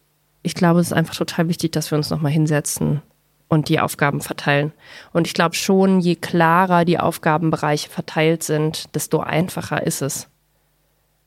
ich 0.42 0.54
glaube, 0.54 0.80
es 0.80 0.88
ist 0.88 0.94
einfach 0.94 1.14
total 1.14 1.48
wichtig, 1.48 1.70
dass 1.70 1.92
wir 1.92 1.96
uns 1.96 2.10
nochmal 2.10 2.32
hinsetzen 2.32 3.02
und 3.50 3.68
die 3.68 3.80
Aufgaben 3.80 4.20
verteilen. 4.20 4.72
Und 5.12 5.26
ich 5.26 5.34
glaube 5.34 5.56
schon, 5.56 6.00
je 6.00 6.14
klarer 6.14 6.84
die 6.84 7.00
Aufgabenbereiche 7.00 7.90
verteilt 7.90 8.44
sind, 8.44 8.94
desto 8.94 9.18
einfacher 9.20 9.84
ist 9.84 10.00
es. 10.02 10.28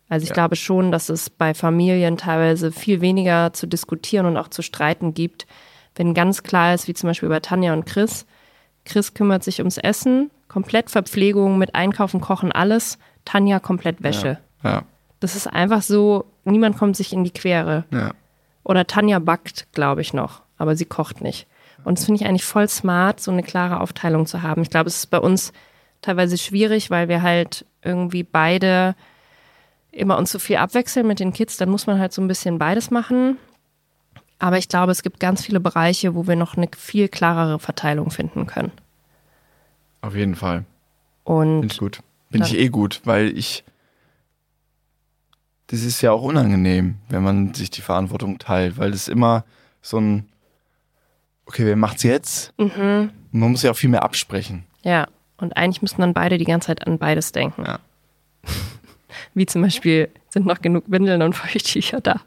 Also 0.08 0.24
ich 0.24 0.30
ja. 0.30 0.34
glaube 0.34 0.56
schon, 0.56 0.92
dass 0.92 1.10
es 1.10 1.30
bei 1.30 1.54
Familien 1.54 2.18
teilweise 2.18 2.72
viel 2.72 3.02
weniger 3.02 3.52
zu 3.52 3.68
diskutieren 3.68 4.26
und 4.26 4.38
auch 4.38 4.48
zu 4.48 4.62
streiten 4.62 5.14
gibt, 5.14 5.46
wenn 5.96 6.14
ganz 6.14 6.44
klar 6.44 6.74
ist, 6.74 6.88
wie 6.88 6.94
zum 6.94 7.10
Beispiel 7.10 7.30
bei 7.30 7.42
Tanja 7.42 7.74
und 7.74 7.86
Chris. 7.86 8.26
Chris 8.86 9.14
kümmert 9.14 9.44
sich 9.44 9.60
ums 9.60 9.78
Essen, 9.78 10.32
komplett 10.48 10.90
Verpflegung 10.90 11.58
mit 11.58 11.76
Einkaufen, 11.76 12.22
Kochen, 12.22 12.52
alles. 12.54 12.98
Tanja 13.26 13.60
komplett 13.60 14.02
Wäsche. 14.02 14.40
Ja. 14.64 14.70
ja. 14.70 14.84
Das 15.20 15.36
ist 15.36 15.48
einfach 15.48 15.82
so, 15.82 16.26
niemand 16.46 16.78
kommt 16.78 16.96
sich 16.96 17.12
in 17.12 17.26
die 17.26 17.32
Quere. 17.32 17.84
Ja. 17.92 18.12
Oder 18.64 18.88
Tanja 18.88 19.20
backt, 19.20 19.68
glaube 19.74 20.02
ich 20.02 20.14
noch, 20.14 20.42
aber 20.58 20.78
sie 20.78 20.86
kocht 20.86 21.22
nicht. 21.22 21.48
Und 21.84 21.98
das 21.98 22.06
finde 22.06 22.22
ich 22.22 22.28
eigentlich 22.28 22.46
voll 22.46 22.68
smart, 22.68 23.20
so 23.20 23.32
eine 23.32 23.44
klare 23.44 23.80
Aufteilung 23.80 24.26
zu 24.26 24.42
haben. 24.42 24.62
Ich 24.62 24.70
glaube, 24.70 24.88
es 24.88 24.98
ist 24.98 25.08
bei 25.08 25.20
uns 25.20 25.54
teilweise 26.02 26.38
schwierig, 26.38 26.90
weil 26.90 27.08
wir 27.08 27.22
halt 27.22 27.66
irgendwie 27.82 28.24
beide 28.24 28.96
immer 29.92 30.18
uns 30.18 30.32
so 30.32 30.40
viel 30.40 30.58
abwechseln 30.58 31.08
mit 31.08 31.20
den 31.20 31.34
Kids. 31.34 31.58
Dann 31.58 31.70
muss 31.70 31.88
man 31.88 32.00
halt 32.00 32.14
so 32.14 32.22
ein 32.22 32.28
bisschen 32.28 32.58
beides 32.58 32.92
machen. 32.92 33.38
Aber 34.40 34.58
ich 34.58 34.68
glaube, 34.68 34.92
es 34.92 35.04
gibt 35.04 35.20
ganz 35.20 35.46
viele 35.46 35.60
Bereiche, 35.60 36.16
wo 36.16 36.28
wir 36.28 36.36
noch 36.36 36.58
eine 36.58 36.68
viel 36.76 37.08
klarere 37.08 37.60
Verteilung 37.60 38.12
finden 38.12 38.46
können. 38.46 38.72
Auf 40.02 40.16
jeden 40.16 40.36
Fall. 40.36 40.66
Und 41.24 41.62
Finde 41.62 41.74
ich 41.74 41.80
gut. 41.80 42.00
Finde 42.30 42.48
ich 42.48 42.58
eh 42.58 42.70
gut, 42.70 43.02
weil 43.06 43.38
ich. 43.38 43.64
Das 45.68 45.82
ist 45.82 46.02
ja 46.02 46.12
auch 46.12 46.24
unangenehm, 46.24 46.96
wenn 47.10 47.24
man 47.24 47.54
sich 47.54 47.72
die 47.72 47.82
Verantwortung 47.82 48.38
teilt, 48.38 48.78
weil 48.78 48.92
das 48.92 49.08
immer 49.08 49.46
so 49.82 49.98
ein 49.98 50.28
okay, 51.46 51.66
wer 51.66 51.76
macht's 51.76 52.04
jetzt? 52.04 52.54
Mhm. 52.58 53.12
Man 53.32 53.52
muss 53.52 53.64
ja 53.64 53.72
auch 53.72 53.76
viel 53.76 53.90
mehr 53.90 54.04
absprechen. 54.04 54.64
Ja, 54.84 55.08
und 55.38 55.58
eigentlich 55.58 55.82
müssen 55.82 56.02
dann 56.02 56.14
beide 56.14 56.38
die 56.38 56.46
ganze 56.46 56.68
Zeit 56.68 56.86
an 56.88 56.98
beides 56.98 57.32
denken. 57.32 57.64
Ja. 57.66 57.80
Wie 59.34 59.46
zum 59.46 59.62
Beispiel, 59.62 60.10
sind 60.30 60.46
noch 60.46 60.62
genug 60.62 60.84
Windeln 60.88 61.22
und 61.22 61.34
Feuchttücher 61.36 62.02
da? 62.02 62.22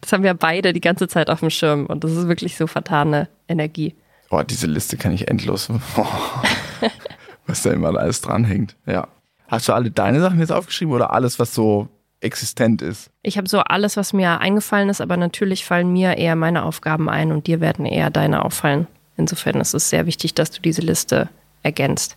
Das 0.00 0.12
haben 0.12 0.22
wir 0.22 0.34
beide 0.34 0.72
die 0.72 0.80
ganze 0.80 1.08
Zeit 1.08 1.30
auf 1.30 1.40
dem 1.40 1.50
Schirm 1.50 1.86
und 1.86 2.04
das 2.04 2.12
ist 2.12 2.28
wirklich 2.28 2.56
so 2.56 2.66
vertane 2.66 3.28
Energie. 3.48 3.94
Boah, 4.28 4.44
diese 4.44 4.66
Liste 4.66 4.96
kann 4.96 5.12
ich 5.12 5.28
endlos. 5.28 5.68
was 7.46 7.62
da 7.62 7.72
immer 7.72 7.96
alles 7.96 8.20
dranhängt. 8.20 8.76
Ja. 8.86 9.08
Hast 9.48 9.68
du 9.68 9.72
alle 9.72 9.90
deine 9.90 10.20
Sachen 10.20 10.38
jetzt 10.38 10.52
aufgeschrieben 10.52 10.94
oder 10.94 11.12
alles, 11.12 11.38
was 11.38 11.54
so 11.54 11.88
existent 12.22 12.82
ist. 12.82 13.10
Ich 13.22 13.36
habe 13.36 13.48
so 13.48 13.60
alles, 13.60 13.96
was 13.96 14.12
mir 14.12 14.40
eingefallen 14.40 14.88
ist, 14.88 15.00
aber 15.00 15.16
natürlich 15.16 15.64
fallen 15.64 15.92
mir 15.92 16.16
eher 16.16 16.36
meine 16.36 16.64
Aufgaben 16.64 17.08
ein 17.08 17.32
und 17.32 17.46
dir 17.46 17.60
werden 17.60 17.84
eher 17.84 18.10
deine 18.10 18.44
auffallen. 18.44 18.86
Insofern 19.16 19.60
ist 19.60 19.74
es 19.74 19.90
sehr 19.90 20.06
wichtig, 20.06 20.34
dass 20.34 20.50
du 20.50 20.62
diese 20.62 20.82
Liste 20.82 21.28
ergänzt. 21.62 22.16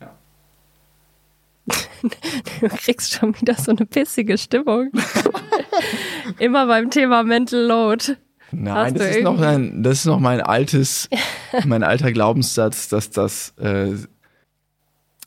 Ja. 0.00 0.10
Du 2.60 2.68
kriegst 2.68 3.12
schon 3.12 3.38
wieder 3.40 3.54
so 3.54 3.70
eine 3.70 3.86
pissige 3.86 4.36
Stimmung. 4.36 4.90
Immer 6.38 6.66
beim 6.66 6.90
Thema 6.90 7.22
Mental 7.22 7.60
Load. 7.60 8.16
Nein, 8.52 8.94
das 8.94 9.16
ist, 9.16 9.22
noch 9.22 9.40
ein, 9.40 9.82
das 9.82 9.98
ist 10.00 10.04
noch 10.06 10.18
mein 10.18 10.40
altes, 10.40 11.08
mein 11.64 11.82
alter 11.82 12.12
Glaubenssatz, 12.12 12.88
dass 12.88 13.10
das, 13.10 13.54
äh, 13.58 13.92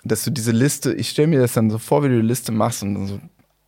dass 0.04 0.26
du 0.26 0.32
diese 0.32 0.52
Liste, 0.52 0.94
ich 0.94 1.10
stelle 1.10 1.30
mir 1.30 1.40
das 1.40 1.54
dann 1.54 1.70
so 1.70 1.78
vor, 1.78 2.04
wie 2.04 2.10
du 2.10 2.22
die 2.22 2.28
Liste 2.28 2.52
machst 2.52 2.84
und 2.84 2.94
dann 2.94 3.08
so 3.08 3.20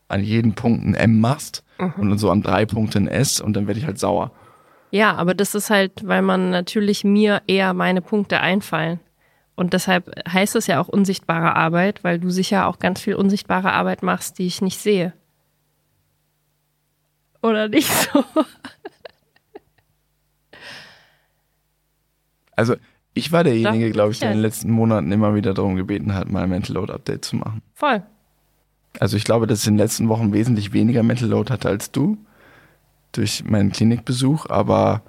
an 0.08 0.24
jedem 0.24 0.54
Punkt 0.54 0.86
ein 0.86 0.94
M 0.94 1.20
machst 1.20 1.64
mhm. 1.80 1.94
und 1.98 2.10
dann 2.10 2.18
so 2.18 2.30
an 2.30 2.42
drei 2.42 2.66
Punkten 2.66 3.04
ein 3.04 3.08
S 3.08 3.40
und 3.42 3.54
dann 3.56 3.68
werde 3.68 3.80
ich 3.80 3.86
halt 3.86 4.00
sauer. 4.00 4.32
Ja, 4.92 5.16
aber 5.16 5.34
das 5.34 5.56
ist 5.56 5.70
halt, 5.70 6.08
weil 6.08 6.22
man 6.22 6.52
natürlich 6.52 7.04
mir 7.04 7.42
eher 7.48 7.74
meine 7.74 8.02
Punkte 8.02 8.40
einfallen. 8.40 9.00
Und 9.56 9.74
deshalb 9.74 10.12
heißt 10.32 10.56
es 10.56 10.68
ja 10.68 10.82
auch 10.82 10.88
unsichtbare 10.88 11.56
Arbeit, 11.56 12.04
weil 12.04 12.20
du 12.20 12.30
sicher 12.30 12.68
auch 12.68 12.80
ganz 12.80 13.02
viel 13.02 13.16
unsichtbare 13.16 13.72
Arbeit 13.72 14.04
machst, 14.04 14.38
die 14.38 14.48
ich 14.48 14.62
nicht 14.62 14.80
sehe. 14.80 15.14
Oder 17.42 17.70
nicht 17.70 17.92
so? 17.92 18.24
Also, 22.58 22.76
ich 23.14 23.32
war 23.32 23.44
derjenige, 23.44 23.92
glaube 23.92 24.14
ich, 24.14 24.20
der 24.20 24.32
in 24.32 24.38
den 24.38 24.42
letzten 24.42 24.72
Monaten 24.72 25.12
immer 25.12 25.36
wieder 25.36 25.54
darum 25.54 25.76
gebeten 25.76 26.14
hat, 26.14 26.30
mal 26.30 26.44
ein 26.44 26.50
Mental 26.50 26.76
Load 26.76 26.94
Update 26.94 27.26
zu 27.26 27.36
machen. 27.36 27.62
Voll. 27.74 28.02
Also 29.00 29.18
ich 29.18 29.24
glaube, 29.24 29.48
dass 29.48 29.62
ich 29.62 29.68
in 29.68 29.74
den 29.74 29.80
letzten 29.80 30.10
Wochen 30.10 30.34
wesentlich 30.34 30.74
weniger 30.74 31.04
Mental 31.04 31.30
Load 31.30 31.52
hatte 31.52 31.70
als 31.70 31.92
du 31.92 32.18
durch 33.12 33.44
meinen 33.46 33.72
Klinikbesuch, 33.72 34.50
aber 34.50 35.02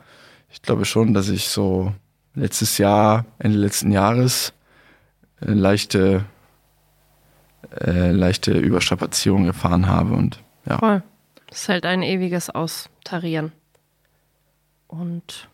ich 0.51 0.63
glaube 0.63 0.85
schon, 0.85 1.13
dass 1.13 1.29
ich 1.29 1.49
so 1.49 1.93
letztes 2.35 2.79
Jahr, 2.79 3.25
Ende 3.39 3.59
letzten 3.59 3.91
Jahres, 3.91 4.53
äh, 5.41 5.53
leichte, 5.53 6.25
äh, 7.81 8.13
leichte 8.13 8.53
Überstrapazierung 8.53 9.47
erfahren 9.47 9.89
habe 9.89 10.15
und 10.15 10.43
ja. 10.67 10.79
Voll. 10.79 11.03
Das 11.49 11.63
ist 11.63 11.69
halt 11.69 11.87
ein 11.87 12.03
ewiges 12.03 12.51
Austarieren. 12.51 13.53
Und 14.89 15.49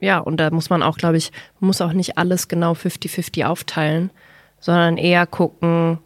ja, 0.00 0.18
und 0.18 0.38
da 0.38 0.50
muss 0.50 0.70
man 0.70 0.82
auch, 0.82 0.96
glaube 0.96 1.16
ich, 1.16 1.32
muss 1.60 1.80
auch 1.80 1.92
nicht 1.92 2.18
alles 2.18 2.48
genau 2.48 2.72
50-50 2.72 3.44
aufteilen, 3.44 4.10
sondern 4.60 4.96
eher 4.96 5.26
gucken, 5.26 5.98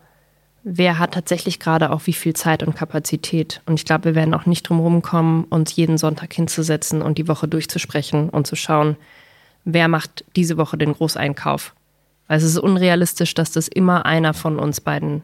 wer 0.64 0.98
hat 0.98 1.14
tatsächlich 1.14 1.58
gerade 1.58 1.90
auch 1.90 2.06
wie 2.06 2.12
viel 2.12 2.34
Zeit 2.34 2.62
und 2.62 2.76
Kapazität. 2.76 3.60
Und 3.66 3.74
ich 3.74 3.84
glaube, 3.84 4.04
wir 4.04 4.14
werden 4.14 4.34
auch 4.34 4.46
nicht 4.46 4.68
drum 4.68 4.80
rumkommen, 4.80 5.44
uns 5.44 5.74
jeden 5.76 5.98
Sonntag 5.98 6.32
hinzusetzen 6.32 7.02
und 7.02 7.18
die 7.18 7.28
Woche 7.28 7.48
durchzusprechen 7.48 8.28
und 8.28 8.46
zu 8.46 8.56
schauen, 8.56 8.96
wer 9.64 9.88
macht 9.88 10.24
diese 10.36 10.56
Woche 10.56 10.78
den 10.78 10.92
Großeinkauf. 10.92 11.74
Weil 12.28 12.38
es 12.38 12.44
ist 12.44 12.58
unrealistisch, 12.58 13.34
dass 13.34 13.52
das 13.52 13.68
immer 13.68 14.06
einer 14.06 14.34
von 14.34 14.58
uns 14.58 14.80
beiden 14.80 15.22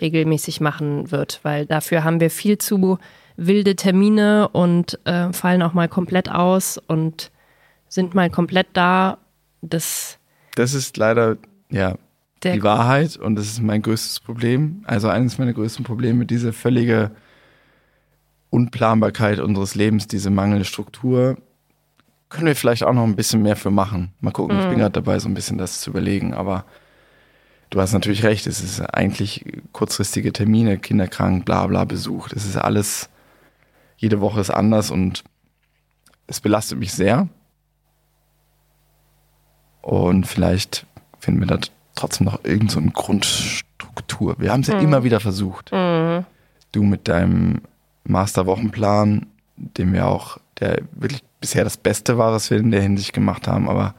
regelmäßig 0.00 0.60
machen 0.60 1.10
wird, 1.10 1.40
weil 1.42 1.66
dafür 1.66 2.04
haben 2.04 2.20
wir 2.20 2.30
viel 2.30 2.58
zu 2.58 2.98
wilde 3.36 3.76
Termine 3.76 4.48
und 4.48 4.98
äh, 5.04 5.32
fallen 5.32 5.62
auch 5.62 5.74
mal 5.74 5.88
komplett 5.88 6.30
aus 6.30 6.78
und 6.78 7.30
sind 7.88 8.14
mal 8.14 8.30
komplett 8.30 8.68
da. 8.72 9.18
Das, 9.60 10.18
das 10.54 10.74
ist 10.74 10.96
leider, 10.96 11.36
ja, 11.70 11.96
der 12.42 12.54
die 12.54 12.62
Wahrheit 12.62 13.16
und 13.16 13.36
das 13.36 13.46
ist 13.46 13.62
mein 13.62 13.82
größtes 13.82 14.20
Problem. 14.20 14.82
Also 14.86 15.08
eines 15.08 15.38
meiner 15.38 15.52
größten 15.52 15.84
Probleme, 15.84 16.26
diese 16.26 16.52
völlige 16.52 17.10
Unplanbarkeit 18.50 19.38
unseres 19.38 19.74
Lebens, 19.74 20.06
diese 20.06 20.30
mangelnde 20.30 20.64
Struktur. 20.64 21.38
Können 22.28 22.46
wir 22.46 22.56
vielleicht 22.56 22.84
auch 22.84 22.92
noch 22.92 23.04
ein 23.04 23.16
bisschen 23.16 23.42
mehr 23.42 23.56
für 23.56 23.70
machen. 23.70 24.12
Mal 24.20 24.30
gucken, 24.30 24.56
mhm. 24.56 24.62
ich 24.62 24.68
bin 24.68 24.76
mhm. 24.76 24.80
gerade 24.80 24.92
dabei, 24.92 25.18
so 25.18 25.28
ein 25.28 25.34
bisschen 25.34 25.58
das 25.58 25.80
zu 25.80 25.90
überlegen, 25.90 26.34
aber 26.34 26.64
du 27.70 27.80
hast 27.80 27.92
natürlich 27.92 28.24
recht, 28.24 28.46
es 28.46 28.62
ist 28.62 28.80
eigentlich 28.80 29.44
kurzfristige 29.72 30.32
Termine, 30.32 30.78
kinderkrank, 30.78 31.44
bla 31.44 31.66
bla 31.66 31.84
besucht. 31.84 32.32
Es 32.32 32.44
ist 32.44 32.56
alles, 32.56 33.08
jede 33.96 34.20
Woche 34.20 34.40
ist 34.40 34.50
anders 34.50 34.90
und 34.90 35.24
es 36.26 36.40
belastet 36.40 36.78
mich 36.78 36.92
sehr. 36.92 37.28
Und 39.80 40.26
vielleicht 40.26 40.86
finden 41.18 41.40
wir 41.40 41.46
das 41.46 41.70
trotzdem 41.94 42.26
noch 42.26 42.44
irgendeine 42.44 42.86
so 42.86 42.92
Grundstruktur. 42.92 44.36
Wir 44.38 44.52
haben 44.52 44.60
es 44.60 44.68
ja 44.68 44.76
mhm. 44.76 44.84
immer 44.84 45.04
wieder 45.04 45.20
versucht. 45.20 45.72
Mhm. 45.72 46.24
Du 46.72 46.82
mit 46.82 47.08
deinem 47.08 47.62
Masterwochenplan, 48.04 49.26
dem 49.56 49.92
wir 49.92 50.06
auch, 50.06 50.38
der 50.60 50.82
wirklich 50.92 51.22
bisher 51.40 51.64
das 51.64 51.76
Beste 51.76 52.18
war, 52.18 52.32
was 52.32 52.50
wir 52.50 52.58
in 52.58 52.70
der 52.70 52.82
Hinsicht 52.82 53.12
gemacht 53.12 53.46
haben, 53.46 53.68
aber 53.68 53.94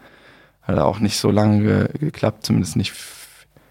hat 0.64 0.78
auch 0.80 1.00
nicht 1.00 1.18
so 1.18 1.30
lange 1.30 1.62
ge 1.62 1.98
geklappt, 2.00 2.46
zumindest 2.46 2.76
nicht. 2.76 2.94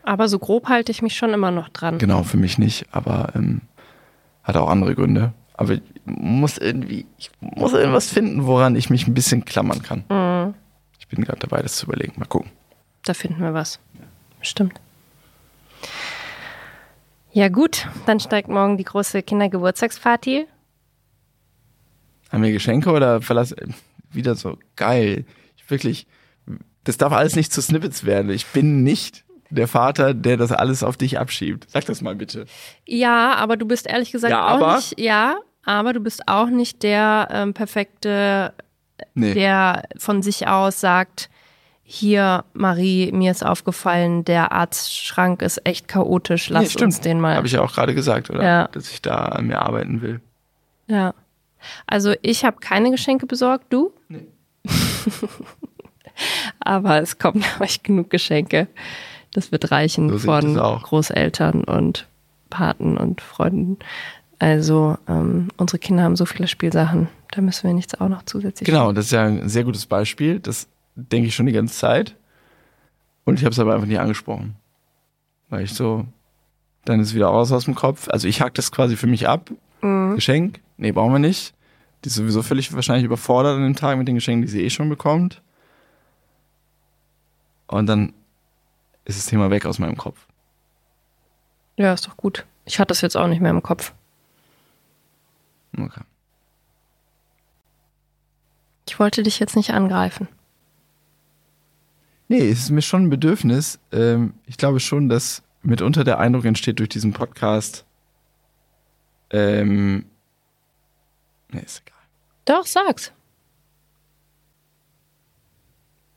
Aber 0.05 0.29
so 0.29 0.39
grob 0.39 0.69
halte 0.69 0.93
ich 0.93 1.03
mich 1.03 1.17
schon 1.17 1.33
immer 1.33 1.51
noch 1.51 1.69
dran. 1.69 1.99
Genau, 1.99 2.23
für 2.23 2.37
mich 2.37 2.59
nicht, 2.59 2.87
aber 2.93 3.33
ähm, 3.35 3.63
hat 4.43 4.57
auch 4.57 4.69
andere 4.69 4.95
Gründe. 4.95 5.33
Aber 5.55 5.75
ich 5.75 5.83
muss 6.05 6.59
irgendwie, 6.59 7.07
ich 7.19 7.31
muss 7.41 7.73
irgendwas 7.73 8.09
finden, 8.09 8.47
woran 8.47 8.77
ich 8.77 8.91
mich 8.91 9.07
ein 9.07 9.15
bisschen 9.15 9.45
klammern 9.45 9.83
kann. 9.83 10.05
Mhm. 10.09 10.55
Ich 10.99 11.09
bin 11.09 11.25
gerade 11.25 11.41
dabei, 11.41 11.63
das 11.63 11.77
zu 11.77 11.87
überlegen. 11.87 12.15
Mal 12.17 12.27
gucken. 12.27 12.51
Da 13.05 13.15
finden 13.15 13.41
wir 13.41 13.55
was. 13.55 13.79
Stimmt. 14.43 14.81
Ja, 17.33 17.49
gut, 17.49 17.87
dann 18.07 18.21
steigt 18.21 18.49
morgen 18.49 18.77
die 18.77 18.85
große 18.85 19.23
Kindergeburtstagsparty. 19.23 20.47
Haben 22.31 22.43
wir 22.43 22.53
Geschenke 22.53 22.91
oder 22.93 23.23
verlassen? 23.23 23.75
wieder 24.11 24.35
so 24.35 24.59
geil. 24.77 25.25
Ich 25.57 25.71
wirklich, 25.71 26.07
das 26.85 26.99
darf 26.99 27.13
alles 27.15 27.35
nicht 27.35 27.51
zu 27.51 27.63
Snippets 27.63 28.05
werden. 28.05 28.31
Ich 28.31 28.47
bin 28.49 28.83
nicht 28.83 29.25
der 29.49 29.69
Vater, 29.69 30.13
der 30.13 30.37
das 30.37 30.53
alles 30.53 30.83
auf 30.83 30.99
dich 30.99 31.19
abschiebt. 31.19 31.71
Sag 31.71 31.87
das 31.87 32.03
mal 32.03 32.15
bitte. 32.15 32.45
Ja, 32.87 33.35
aber 33.37 33.57
du 33.57 33.67
bist 33.67 33.87
ehrlich 33.87 34.13
gesagt 34.13 34.31
Ja, 34.33 34.49
auch 34.49 34.61
aber? 34.61 34.77
nicht. 34.77 35.01
Ja, 35.01 35.37
aber 35.65 35.95
du 35.95 36.01
bist 36.01 36.29
auch 36.29 36.49
nicht 36.49 36.83
der 36.83 37.29
ähm, 37.31 37.55
perfekte, 37.55 38.53
Nee. 39.15 39.33
der 39.35 39.89
von 39.99 40.23
sich 40.23 40.47
aus 40.47 40.81
sagt, 40.81 41.31
hier, 41.85 42.45
Marie, 42.55 43.13
mir 43.13 43.31
ist 43.31 43.45
aufgefallen, 43.45 44.25
der 44.25 44.53
Arztschrank 44.53 45.43
ist 45.43 45.67
echt 45.67 45.89
chaotisch, 45.89 46.49
lass 46.49 46.75
nee, 46.77 46.85
uns 46.85 47.01
den 47.01 47.21
mal. 47.21 47.37
Habe 47.37 47.47
ich 47.47 47.53
ja 47.53 47.61
auch 47.61 47.73
gerade 47.73 47.95
gesagt, 47.95 48.31
oder? 48.31 48.43
Ja. 48.43 48.69
Dass 48.69 48.91
ich 48.91 49.03
da 49.03 49.17
an 49.17 49.47
mir 49.47 49.61
arbeiten 49.61 50.01
will. 50.01 50.21
Ja. 50.87 51.15
Also 51.87 52.15
ich 52.23 52.45
habe 52.45 52.59
keine 52.61 52.91
Geschenke 52.91 53.27
besorgt, 53.27 53.73
du? 53.73 53.93
Nee. 54.09 54.27
Aber 56.61 57.01
es 57.01 57.19
kommen, 57.19 57.45
ich, 57.65 57.83
genug 57.83 58.11
Geschenke. 58.11 58.69
Das 59.33 59.51
wird 59.51 59.71
reichen 59.71 60.11
So 60.11 60.19
von. 60.19 60.55
Großeltern 60.55 61.65
und 61.65 62.07
Paten 62.51 62.97
und 62.97 63.21
Freunden. 63.21 63.79
Also 64.39 64.99
ähm, 65.09 65.49
unsere 65.57 65.79
Kinder 65.79 66.03
haben 66.03 66.17
so 66.17 66.27
viele 66.27 66.49
Spielsachen, 66.49 67.09
da 67.31 67.41
müssen 67.41 67.65
wir 67.65 67.75
nichts 67.75 67.99
auch 68.01 68.09
noch 68.09 68.25
zusätzlich. 68.25 68.67
Genau, 68.67 68.93
das 68.93 69.07
ist 69.07 69.13
ja 69.13 69.25
ein 69.25 69.49
sehr 69.49 69.65
gutes 69.65 69.87
Beispiel. 69.87 70.41
Das 70.41 70.67
denke 70.95 71.29
ich 71.29 71.35
schon 71.35 71.47
die 71.47 71.53
ganze 71.53 71.75
Zeit. 71.75 72.17
Und 73.25 73.39
ich 73.39 73.45
habe 73.45 73.53
es 73.53 73.59
aber 73.59 73.75
einfach 73.75 73.87
nie 73.87 73.99
angesprochen. 73.99 74.57
Weil 75.49 75.65
ich 75.65 75.75
so, 75.75 76.07
dann 76.85 77.01
ist 77.01 77.09
es 77.09 77.15
wieder 77.15 77.29
raus 77.29 77.53
aus 77.53 77.67
dem 77.67 77.75
Kopf. 77.75 78.09
Also 78.09 78.27
ich 78.29 78.41
hack 78.41 78.55
das 78.55 78.73
quasi 78.73 78.97
für 78.97 79.07
mich 79.07 79.29
ab. 79.29 79.51
Geschenk? 79.81 80.61
Nee, 80.77 80.93
brauchen 80.93 81.13
wir 81.13 81.19
nicht. 81.19 81.55
Die 82.05 82.09
ist 82.09 82.15
sowieso 82.15 82.43
völlig 82.43 82.73
wahrscheinlich 82.73 83.05
überfordert 83.05 83.57
an 83.57 83.63
dem 83.63 83.77
Tag 83.77 83.99
mit 83.99 84.09
den 84.09 84.15
Geschenken, 84.15 84.43
die 84.43 84.49
sie 84.49 84.63
eh 84.63 84.71
schon 84.71 84.89
bekommt. 84.89 85.43
Und 87.67 87.87
dann 87.87 88.13
ist 89.05 89.19
das 89.19 89.27
Thema 89.27 89.51
weg 89.51 89.67
aus 89.67 89.79
meinem 89.79 89.97
Kopf. 89.97 90.27
Ja, 91.77 91.93
ist 91.93 92.07
doch 92.07 92.17
gut. 92.17 92.47
Ich 92.65 92.79
hatte 92.79 92.89
das 92.89 93.01
jetzt 93.01 93.17
auch 93.17 93.27
nicht 93.27 93.41
mehr 93.41 93.51
im 93.51 93.63
Kopf. 93.63 93.93
Okay. 95.77 96.03
Ich 98.89 98.99
wollte 98.99 99.23
dich 99.23 99.39
jetzt 99.39 99.57
nicht 99.57 99.71
angreifen. 99.71 100.29
Nee, 102.33 102.49
es 102.49 102.61
ist 102.61 102.71
mir 102.71 102.81
schon 102.81 103.03
ein 103.03 103.11
Bedürfnis. 103.11 103.79
Ähm, 103.93 104.33
ich 104.47 104.57
glaube 104.57 104.81
schon, 104.81 105.11
dass 105.11 105.43
mitunter 105.61 106.03
der 106.03 106.19
Eindruck 106.19 106.47
entsteht 106.47 106.79
durch 106.79 106.89
diesen 106.89 107.13
Podcast. 107.13 107.85
Ähm, 109.29 110.07
nee, 111.51 111.61
ist 111.61 111.83
egal. 111.87 112.01
Doch, 112.47 112.65
sag's. 112.65 113.13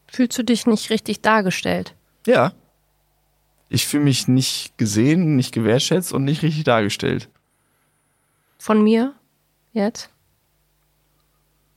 Fühlst 0.07 0.37
du 0.37 0.45
dich 0.45 0.65
nicht 0.65 0.89
richtig 0.89 1.19
dargestellt? 1.19 1.95
Ja. 2.25 2.53
Ich 3.67 3.85
fühle 3.85 4.05
mich 4.05 4.29
nicht 4.29 4.77
gesehen, 4.77 5.35
nicht 5.35 5.51
gewertschätzt 5.51 6.13
und 6.13 6.23
nicht 6.23 6.43
richtig 6.43 6.63
dargestellt. 6.63 7.29
Von 8.57 8.81
mir? 8.81 9.15
Jetzt? 9.73 10.09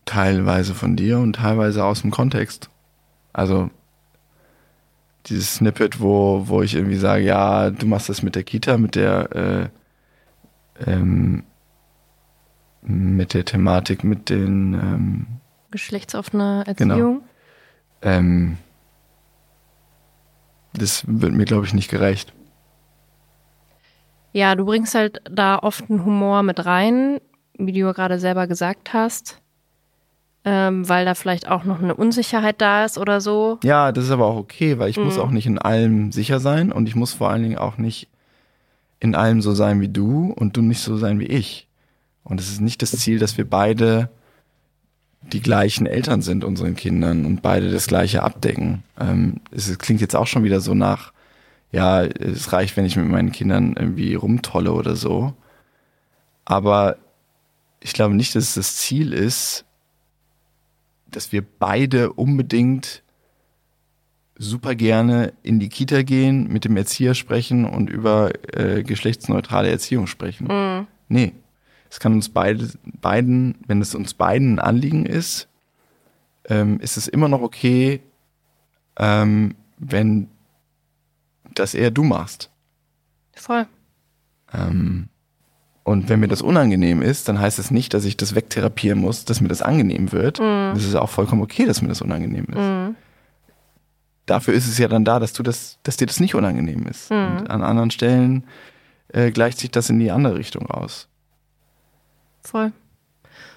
Teilweise 0.04 0.76
von 0.76 0.94
dir 0.94 1.18
und 1.18 1.32
teilweise 1.32 1.84
aus 1.84 2.02
dem 2.02 2.12
Kontext. 2.12 2.70
Also 3.32 3.70
dieses 5.28 5.54
Snippet, 5.56 6.00
wo, 6.00 6.44
wo 6.48 6.62
ich 6.62 6.74
irgendwie 6.74 6.96
sage, 6.96 7.24
ja, 7.24 7.70
du 7.70 7.86
machst 7.86 8.08
das 8.08 8.22
mit 8.22 8.34
der 8.34 8.44
Kita, 8.44 8.78
mit 8.78 8.94
der 8.94 9.70
äh, 10.86 10.90
ähm, 10.90 11.44
mit 12.82 13.34
der 13.34 13.44
Thematik, 13.44 14.04
mit 14.04 14.30
den 14.30 14.74
ähm, 14.74 15.26
Geschlechtsoffene 15.70 16.64
Genau. 16.76 16.94
Erziehung? 16.94 17.22
ähm, 18.02 18.56
das 20.74 21.04
wird 21.06 21.32
mir, 21.32 21.44
glaube 21.44 21.66
ich, 21.66 21.74
nicht 21.74 21.90
gerecht. 21.90 22.32
Ja, 24.32 24.54
du 24.54 24.64
bringst 24.64 24.94
halt 24.94 25.20
da 25.30 25.58
oft 25.58 25.90
einen 25.90 26.04
Humor 26.04 26.42
mit 26.42 26.64
rein, 26.64 27.18
wie 27.58 27.72
du 27.72 27.80
ja 27.80 27.92
gerade 27.92 28.18
selber 28.18 28.46
gesagt 28.46 28.92
hast, 28.92 29.40
ähm, 30.50 30.88
weil 30.88 31.04
da 31.04 31.14
vielleicht 31.14 31.46
auch 31.46 31.64
noch 31.64 31.82
eine 31.82 31.94
Unsicherheit 31.94 32.62
da 32.62 32.86
ist 32.86 32.96
oder 32.96 33.20
so. 33.20 33.58
Ja, 33.62 33.92
das 33.92 34.04
ist 34.04 34.10
aber 34.10 34.26
auch 34.26 34.36
okay, 34.36 34.78
weil 34.78 34.88
ich 34.88 34.96
muss 34.96 35.18
auch 35.18 35.30
nicht 35.30 35.46
in 35.46 35.58
allem 35.58 36.10
sicher 36.10 36.40
sein 36.40 36.72
und 36.72 36.88
ich 36.88 36.96
muss 36.96 37.12
vor 37.12 37.28
allen 37.28 37.42
Dingen 37.42 37.58
auch 37.58 37.76
nicht 37.76 38.08
in 38.98 39.14
allem 39.14 39.42
so 39.42 39.52
sein 39.52 39.82
wie 39.82 39.90
du 39.90 40.32
und 40.32 40.56
du 40.56 40.62
nicht 40.62 40.80
so 40.80 40.96
sein 40.96 41.20
wie 41.20 41.26
ich. 41.26 41.68
Und 42.24 42.40
es 42.40 42.50
ist 42.50 42.62
nicht 42.62 42.80
das 42.80 42.92
Ziel, 42.92 43.18
dass 43.18 43.36
wir 43.36 43.48
beide 43.48 44.08
die 45.20 45.42
gleichen 45.42 45.86
Eltern 45.86 46.22
sind 46.22 46.44
unseren 46.44 46.76
Kindern 46.76 47.26
und 47.26 47.42
beide 47.42 47.70
das 47.70 47.86
gleiche 47.86 48.22
abdecken. 48.22 48.84
Ähm, 48.98 49.42
es 49.50 49.78
klingt 49.78 50.00
jetzt 50.00 50.16
auch 50.16 50.26
schon 50.26 50.44
wieder 50.44 50.60
so 50.60 50.72
nach, 50.72 51.12
ja, 51.72 52.04
es 52.04 52.54
reicht, 52.54 52.78
wenn 52.78 52.86
ich 52.86 52.96
mit 52.96 53.08
meinen 53.08 53.32
Kindern 53.32 53.74
irgendwie 53.78 54.14
rumtolle 54.14 54.72
oder 54.72 54.96
so. 54.96 55.34
Aber 56.46 56.96
ich 57.80 57.92
glaube 57.92 58.14
nicht, 58.14 58.34
dass 58.34 58.44
es 58.44 58.54
das 58.54 58.76
Ziel 58.76 59.12
ist, 59.12 59.66
dass 61.10 61.32
wir 61.32 61.42
beide 61.42 62.12
unbedingt 62.12 63.02
super 64.36 64.74
gerne 64.74 65.32
in 65.42 65.58
die 65.58 65.68
Kita 65.68 66.02
gehen, 66.02 66.48
mit 66.48 66.64
dem 66.64 66.76
Erzieher 66.76 67.14
sprechen 67.14 67.64
und 67.64 67.90
über 67.90 68.30
äh, 68.54 68.82
geschlechtsneutrale 68.82 69.70
Erziehung 69.70 70.06
sprechen. 70.06 70.86
Nee. 71.08 71.32
Es 71.90 72.00
kann 72.00 72.12
uns 72.12 72.28
beide, 72.28 72.68
beiden, 73.00 73.56
wenn 73.66 73.80
es 73.80 73.94
uns 73.94 74.14
beiden 74.14 74.54
ein 74.54 74.58
Anliegen 74.58 75.06
ist, 75.06 75.48
ähm, 76.44 76.80
ist 76.80 76.96
es 76.96 77.08
immer 77.08 77.28
noch 77.28 77.40
okay, 77.40 78.00
ähm, 78.98 79.54
wenn 79.78 80.28
das 81.54 81.74
eher 81.74 81.90
du 81.90 82.04
machst. 82.04 82.50
Voll. 83.34 83.66
Ähm, 84.52 85.08
und 85.88 86.10
wenn 86.10 86.20
mir 86.20 86.28
das 86.28 86.42
unangenehm 86.42 87.00
ist, 87.00 87.30
dann 87.30 87.40
heißt 87.40 87.58
es 87.58 87.70
nicht, 87.70 87.94
dass 87.94 88.04
ich 88.04 88.18
das 88.18 88.34
wegtherapieren 88.34 88.98
muss, 88.98 89.24
dass 89.24 89.40
mir 89.40 89.48
das 89.48 89.62
angenehm 89.62 90.12
wird. 90.12 90.38
Das 90.38 90.84
ist 90.84 90.94
auch 90.94 91.08
vollkommen 91.08 91.40
okay, 91.40 91.64
dass 91.64 91.80
mir 91.80 91.88
das 91.88 92.02
unangenehm 92.02 92.44
ist. 92.44 92.94
Dafür 94.26 94.52
ist 94.52 94.68
es 94.68 94.76
ja 94.76 94.86
dann 94.86 95.06
da, 95.06 95.18
dass 95.18 95.32
du 95.32 95.42
das, 95.42 95.78
dass 95.84 95.96
dir 95.96 96.04
das 96.04 96.20
nicht 96.20 96.34
unangenehm 96.34 96.86
ist. 96.86 97.10
Und 97.10 97.50
an 97.50 97.62
anderen 97.62 97.90
Stellen 97.90 98.44
äh, 99.08 99.30
gleicht 99.30 99.58
sich 99.58 99.70
das 99.70 99.88
in 99.88 99.98
die 99.98 100.10
andere 100.10 100.36
Richtung 100.36 100.66
aus. 100.66 101.08
Voll. 102.42 102.72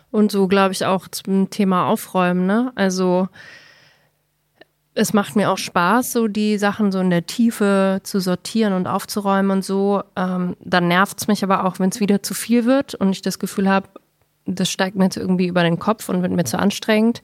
Und 0.10 0.32
so 0.32 0.48
glaube 0.48 0.72
ich 0.72 0.86
auch 0.86 1.10
zum 1.10 1.50
Thema 1.50 1.88
Aufräumen, 1.88 2.46
ne? 2.46 2.72
Also 2.76 3.28
es 4.94 5.14
macht 5.14 5.36
mir 5.36 5.50
auch 5.50 5.58
Spaß, 5.58 6.12
so 6.12 6.28
die 6.28 6.58
Sachen 6.58 6.92
so 6.92 7.00
in 7.00 7.10
der 7.10 7.26
Tiefe 7.26 8.02
zu 8.04 8.20
sortieren 8.20 8.74
und 8.74 8.88
aufzuräumen 8.88 9.52
und 9.52 9.66
so. 9.66 10.04
Ähm, 10.18 10.58
dann 10.60 10.88
nervt 10.88 11.22
es 11.22 11.28
mich 11.28 11.44
aber 11.44 11.66
auch, 11.66 11.80
wenn 11.80 11.89
es 11.89 12.00
wieder 12.00 12.24
zu 12.24 12.34
viel 12.34 12.66
wird 12.66 12.96
und 12.96 13.12
ich 13.12 13.22
das 13.22 13.39
Gefühl 13.39 13.70
habe, 13.70 13.88
das 14.46 14.70
steigt 14.70 14.98
mir 14.98 15.06
jetzt 15.06 15.18
irgendwie 15.18 15.48
über 15.48 15.64
den 15.64 15.80
Kopf 15.80 16.10
und 16.10 16.22
wird 16.22 16.34
mir 16.34 16.44
zu 16.44 16.60
anstrengend. 16.60 17.22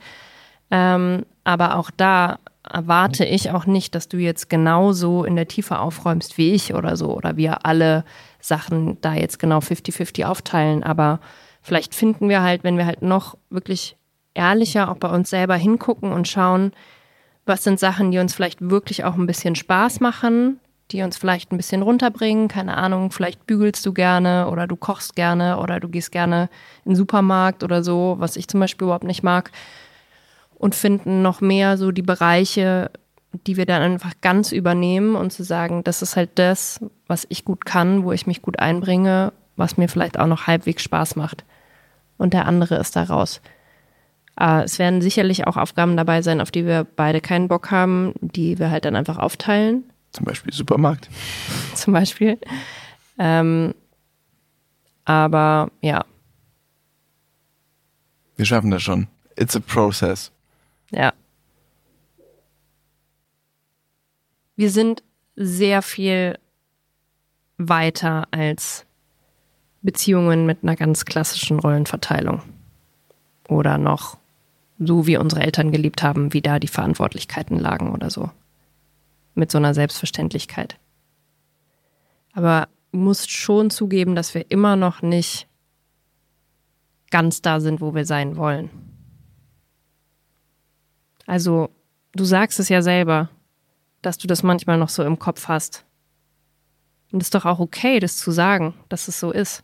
Ähm, 0.72 1.26
aber 1.44 1.76
auch 1.76 1.92
da 1.92 2.40
erwarte 2.64 3.26
ich 3.26 3.52
auch 3.52 3.66
nicht, 3.66 3.96
dass 3.96 4.08
du 4.08 4.18
jetzt 4.18 4.50
genauso 4.50 5.24
in 5.24 5.36
der 5.36 5.48
Tiefe 5.48 5.80
aufräumst 5.80 6.38
wie 6.38 6.52
ich 6.52 6.74
oder 6.74 6.96
so. 6.96 7.16
Oder 7.16 7.36
wir 7.36 7.66
alle 7.66 8.06
Sachen 8.40 9.00
da 9.02 9.14
jetzt 9.14 9.40
genau 9.40 9.60
50-50 9.60 10.26
aufteilen. 10.26 10.84
Aber 10.84 11.20
vielleicht 11.62 11.96
finden 11.96 12.30
wir 12.30 12.42
halt, 12.42 12.64
wenn 12.64 12.78
wir 12.78 12.86
halt 12.86 13.02
noch 13.02 13.38
wirklich 13.50 13.98
ehrlicher 14.34 14.90
auch 14.92 14.98
bei 14.98 15.10
uns 15.10 15.30
selber 15.30 15.56
hingucken 15.56 16.12
und 16.14 16.28
schauen, 16.28 16.72
was 17.48 17.64
sind 17.64 17.80
Sachen, 17.80 18.12
die 18.12 18.20
uns 18.20 18.34
vielleicht 18.34 18.70
wirklich 18.70 19.04
auch 19.04 19.16
ein 19.16 19.28
bisschen 19.28 19.56
Spaß 19.56 20.00
machen, 20.00 20.60
die 20.92 21.02
uns 21.02 21.18
vielleicht 21.18 21.52
ein 21.52 21.58
bisschen 21.58 21.82
runterbringen. 21.82 22.48
Keine 22.48 22.78
Ahnung, 22.78 23.12
vielleicht 23.12 23.46
bügelst 23.46 23.86
du 23.86 23.94
gerne 23.94 24.50
oder 24.50 24.68
du 24.68 24.76
kochst 24.76 25.16
gerne 25.16 25.60
oder 25.60 25.80
du 25.80 25.90
gehst 25.90 26.12
gerne 26.12 26.50
in 26.86 26.92
den 26.92 26.96
Supermarkt 26.96 27.64
oder 27.64 27.84
so, 27.84 28.16
was 28.20 28.36
ich 28.36 28.48
zum 28.48 28.60
Beispiel 28.60 28.86
überhaupt 28.86 29.04
nicht 29.04 29.24
mag. 29.24 29.52
Und 30.56 30.76
finden 30.76 31.22
noch 31.22 31.42
mehr 31.42 31.78
so 31.78 31.92
die 31.92 32.02
Bereiche, 32.02 32.90
die 33.46 33.58
wir 33.58 33.66
dann 33.66 33.82
einfach 33.82 34.14
ganz 34.22 34.52
übernehmen 34.52 35.16
und 35.16 35.32
zu 35.32 35.44
sagen, 35.44 35.84
das 35.84 36.02
ist 36.02 36.16
halt 36.16 36.32
das, 36.36 36.80
was 37.06 37.28
ich 37.30 37.46
gut 37.46 37.66
kann, 37.66 38.04
wo 38.04 38.12
ich 38.12 38.26
mich 38.26 38.42
gut 38.42 38.60
einbringe, 38.60 39.34
was 39.56 39.78
mir 39.78 39.88
vielleicht 39.88 40.18
auch 40.18 40.28
noch 40.28 40.48
halbwegs 40.48 40.84
Spaß 40.84 41.16
macht. 41.16 41.44
Und 42.18 42.34
der 42.34 42.48
andere 42.48 42.76
ist 42.78 42.96
da 42.96 43.04
raus. 43.04 43.42
Äh, 44.40 44.64
es 44.64 44.80
werden 44.80 45.02
sicherlich 45.02 45.48
auch 45.48 45.58
Aufgaben 45.58 45.98
dabei 45.98 46.22
sein, 46.22 46.42
auf 46.42 46.52
die 46.52 46.66
wir 46.66 46.84
beide 46.96 47.22
keinen 47.22 47.48
Bock 47.48 47.72
haben, 47.72 48.14
die 48.22 48.60
wir 48.60 48.70
halt 48.72 48.86
dann 48.86 48.96
einfach 48.96 49.18
aufteilen, 49.18 49.84
Zum 50.12 50.26
Beispiel 50.26 50.54
Supermarkt. 50.54 51.10
zum 51.74 51.94
Beispiel. 51.94 52.38
Ähm, 53.20 53.74
aber 55.06 55.72
ja, 55.82 56.06
Wir 58.36 58.46
schaffen 58.46 58.70
das 58.72 58.84
schon. 58.84 59.08
It's 59.36 59.56
a 59.56 59.60
process. 59.60 60.32
ja. 60.92 61.12
Wir 64.56 64.72
sind 64.72 65.04
sehr 65.36 65.84
viel 65.84 66.40
weiter 67.60 68.28
als 68.32 68.86
Beziehungen 69.84 70.48
mit 70.48 70.64
einer 70.64 70.76
ganz 70.76 71.06
klassischen 71.06 71.60
Rollenverteilung. 71.60 72.42
Oder 73.48 73.78
noch 73.78 74.18
so 74.80 75.08
wie 75.08 75.18
unsere 75.18 75.42
Eltern 75.42 75.72
gelebt 75.72 76.04
haben, 76.04 76.34
wie 76.34 76.42
da 76.42 76.60
die 76.60 76.68
Verantwortlichkeiten 76.68 77.60
lagen 77.60 77.92
oder 77.92 78.10
so. 78.10 78.30
Mit 79.34 79.52
so 79.52 79.58
einer 79.58 79.74
Selbstverständlichkeit. 79.74 80.80
Aber 82.34 82.68
du 82.92 83.00
musst 83.00 83.32
schon 83.32 83.70
zugeben, 83.70 84.16
dass 84.16 84.34
wir 84.34 84.50
immer 84.52 84.76
noch 84.76 85.02
nicht 85.02 85.48
ganz 87.10 87.42
da 87.42 87.60
sind, 87.60 87.82
wo 87.82 87.96
wir 87.96 88.06
sein 88.06 88.38
wollen. 88.38 88.70
Also, 91.26 91.70
du 92.14 92.26
sagst 92.26 92.60
es 92.60 92.70
ja 92.70 92.82
selber, 92.82 93.30
dass 94.02 94.18
du 94.18 94.28
das 94.28 94.44
manchmal 94.44 94.78
noch 94.78 94.90
so 94.90 95.04
im 95.04 95.20
Kopf 95.20 95.48
hast. 95.48 95.86
Und 97.12 97.22
es 97.22 97.28
ist 97.28 97.36
doch 97.36 97.46
auch 97.46 97.60
okay, 97.60 98.00
das 98.00 98.18
zu 98.18 98.32
sagen, 98.32 98.74
dass 98.90 99.08
es 99.08 99.20
so 99.20 99.32
ist. 99.32 99.64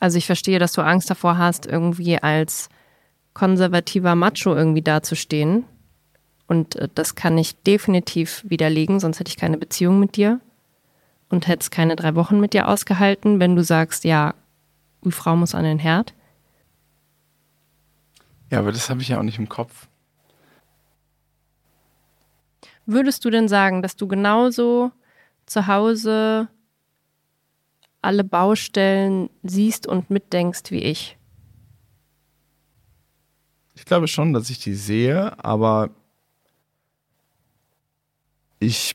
Also 0.00 0.18
ich 0.18 0.26
verstehe, 0.26 0.58
dass 0.58 0.72
du 0.72 0.80
Angst 0.80 1.10
davor 1.10 1.38
hast, 1.38 1.66
irgendwie 1.66 2.18
als 2.20 2.70
konservativer 3.34 4.14
Macho 4.14 4.56
irgendwie 4.56 4.82
dazustehen. 4.82 5.64
Und 6.48 6.76
äh, 6.76 6.88
das 6.94 7.14
kann 7.14 7.38
ich 7.38 7.62
definitiv 7.62 8.44
widerlegen, 8.48 8.98
sonst 8.98 9.20
hätte 9.20 9.28
ich 9.28 9.36
keine 9.36 9.58
Beziehung 9.58 10.00
mit 10.00 10.16
dir 10.16 10.40
und 11.28 11.46
hätte 11.46 11.60
es 11.60 11.70
keine 11.70 11.94
drei 11.94 12.16
Wochen 12.16 12.40
mit 12.40 12.54
dir 12.54 12.66
ausgehalten, 12.66 13.38
wenn 13.38 13.54
du 13.54 13.62
sagst, 13.62 14.04
ja, 14.04 14.34
die 15.04 15.12
Frau 15.12 15.36
muss 15.36 15.54
an 15.54 15.64
den 15.64 15.78
Herd. 15.78 16.14
Ja, 18.50 18.58
aber 18.58 18.72
das 18.72 18.90
habe 18.90 19.00
ich 19.00 19.08
ja 19.08 19.18
auch 19.18 19.22
nicht 19.22 19.38
im 19.38 19.48
Kopf. 19.48 19.86
Würdest 22.84 23.24
du 23.24 23.30
denn 23.30 23.46
sagen, 23.46 23.82
dass 23.82 23.94
du 23.94 24.08
genauso 24.08 24.90
zu 25.46 25.68
Hause 25.68 26.48
alle 28.02 28.24
Baustellen 28.24 29.30
siehst 29.42 29.86
und 29.86 30.10
mitdenkst 30.10 30.70
wie 30.70 30.82
ich? 30.82 31.16
Ich 33.74 33.84
glaube 33.84 34.08
schon, 34.08 34.32
dass 34.32 34.50
ich 34.50 34.58
die 34.58 34.74
sehe, 34.74 35.42
aber 35.42 35.90
ich 38.58 38.94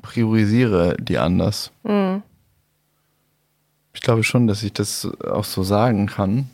priorisiere 0.00 0.96
die 0.98 1.18
anders. 1.18 1.70
Mhm. 1.82 2.22
Ich 3.94 4.00
glaube 4.00 4.24
schon, 4.24 4.46
dass 4.46 4.62
ich 4.62 4.72
das 4.72 5.06
auch 5.22 5.44
so 5.44 5.62
sagen 5.62 6.06
kann. 6.06 6.48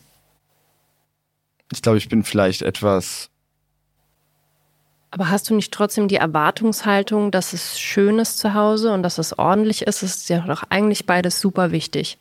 Ich 1.72 1.82
glaube, 1.82 1.98
ich 1.98 2.08
bin 2.08 2.24
vielleicht 2.24 2.62
etwas. 2.62 3.30
Aber 5.10 5.30
hast 5.30 5.48
du 5.48 5.54
nicht 5.54 5.72
trotzdem 5.72 6.08
die 6.08 6.16
Erwartungshaltung, 6.16 7.30
dass 7.30 7.52
es 7.52 7.80
schön 7.80 8.18
ist 8.18 8.38
zu 8.38 8.52
Hause 8.54 8.92
und 8.92 9.02
dass 9.02 9.18
es 9.18 9.38
ordentlich 9.38 9.82
ist? 9.82 10.02
Es 10.02 10.16
ist 10.16 10.28
ja 10.28 10.40
doch 10.40 10.64
eigentlich 10.68 11.06
beides 11.06 11.40
super 11.40 11.70
wichtig. 11.70 12.18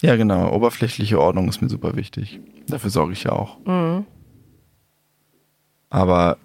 Ja, 0.00 0.16
genau. 0.16 0.50
Oberflächliche 0.52 1.20
Ordnung 1.20 1.48
ist 1.48 1.60
mir 1.60 1.68
super 1.68 1.96
wichtig. 1.96 2.40
Dafür 2.66 2.90
sorge 2.90 3.12
ich 3.12 3.24
ja 3.24 3.32
auch. 3.32 3.58
Mhm. 3.66 4.06
Aber 5.90 6.38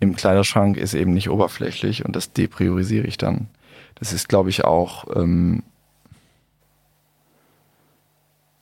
im 0.00 0.16
Kleiderschrank 0.16 0.76
ist 0.76 0.94
eben 0.94 1.12
nicht 1.12 1.28
oberflächlich 1.28 2.04
und 2.04 2.14
das 2.14 2.32
depriorisiere 2.32 3.06
ich 3.06 3.18
dann. 3.18 3.48
Das 3.96 4.12
ist, 4.12 4.28
glaube 4.28 4.50
ich, 4.50 4.64
auch. 4.64 5.04
Ähm, 5.16 5.62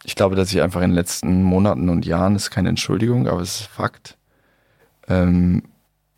ich 0.04 0.14
glaube, 0.14 0.34
dass 0.34 0.52
ich 0.52 0.62
einfach 0.62 0.80
in 0.80 0.90
den 0.90 0.96
letzten 0.96 1.42
Monaten 1.42 1.88
und 1.88 2.06
Jahren, 2.06 2.34
das 2.34 2.44
ist 2.44 2.50
keine 2.50 2.70
Entschuldigung, 2.70 3.28
aber 3.28 3.40
es 3.40 3.60
ist 3.60 3.66
Fakt, 3.66 4.16
ähm, 5.08 5.62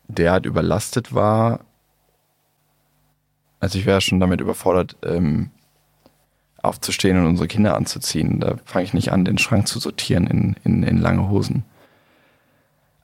derart 0.07 0.45
überlastet 0.45 1.13
war. 1.13 1.61
Also 3.59 3.79
ich 3.79 3.85
wäre 3.85 4.01
schon 4.01 4.19
damit 4.19 4.41
überfordert, 4.41 4.97
ähm, 5.03 5.51
aufzustehen 6.61 7.17
und 7.19 7.27
unsere 7.27 7.47
Kinder 7.47 7.75
anzuziehen. 7.75 8.39
Da 8.39 8.55
fange 8.65 8.85
ich 8.85 8.93
nicht 8.93 9.11
an, 9.11 9.25
den 9.25 9.37
Schrank 9.37 9.67
zu 9.67 9.79
sortieren 9.79 10.27
in, 10.27 10.55
in, 10.63 10.83
in 10.83 10.97
lange 10.97 11.29
Hosen. 11.29 11.63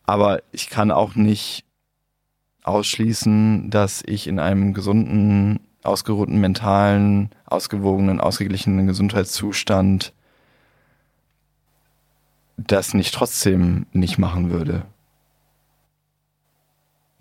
Aber 0.06 0.42
ich 0.52 0.70
kann 0.70 0.92
auch 0.92 1.16
nicht 1.16 1.64
ausschließen, 2.64 3.70
dass 3.70 4.04
ich 4.06 4.28
in 4.28 4.40
einem 4.40 4.74
gesunden, 4.74 5.60
ausgeruhten 5.84 6.40
mentalen, 6.40 7.30
ausgewogenen, 7.46 8.20
ausgeglichenen 8.20 8.88
Gesundheitszustand 8.88 10.14
das 12.58 12.94
nicht 12.94 13.14
trotzdem 13.14 13.88
nicht 13.92 14.18
machen 14.18 14.52
würde. 14.52 14.86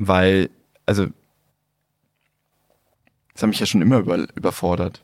Weil, 0.02 0.48
also, 0.86 1.08
das 3.34 3.42
hat 3.42 3.50
mich 3.50 3.60
ja 3.60 3.66
schon 3.66 3.82
immer 3.82 3.98
über, 3.98 4.16
überfordert. 4.34 5.02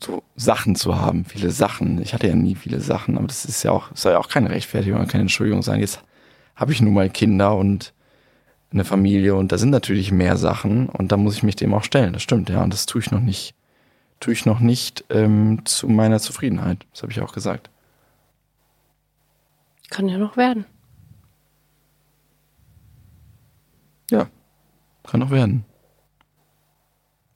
So 0.00 0.22
Sachen 0.36 0.76
zu 0.76 0.94
haben, 1.00 1.24
viele 1.24 1.50
Sachen. 1.50 2.00
Ich 2.00 2.14
hatte 2.14 2.28
ja 2.28 2.36
nie 2.36 2.54
viele 2.54 2.80
Sachen, 2.80 3.18
aber 3.18 3.26
das 3.26 3.44
ist 3.44 3.64
ja 3.64 3.72
auch, 3.72 3.90
soll 3.94 4.12
ja 4.12 4.18
auch 4.18 4.28
keine 4.28 4.50
Rechtfertigung 4.50 5.04
keine 5.08 5.22
Entschuldigung 5.22 5.62
sein. 5.62 5.80
Jetzt 5.80 6.00
habe 6.54 6.70
ich 6.70 6.80
nun 6.80 6.94
mal 6.94 7.10
Kinder 7.10 7.56
und 7.56 7.92
eine 8.72 8.84
Familie 8.84 9.34
und 9.34 9.50
da 9.50 9.58
sind 9.58 9.70
natürlich 9.70 10.12
mehr 10.12 10.36
Sachen 10.36 10.88
und 10.88 11.10
da 11.10 11.16
muss 11.16 11.34
ich 11.34 11.42
mich 11.42 11.56
dem 11.56 11.74
auch 11.74 11.82
stellen. 11.84 12.12
Das 12.12 12.22
stimmt, 12.22 12.50
ja. 12.50 12.62
Und 12.62 12.72
das 12.72 12.86
tue 12.86 13.00
ich 13.00 13.10
noch 13.10 13.20
nicht, 13.20 13.56
tue 14.20 14.32
ich 14.32 14.46
noch 14.46 14.60
nicht 14.60 15.04
ähm, 15.10 15.62
zu 15.64 15.88
meiner 15.88 16.20
Zufriedenheit. 16.20 16.86
Das 16.92 17.02
habe 17.02 17.10
ich 17.10 17.20
auch 17.20 17.32
gesagt. 17.32 17.68
Kann 19.90 20.08
ja 20.08 20.18
noch 20.18 20.36
werden. 20.36 20.66
Ja, 24.12 24.28
kann 25.04 25.20
noch 25.20 25.30
werden. 25.30 25.64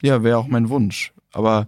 Ja, 0.01 0.21
wäre 0.23 0.37
auch 0.37 0.47
mein 0.47 0.69
Wunsch. 0.69 1.11
Aber 1.33 1.67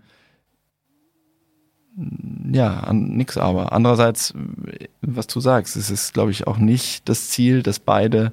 ja, 2.51 2.79
an, 2.81 3.17
nix 3.17 3.37
aber. 3.37 3.71
Andererseits, 3.73 4.33
was 5.01 5.27
du 5.27 5.39
sagst, 5.39 5.75
es 5.75 5.89
ist, 5.89 6.13
glaube 6.13 6.31
ich, 6.31 6.45
auch 6.47 6.57
nicht 6.57 7.09
das 7.09 7.29
Ziel, 7.29 7.63
dass 7.63 7.79
beide 7.79 8.31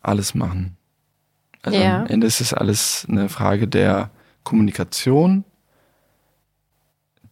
alles 0.00 0.34
machen. 0.34 0.76
Also 1.62 1.78
Ja. 1.78 2.00
am 2.02 2.06
Ende 2.06 2.26
ist 2.26 2.42
es 2.42 2.52
alles 2.52 3.06
eine 3.08 3.30
Frage 3.30 3.66
der 3.66 4.10
Kommunikation, 4.44 5.44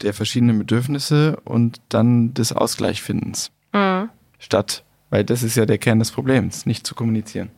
der 0.01 0.14
verschiedenen 0.14 0.59
Bedürfnisse 0.59 1.36
und 1.45 1.80
dann 1.90 2.32
des 2.32 2.53
Ausgleichfindens. 2.53 3.53
Mhm. 3.74 4.09
Statt, 4.38 4.82
weil 5.11 5.24
das 5.24 5.43
ist 5.43 5.57
ja 5.57 5.66
der 5.66 5.78
Kern 5.78 5.99
des 5.99 6.11
Problems, 6.11 6.64
nicht 6.64 6.86
zu 6.86 6.95
kommunizieren. 6.95 7.51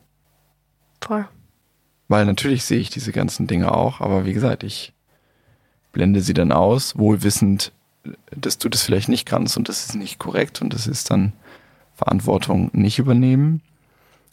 Voll. 1.05 1.27
Weil 2.07 2.25
natürlich 2.25 2.65
sehe 2.65 2.79
ich 2.79 2.89
diese 2.89 3.11
ganzen 3.11 3.47
Dinge 3.47 3.73
auch, 3.73 4.01
aber 4.01 4.25
wie 4.25 4.33
gesagt, 4.33 4.63
ich 4.63 4.93
blende 5.91 6.21
sie 6.21 6.33
dann 6.33 6.51
aus, 6.51 6.97
wohl 6.97 7.23
wissend, 7.23 7.71
dass 8.31 8.57
du 8.57 8.69
das 8.69 8.81
vielleicht 8.81 9.07
nicht 9.07 9.25
kannst 9.25 9.55
und 9.55 9.69
das 9.69 9.85
ist 9.85 9.95
nicht 9.95 10.19
korrekt 10.19 10.61
und 10.61 10.73
das 10.73 10.87
ist 10.87 11.11
dann 11.11 11.33
Verantwortung 11.93 12.69
nicht 12.73 12.99
übernehmen. 12.99 13.61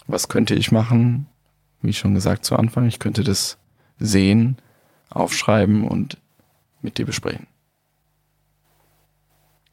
Was 0.07 0.29
könnte 0.29 0.55
ich 0.55 0.73
machen? 0.73 1.27
Wie 1.83 1.93
schon 1.93 2.15
gesagt 2.15 2.45
zu 2.45 2.57
Anfang, 2.57 2.87
ich 2.87 2.99
könnte 2.99 3.23
das 3.23 3.59
sehen, 3.99 4.57
aufschreiben 5.11 5.85
und 5.85 6.19
mit 6.81 6.99
dir 6.99 7.07
besprechen. 7.07 7.47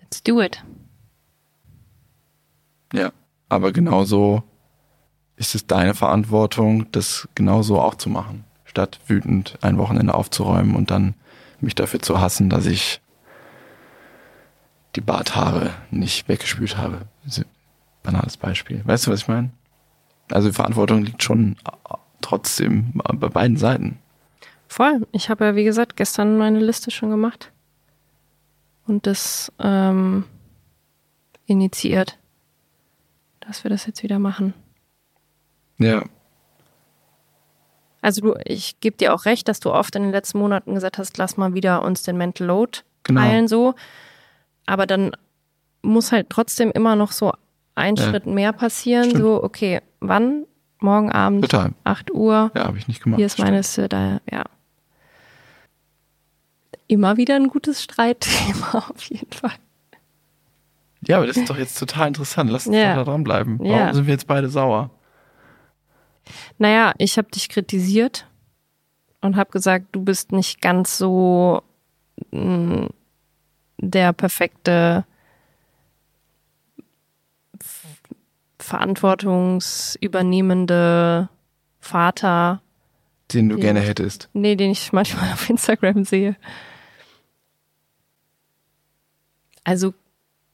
Let's 0.02 0.22
do 0.22 0.42
it. 0.42 0.64
Ja, 2.94 3.12
aber 3.48 3.72
genauso 3.72 4.44
ist 5.40 5.56
es 5.56 5.66
deine 5.66 5.96
Verantwortung, 5.96 6.92
das 6.92 7.28
genauso 7.34 7.80
auch 7.80 7.96
zu 7.96 8.10
machen, 8.10 8.44
statt 8.66 9.00
wütend 9.08 9.58
ein 9.62 9.78
Wochenende 9.78 10.14
aufzuräumen 10.14 10.76
und 10.76 10.92
dann 10.92 11.16
mich 11.62 11.76
dafür 11.76 12.02
zu 12.02 12.20
hassen, 12.20 12.50
dass 12.50 12.66
ich 12.66 13.02
die 14.96 15.02
Barthaare 15.02 15.72
nicht 15.92 16.28
weggespült 16.28 16.78
habe. 16.78 17.08
Banales 18.04 18.36
Beispiel. 18.36 18.82
Weißt 18.86 19.08
du, 19.08 19.12
was 19.12 19.22
ich 19.22 19.28
meine? 19.28 19.50
Also 20.30 20.50
die 20.50 20.54
Verantwortung 20.54 21.04
liegt 21.04 21.24
schon 21.24 21.56
trotzdem 22.22 22.92
bei 22.94 23.30
beiden 23.30 23.56
Seiten. 23.56 23.98
Voll. 24.68 25.08
Ich 25.14 25.30
habe 25.30 25.46
ja, 25.46 25.56
wie 25.56 25.64
gesagt, 25.64 25.96
gestern 25.96 26.38
meine 26.38 26.60
Liste 26.60 26.92
schon 26.92 27.10
gemacht. 27.10 27.52
Und 28.86 29.08
das 29.08 29.52
ähm, 29.60 30.26
initiiert, 31.46 32.18
dass 33.40 33.64
wir 33.64 33.70
das 33.70 33.86
jetzt 33.86 34.04
wieder 34.04 34.20
machen. 34.20 34.54
Ja, 35.80 36.04
Also 38.02 38.22
du, 38.22 38.36
ich 38.46 38.80
gebe 38.82 38.98
dir 38.98 39.14
auch 39.14 39.26
recht, 39.26 39.48
dass 39.48 39.60
du 39.60 39.72
oft 39.72 39.96
in 39.96 40.04
den 40.04 40.12
letzten 40.12 40.40
Monaten 40.40 40.74
gesagt 40.76 40.98
hast, 40.98 41.18
lass 41.18 41.38
mal 41.38 41.54
wieder 41.54 41.84
uns 41.84 42.04
den 42.04 42.18
Mental 42.18 42.48
Load 42.48 42.80
Genau. 43.04 43.22
heilen 43.22 43.48
so. 43.48 43.76
Aber 44.66 44.86
dann 44.86 45.12
muss 45.82 46.12
halt 46.12 46.30
trotzdem 46.30 46.72
immer 46.72 46.96
noch 46.96 47.12
so 47.12 47.32
ein 47.76 47.96
Ja. 47.96 48.10
Schritt 48.10 48.26
mehr 48.26 48.52
passieren. 48.54 49.06
Stimmt. 49.06 49.22
So, 49.24 49.44
okay, 49.44 49.82
wann? 50.02 50.46
Morgen 50.82 51.12
Abend, 51.12 51.42
total. 51.50 51.72
8 51.84 52.12
Uhr. 52.12 52.52
Ja, 52.56 52.66
habe 52.68 52.78
ich 52.78 52.88
nicht 52.88 53.04
gemacht. 53.04 53.18
Hier 53.18 53.26
ist 53.26 53.40
meine 53.40 53.58
Liste, 53.58 53.90
da, 53.90 54.22
ja. 54.32 54.44
Immer 56.88 57.18
wieder 57.18 57.36
ein 57.36 57.48
gutes 57.50 57.84
Streitthema, 57.84 58.86
auf 58.90 59.04
jeden 59.04 59.32
Fall. 59.32 59.52
Ja, 61.08 61.18
aber 61.18 61.28
das 61.28 61.38
ist 61.38 61.50
doch 61.50 61.58
jetzt 61.58 61.78
total 61.80 62.08
interessant. 62.10 62.50
Lass 62.50 62.66
uns 62.68 62.76
Ja. 62.76 62.96
doch 62.96 63.06
da 63.06 63.12
dranbleiben. 63.12 63.60
Warum 63.60 63.72
Ja. 63.72 63.94
sind 63.94 64.06
wir 64.08 64.14
jetzt 64.14 64.28
beide 64.28 64.50
sauer? 64.50 64.90
Naja, 66.58 66.94
ich 66.98 67.18
habe 67.18 67.30
dich 67.30 67.50
kritisiert 67.50 68.26
und 69.22 69.36
habe 69.36 69.52
gesagt, 69.52 69.88
du 69.92 70.04
bist 70.04 70.32
nicht 70.32 70.62
ganz 70.62 70.98
so 70.98 71.62
mh, 72.32 72.88
der 73.78 74.14
perfekte 74.14 75.06
verantwortungsübernehmende 78.60 81.30
Vater. 81.80 82.62
Den 83.34 83.50
du 83.50 83.56
den 83.56 83.62
gerne 83.62 83.82
ich, 83.82 83.90
hättest. 83.90 84.30
Nee, 84.34 84.56
den 84.56 84.70
ich 84.72 84.94
manchmal 84.94 85.34
auf 85.40 85.50
Instagram 85.50 86.06
sehe. 86.06 86.38
Also, 89.64 89.96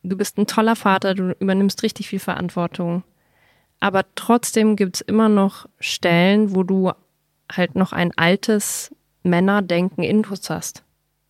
du 0.03 0.15
bist 0.17 0.37
ein 0.37 0.47
toller 0.47 0.75
Vater, 0.75 1.13
du 1.13 1.31
übernimmst 1.39 1.83
richtig 1.83 2.09
viel 2.09 2.19
Verantwortung. 2.19 3.03
Aber 3.79 4.03
trotzdem 4.15 4.75
gibt 4.75 4.95
es 4.95 5.01
immer 5.01 5.29
noch 5.29 5.67
Stellen, 5.79 6.55
wo 6.55 6.63
du 6.63 6.91
halt 7.51 7.75
noch 7.75 7.91
ein 7.91 8.11
altes 8.17 8.93
Männerdenken 9.23 10.03
intus 10.03 10.49
hast. 10.49 10.83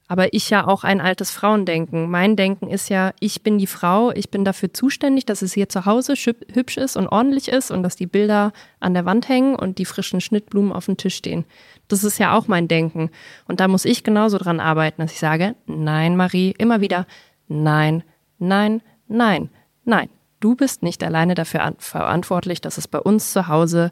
Aber 0.07 0.33
ich 0.33 0.51
ja 0.51 0.67
auch 0.67 0.83
ein 0.83 1.01
altes 1.01 1.31
Frauendenken. 1.31 2.11
Mein 2.11 2.35
Denken 2.35 2.69
ist 2.69 2.89
ja, 2.89 3.11
ich 3.19 3.41
bin 3.41 3.57
die 3.57 3.65
Frau, 3.65 4.11
ich 4.11 4.29
bin 4.29 4.45
dafür 4.45 4.71
zuständig, 4.71 5.25
dass 5.25 5.41
es 5.41 5.53
hier 5.53 5.67
zu 5.67 5.85
Hause 5.85 6.13
hübsch 6.13 6.77
ist 6.77 6.95
und 6.95 7.07
ordentlich 7.07 7.47
ist 7.47 7.71
und 7.71 7.81
dass 7.81 7.95
die 7.95 8.05
Bilder 8.05 8.53
an 8.79 8.93
der 8.93 9.05
Wand 9.05 9.27
hängen 9.29 9.55
und 9.55 9.79
die 9.79 9.85
frischen 9.85 10.21
Schnittblumen 10.21 10.71
auf 10.71 10.85
dem 10.85 10.97
Tisch 10.97 11.15
stehen. 11.15 11.43
Das 11.87 12.03
ist 12.03 12.19
ja 12.19 12.37
auch 12.37 12.47
mein 12.47 12.67
Denken. 12.67 13.09
Und 13.47 13.59
da 13.59 13.67
muss 13.67 13.83
ich 13.83 14.03
genauso 14.03 14.37
dran 14.37 14.59
arbeiten, 14.59 15.01
dass 15.01 15.11
ich 15.11 15.19
sage, 15.19 15.55
nein, 15.65 16.15
Marie, 16.15 16.53
immer 16.55 16.81
wieder, 16.81 17.07
nein, 17.47 18.03
nein, 18.37 18.83
nein, 19.07 19.49
nein. 19.85 20.09
Du 20.45 20.53
bist 20.55 20.83
nicht 20.83 21.03
alleine 21.03 21.33
dafür 21.33 21.63
an- 21.63 21.75
verantwortlich, 21.79 22.61
dass 22.61 22.77
es 22.77 22.87
bei 22.87 22.99
uns 22.99 23.33
zu 23.33 23.47
Hause 23.47 23.89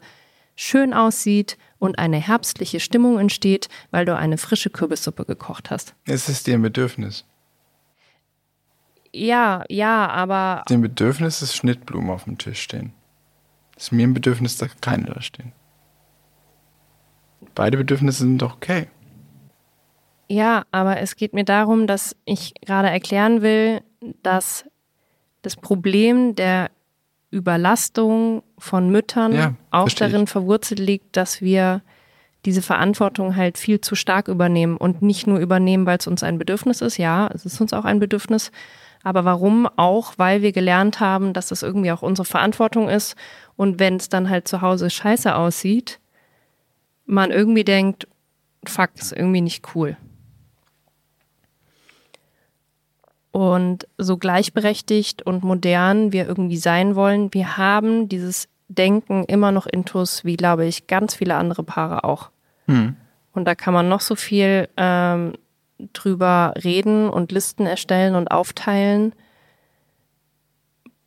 schön 0.54 0.94
aussieht 0.94 1.58
und 1.80 1.98
eine 1.98 2.18
herbstliche 2.18 2.78
Stimmung 2.78 3.18
entsteht, 3.18 3.68
weil 3.90 4.04
du 4.04 4.14
eine 4.16 4.38
frische 4.38 4.70
Kürbissuppe 4.70 5.24
gekocht 5.24 5.72
hast. 5.72 5.96
Es 6.04 6.28
ist 6.28 6.46
dir 6.46 6.54
ein 6.54 6.62
Bedürfnis. 6.62 7.24
Ja, 9.12 9.64
ja, 9.68 10.06
aber 10.08 10.62
Dem 10.70 10.80
Bedürfnis 10.80 11.42
ist 11.42 11.56
Schnittblumen 11.56 12.10
auf 12.10 12.22
dem 12.22 12.38
Tisch 12.38 12.62
stehen. 12.62 12.92
Ist 13.76 13.90
mir 13.90 14.06
ein 14.06 14.14
Bedürfnis, 14.14 14.56
dass 14.56 14.80
keine 14.80 15.06
da 15.06 15.20
stehen. 15.22 15.50
Beide 17.56 17.78
Bedürfnisse 17.78 18.18
sind 18.20 18.38
doch 18.38 18.54
okay. 18.54 18.86
ja, 20.28 20.66
aber 20.70 21.00
es 21.00 21.16
geht 21.16 21.32
mir 21.34 21.44
darum, 21.44 21.88
dass 21.88 22.14
ich 22.26 22.54
gerade 22.64 22.90
erklären 22.90 23.42
will, 23.42 23.80
dass 24.22 24.64
das 25.44 25.56
Problem 25.56 26.34
der 26.34 26.70
Überlastung 27.30 28.42
von 28.58 28.90
Müttern 28.90 29.32
Ja, 29.32 29.54
auch 29.70 29.88
ich. 29.88 29.94
darin 29.94 30.26
verwurzelt 30.26 30.80
liegt, 30.80 31.16
dass 31.16 31.40
wir 31.40 31.82
diese 32.44 32.62
Verantwortung 32.62 33.36
halt 33.36 33.58
viel 33.58 33.80
zu 33.80 33.94
stark 33.94 34.28
übernehmen 34.28 34.76
und 34.76 35.02
nicht 35.02 35.26
nur 35.26 35.38
übernehmen, 35.38 35.86
weil 35.86 35.98
es 35.98 36.06
uns 36.06 36.22
ein 36.22 36.38
Bedürfnis 36.38 36.80
ist. 36.80 36.98
Ja, 36.98 37.28
es 37.32 37.46
ist 37.46 37.60
uns 37.60 37.72
auch 37.72 37.84
ein 37.84 37.98
Bedürfnis. 37.98 38.52
Aber 39.02 39.24
warum? 39.24 39.68
Auch, 39.76 40.14
weil 40.16 40.42
wir 40.42 40.52
gelernt 40.52 41.00
haben, 41.00 41.32
dass 41.32 41.48
das 41.48 41.62
irgendwie 41.62 41.92
auch 41.92 42.02
unsere 42.02 42.26
Verantwortung 42.26 42.88
ist. 42.88 43.16
Und 43.56 43.78
wenn 43.78 43.96
es 43.96 44.08
dann 44.08 44.30
halt 44.30 44.46
zu 44.48 44.60
Hause 44.62 44.88
scheiße 44.88 45.34
aussieht, 45.34 46.00
man 47.06 47.30
irgendwie 47.30 47.64
denkt, 47.64 48.06
fuck, 48.66 48.90
ist 48.94 49.12
irgendwie 49.12 49.42
nicht 49.42 49.74
cool. 49.74 49.96
Und 53.34 53.88
so 53.98 54.16
gleichberechtigt 54.16 55.22
und 55.22 55.42
modern 55.42 56.12
wir 56.12 56.28
irgendwie 56.28 56.56
sein 56.56 56.94
wollen, 56.94 57.34
wir 57.34 57.56
haben 57.56 58.08
dieses 58.08 58.46
Denken 58.68 59.24
immer 59.24 59.50
noch 59.50 59.66
intus, 59.66 60.24
wie 60.24 60.36
glaube 60.36 60.66
ich, 60.66 60.86
ganz 60.86 61.16
viele 61.16 61.34
andere 61.34 61.64
Paare 61.64 62.04
auch. 62.04 62.30
Hm. 62.66 62.94
Und 63.32 63.44
da 63.46 63.56
kann 63.56 63.74
man 63.74 63.88
noch 63.88 64.02
so 64.02 64.14
viel 64.14 64.68
ähm, 64.76 65.32
drüber 65.92 66.54
reden 66.62 67.10
und 67.10 67.32
Listen 67.32 67.66
erstellen 67.66 68.14
und 68.14 68.30
aufteilen. 68.30 69.16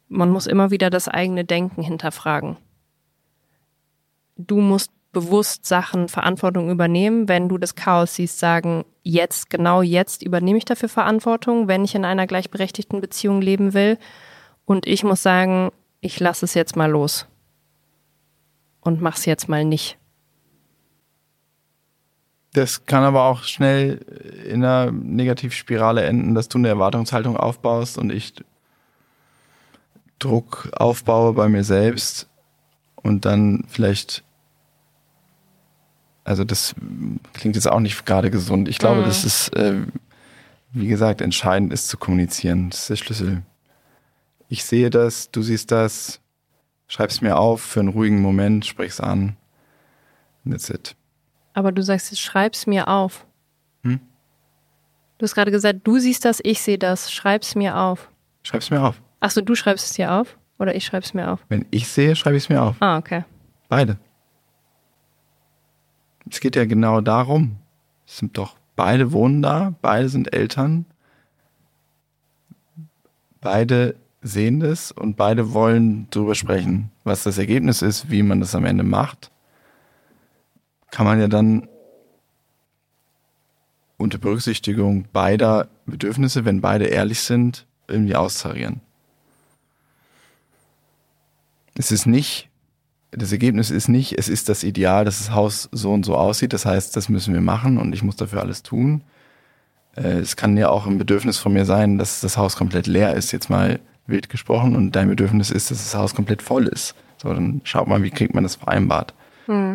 Man 0.09 0.29
muss 0.29 0.47
immer 0.47 0.69
wieder 0.69 0.89
das 0.89 1.07
eigene 1.07 1.45
Denken 1.45 1.81
hinterfragen. 1.81 2.57
Du 4.35 4.59
musst 4.59 4.91
bewusst 5.17 5.65
Sachen, 5.65 6.09
Verantwortung 6.09 6.69
übernehmen. 6.69 7.27
Wenn 7.27 7.49
du 7.49 7.57
das 7.57 7.73
Chaos 7.73 8.13
siehst, 8.13 8.37
sagen, 8.37 8.85
jetzt, 9.01 9.49
genau 9.49 9.81
jetzt 9.81 10.21
übernehme 10.21 10.59
ich 10.59 10.65
dafür 10.65 10.89
Verantwortung, 10.89 11.67
wenn 11.67 11.83
ich 11.83 11.95
in 11.95 12.05
einer 12.05 12.27
gleichberechtigten 12.27 13.01
Beziehung 13.01 13.41
leben 13.41 13.73
will. 13.73 13.97
Und 14.65 14.85
ich 14.85 15.03
muss 15.03 15.23
sagen, 15.23 15.71
ich 16.01 16.19
lasse 16.19 16.45
es 16.45 16.53
jetzt 16.53 16.75
mal 16.75 16.91
los. 16.91 17.25
Und 18.79 19.01
mach's 19.01 19.25
jetzt 19.25 19.49
mal 19.49 19.65
nicht. 19.65 19.97
Das 22.53 22.85
kann 22.85 23.03
aber 23.03 23.23
auch 23.23 23.43
schnell 23.43 23.97
in 24.47 24.63
einer 24.63 24.91
Negativspirale 24.91 26.03
enden, 26.03 26.35
dass 26.35 26.47
du 26.47 26.59
eine 26.59 26.67
Erwartungshaltung 26.67 27.37
aufbaust 27.37 27.97
und 27.97 28.11
ich 28.11 28.33
Druck 30.19 30.69
aufbaue 30.73 31.33
bei 31.33 31.49
mir 31.49 31.63
selbst 31.63 32.29
und 32.95 33.25
dann 33.25 33.65
vielleicht, 33.67 34.23
also 36.27 36.43
das 36.43 36.75
klingt 37.33 37.55
jetzt 37.55 37.67
auch 37.69 37.79
nicht 37.79 38.05
gerade 38.05 38.29
gesund. 38.29 38.67
Ich 38.67 38.77
glaube, 38.79 39.01
Mhm. 39.01 39.05
das 39.05 39.23
ist, 39.25 39.49
äh, 39.55 39.81
wie 40.73 40.87
gesagt, 40.87 41.21
entscheidend 41.21 41.71
ist 41.73 41.87
zu 41.87 41.97
kommunizieren. 41.97 42.69
Das 42.69 42.81
ist 42.81 42.89
der 42.89 42.95
Schlüssel. 42.97 43.41
Ich 44.49 44.63
sehe 44.63 44.89
das, 44.89 45.31
du 45.31 45.41
siehst 45.41 45.71
das, 45.71 46.19
schreib's 46.87 47.21
mir 47.21 47.37
auf 47.37 47.61
für 47.61 47.79
einen 47.81 47.89
ruhigen 47.89 48.21
Moment, 48.21 48.65
sprich's 48.65 48.99
an. 48.99 49.35
That's 50.49 50.69
it. 50.69 50.95
Aber 51.53 51.71
du 51.71 51.81
sagst, 51.83 52.11
jetzt 52.11 52.21
schreib's 52.21 52.67
mir 52.67 52.87
auf. 52.87 53.25
Hm? 53.83 53.99
Du 55.17 55.23
hast 55.23 55.33
gerade 55.33 55.51
gesagt, 55.51 55.79
du 55.83 55.97
siehst 55.99 56.23
das, 56.25 56.39
ich 56.43 56.61
sehe 56.61 56.77
das, 56.77 57.11
schreib's 57.11 57.55
mir 57.55 57.77
auf. 57.77 58.09
Schreib's 58.43 58.69
mir 58.69 58.81
auf. 58.81 59.01
Achso, 59.19 59.41
du 59.41 59.55
schreibst 59.55 59.85
es 59.85 59.93
dir 59.93 60.11
auf? 60.13 60.37
Oder 60.59 60.75
ich 60.75 60.85
schreib's 60.85 61.13
mir 61.13 61.31
auf? 61.31 61.39
Wenn 61.49 61.65
ich 61.71 61.87
sehe, 61.87 62.15
schreibe 62.15 62.37
ich 62.37 62.43
es 62.43 62.49
mir 62.49 62.61
auf. 62.61 62.75
Ah, 62.79 62.97
okay. 62.97 63.23
Beide. 63.69 63.97
Es 66.29 66.39
geht 66.39 66.55
ja 66.55 66.65
genau 66.65 67.01
darum. 67.01 67.57
Es 68.05 68.17
sind 68.17 68.37
doch 68.37 68.55
beide 68.75 69.11
wohnen 69.11 69.41
da, 69.41 69.73
beide 69.81 70.07
sind 70.09 70.33
Eltern, 70.33 70.85
beide 73.41 73.95
sehen 74.21 74.59
das 74.59 74.91
und 74.91 75.15
beide 75.15 75.53
wollen 75.53 76.09
drüber 76.09 76.35
sprechen. 76.35 76.91
Was 77.03 77.23
das 77.23 77.37
Ergebnis 77.37 77.81
ist, 77.81 78.09
wie 78.09 78.23
man 78.23 78.39
das 78.39 78.55
am 78.55 78.65
Ende 78.65 78.83
macht, 78.83 79.31
kann 80.91 81.05
man 81.05 81.19
ja 81.19 81.27
dann 81.27 81.67
unter 83.97 84.17
Berücksichtigung 84.17 85.05
beider 85.11 85.67
Bedürfnisse, 85.85 86.45
wenn 86.45 86.61
beide 86.61 86.85
ehrlich 86.85 87.21
sind, 87.21 87.65
irgendwie 87.87 88.15
austarieren. 88.15 88.81
Es 91.75 91.91
ist 91.91 92.05
nicht, 92.05 92.49
das 93.11 93.31
Ergebnis 93.31 93.71
ist 93.71 93.87
nicht, 93.87 94.17
es 94.17 94.29
ist 94.29 94.49
das 94.49 94.63
Ideal, 94.63 95.05
dass 95.05 95.19
das 95.19 95.31
Haus 95.31 95.69
so 95.71 95.93
und 95.93 96.05
so 96.05 96.15
aussieht. 96.15 96.53
Das 96.53 96.65
heißt, 96.65 96.95
das 96.95 97.09
müssen 97.09 97.33
wir 97.33 97.41
machen 97.41 97.77
und 97.77 97.93
ich 97.93 98.03
muss 98.03 98.15
dafür 98.15 98.41
alles 98.41 98.63
tun. 98.63 99.03
Äh, 99.95 100.19
Es 100.19 100.35
kann 100.35 100.57
ja 100.57 100.69
auch 100.69 100.87
ein 100.87 100.97
Bedürfnis 100.97 101.37
von 101.37 101.53
mir 101.53 101.65
sein, 101.65 101.97
dass 101.97 102.21
das 102.21 102.37
Haus 102.37 102.55
komplett 102.55 102.87
leer 102.87 103.13
ist, 103.15 103.31
jetzt 103.31 103.49
mal 103.49 103.79
wild 104.07 104.29
gesprochen, 104.29 104.75
und 104.75 104.95
dein 104.95 105.09
Bedürfnis 105.09 105.51
ist, 105.51 105.71
dass 105.71 105.79
das 105.83 105.95
Haus 105.95 106.15
komplett 106.15 106.41
voll 106.41 106.67
ist. 106.67 106.95
So, 107.21 107.33
dann 107.33 107.61
schaut 107.63 107.87
mal, 107.87 108.03
wie 108.03 108.11
kriegt 108.11 108.33
man 108.33 108.43
das 108.43 108.55
vereinbart. 108.55 109.13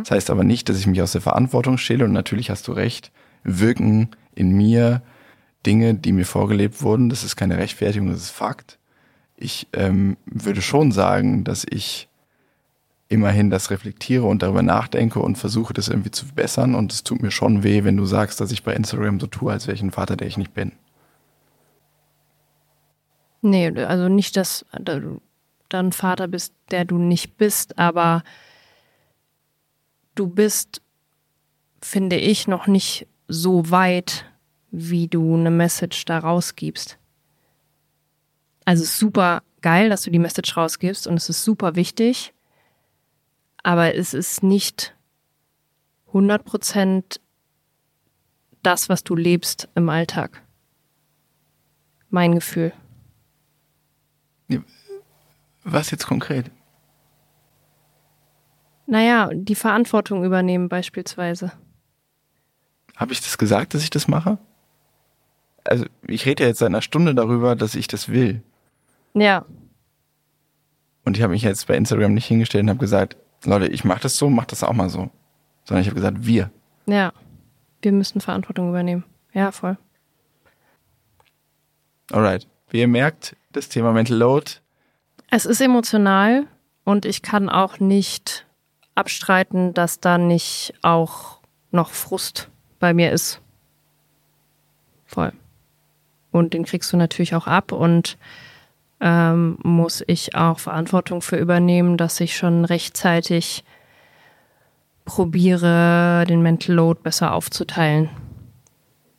Das 0.03 0.11
heißt 0.11 0.31
aber 0.31 0.45
nicht, 0.45 0.69
dass 0.69 0.79
ich 0.79 0.87
mich 0.87 1.01
aus 1.01 1.13
der 1.13 1.23
Verantwortung 1.23 1.79
stehle 1.79 2.05
und 2.05 2.13
natürlich 2.13 2.51
hast 2.51 2.69
du 2.69 2.73
recht, 2.73 3.11
wirken 3.43 4.11
in 4.35 4.53
mir 4.53 5.03
Dinge, 5.65 5.95
die 5.95 6.13
mir 6.13 6.27
vorgelebt 6.27 6.83
wurden. 6.83 7.09
Das 7.09 7.25
ist 7.25 7.37
keine 7.37 7.57
Rechtfertigung, 7.57 8.09
das 8.09 8.21
ist 8.21 8.31
Fakt. 8.31 8.79
Ich 9.37 9.69
ähm, 9.73 10.19
würde 10.27 10.61
schon 10.61 10.93
sagen, 10.93 11.45
dass 11.45 11.67
ich 11.69 12.09
immerhin 13.13 13.51
das 13.51 13.71
reflektiere 13.71 14.25
und 14.25 14.43
darüber 14.43 14.63
nachdenke 14.63 15.21
und 15.21 15.37
versuche, 15.37 15.75
das 15.75 15.89
irgendwie 15.89 16.11
zu 16.11 16.25
verbessern. 16.25 16.75
Und 16.75 16.93
es 16.93 17.05
tut 17.05 17.23
mir 17.23 17.31
schon 17.31 17.63
weh, 17.63 17.85
wenn 17.85 17.97
du 17.97 18.07
sagst, 18.07 18.41
dass 18.41 18.51
ich 18.51 18.65
bei 18.65 18.75
Instagram 18.75 19.21
so 19.21 19.27
tue, 19.27 19.53
als 19.53 19.67
wäre 19.67 19.75
ich 19.75 19.83
ein 19.83 19.91
Vater, 19.91 20.17
der 20.17 20.27
ich 20.27 20.39
nicht 20.39 20.55
bin. 20.55 20.73
Nee, 23.43 23.69
also 23.83 24.09
nicht, 24.09 24.37
dass 24.37 24.65
du 24.81 25.21
dann 25.69 25.93
Vater 25.93 26.29
bist, 26.29 26.55
der 26.71 26.85
du 26.85 26.99
nicht 26.99 27.37
bist, 27.37 27.79
aber 27.79 28.23
du 30.15 30.29
bist, 30.29 30.81
finde 31.81 32.17
ich, 32.17 32.47
noch 32.47 32.67
nicht 32.67 33.07
so 33.29 33.71
weit, 33.71 34.25
wie 34.71 35.09
du 35.09 35.35
eine 35.35 35.51
Message 35.51 36.05
da 36.05 36.19
rausgibst. 36.19 36.99
Also 38.65 38.85
super 38.85 39.43
geil, 39.61 39.89
dass 39.89 40.03
du 40.03 40.11
die 40.11 40.19
Message 40.19 40.57
rausgibst 40.57 41.07
und 41.07 41.15
es 41.17 41.29
ist 41.29 41.43
super 41.43 41.75
wichtig, 41.75 42.33
aber 43.63 43.95
es 43.95 44.15
ist 44.15 44.43
nicht 44.43 44.97
100% 46.13 47.21
das, 48.63 48.89
was 48.89 49.05
du 49.05 49.17
lebst 49.17 49.69
im 49.75 49.89
Alltag. 49.89 50.43
Mein 52.11 52.35
Gefühl. 52.35 52.73
Was 55.65 55.91
jetzt 55.91 56.07
konkret? 56.07 56.51
Naja, 58.87 59.31
die 59.33 59.55
Verantwortung 59.55 60.25
übernehmen 60.25 60.69
beispielsweise. 60.69 61.53
Habe 62.97 63.13
ich 63.13 63.21
das 63.21 63.39
gesagt, 63.39 63.75
dass 63.75 63.83
ich 63.83 63.91
das 63.91 64.09
mache? 64.09 64.39
Also, 65.65 65.87
ich 66.07 66.27
rede 66.27 66.43
ja 66.43 66.49
jetzt 66.49 66.59
seit 66.59 66.67
einer 66.67 66.83
Stunde 66.83 67.15
darüber, 67.15 67.55
dass 67.55 67.77
ich 67.77 67.87
das 67.87 68.09
will. 68.09 68.43
Ja. 69.15 69.47
Und 71.05 71.17
ich 71.17 71.23
habe 71.23 71.33
mich 71.33 71.43
jetzt 71.43 71.67
bei 71.69 71.77
Instagram 71.77 72.15
nicht 72.15 72.27
hingestellt 72.27 72.65
und 72.65 72.71
habe 72.71 72.81
gesagt, 72.81 73.17
Leute, 73.45 73.69
ich 73.69 73.85
mache 73.85 74.01
das 74.01 74.17
so, 74.17 74.31
mach 74.31 74.45
das 74.47 74.63
auch 74.63 74.73
mal 74.73 74.89
so. 74.89 75.11
Sondern 75.65 75.83
ich 75.83 75.89
habe 75.89 75.97
gesagt, 75.97 76.27
wir. 76.27 76.51
Ja, 76.87 77.13
wir 77.81 77.93
müssen 77.93 78.21
Verantwortung 78.21 78.69
übernehmen. 78.69 79.05
Ja, 79.33 79.53
voll. 79.53 79.77
Alright. 82.11 82.47
Wie 82.69 82.81
ihr 82.81 82.89
merkt, 82.89 83.37
das 83.53 83.69
Thema 83.69 83.93
Mental 83.93 84.17
Load. 84.17 84.53
Es 85.31 85.47
ist 85.47 85.61
emotional 85.61 86.47
und 86.85 87.05
ich 87.05 87.23
kann 87.23 87.49
auch 87.49 87.81
nicht 87.81 88.47
abstreiten, 88.95 89.75
dass 89.75 90.01
da 90.01 90.19
nicht 90.19 90.75
auch 90.83 91.41
noch 91.71 91.91
Frust 91.91 92.51
bei 92.79 92.93
mir 92.95 93.13
ist. 93.13 93.41
Voll. 95.07 95.33
Und 96.31 96.55
den 96.55 96.65
kriegst 96.65 96.93
du 96.93 96.97
natürlich 96.97 97.35
auch 97.35 97.47
ab 97.47 97.73
und 97.73 98.17
ähm, 99.03 99.59
muss 99.65 100.03
ich 100.07 100.37
auch 100.37 100.61
Verantwortung 100.61 101.23
für 101.23 101.37
übernehmen, 101.37 101.97
dass 101.97 102.21
ich 102.21 102.37
schon 102.37 102.65
rechtzeitig 102.65 103.65
probiere, 105.05 106.25
den 106.29 106.41
Mental 106.41 106.77
Load 106.77 107.01
besser 107.03 107.35
aufzuteilen, 107.35 108.09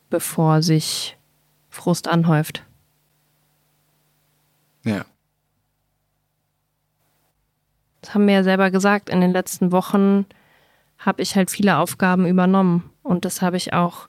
bevor 0.10 0.62
sich 0.62 1.18
Frust 1.70 2.08
anhäuft. 2.08 2.64
Ja. 4.86 5.06
Das 8.02 8.14
haben 8.14 8.26
wir 8.28 8.36
ja 8.36 8.44
selber 8.44 8.72
gesagt, 8.72 9.10
in 9.10 9.20
den 9.20 9.32
letzten 9.32 9.74
Wochen 9.74 10.26
habe 10.98 11.22
ich 11.22 11.36
halt 11.36 11.52
viele 11.52 11.78
Aufgaben 11.78 12.26
übernommen 12.26 12.90
und 13.02 13.26
das 13.26 13.42
habe 13.42 13.58
ich 13.58 13.74
auch 13.74 14.08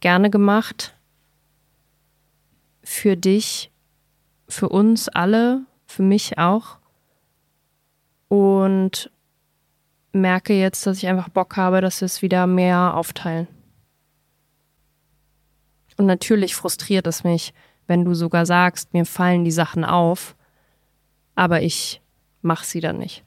gerne 0.00 0.28
gemacht 0.28 0.96
für 2.82 3.16
dich, 3.16 3.70
für 4.54 4.68
uns 4.68 5.08
alle, 5.08 5.66
für 5.86 6.02
mich 6.02 6.38
auch 6.38 6.78
und 8.28 9.10
merke 10.12 10.54
jetzt, 10.54 10.86
dass 10.86 10.98
ich 10.98 11.08
einfach 11.08 11.28
Bock 11.28 11.56
habe, 11.56 11.80
dass 11.80 12.00
wir 12.00 12.06
es 12.06 12.22
wieder 12.22 12.46
mehr 12.46 12.94
aufteilen. 12.94 13.48
Und 15.96 16.06
natürlich 16.06 16.54
frustriert 16.54 17.06
es 17.06 17.24
mich, 17.24 17.52
wenn 17.86 18.04
du 18.04 18.14
sogar 18.14 18.46
sagst, 18.46 18.94
mir 18.94 19.04
fallen 19.04 19.44
die 19.44 19.50
Sachen 19.50 19.84
auf, 19.84 20.36
aber 21.34 21.62
ich 21.62 22.00
mache 22.42 22.64
sie 22.64 22.80
dann 22.80 22.98
nicht. 22.98 23.24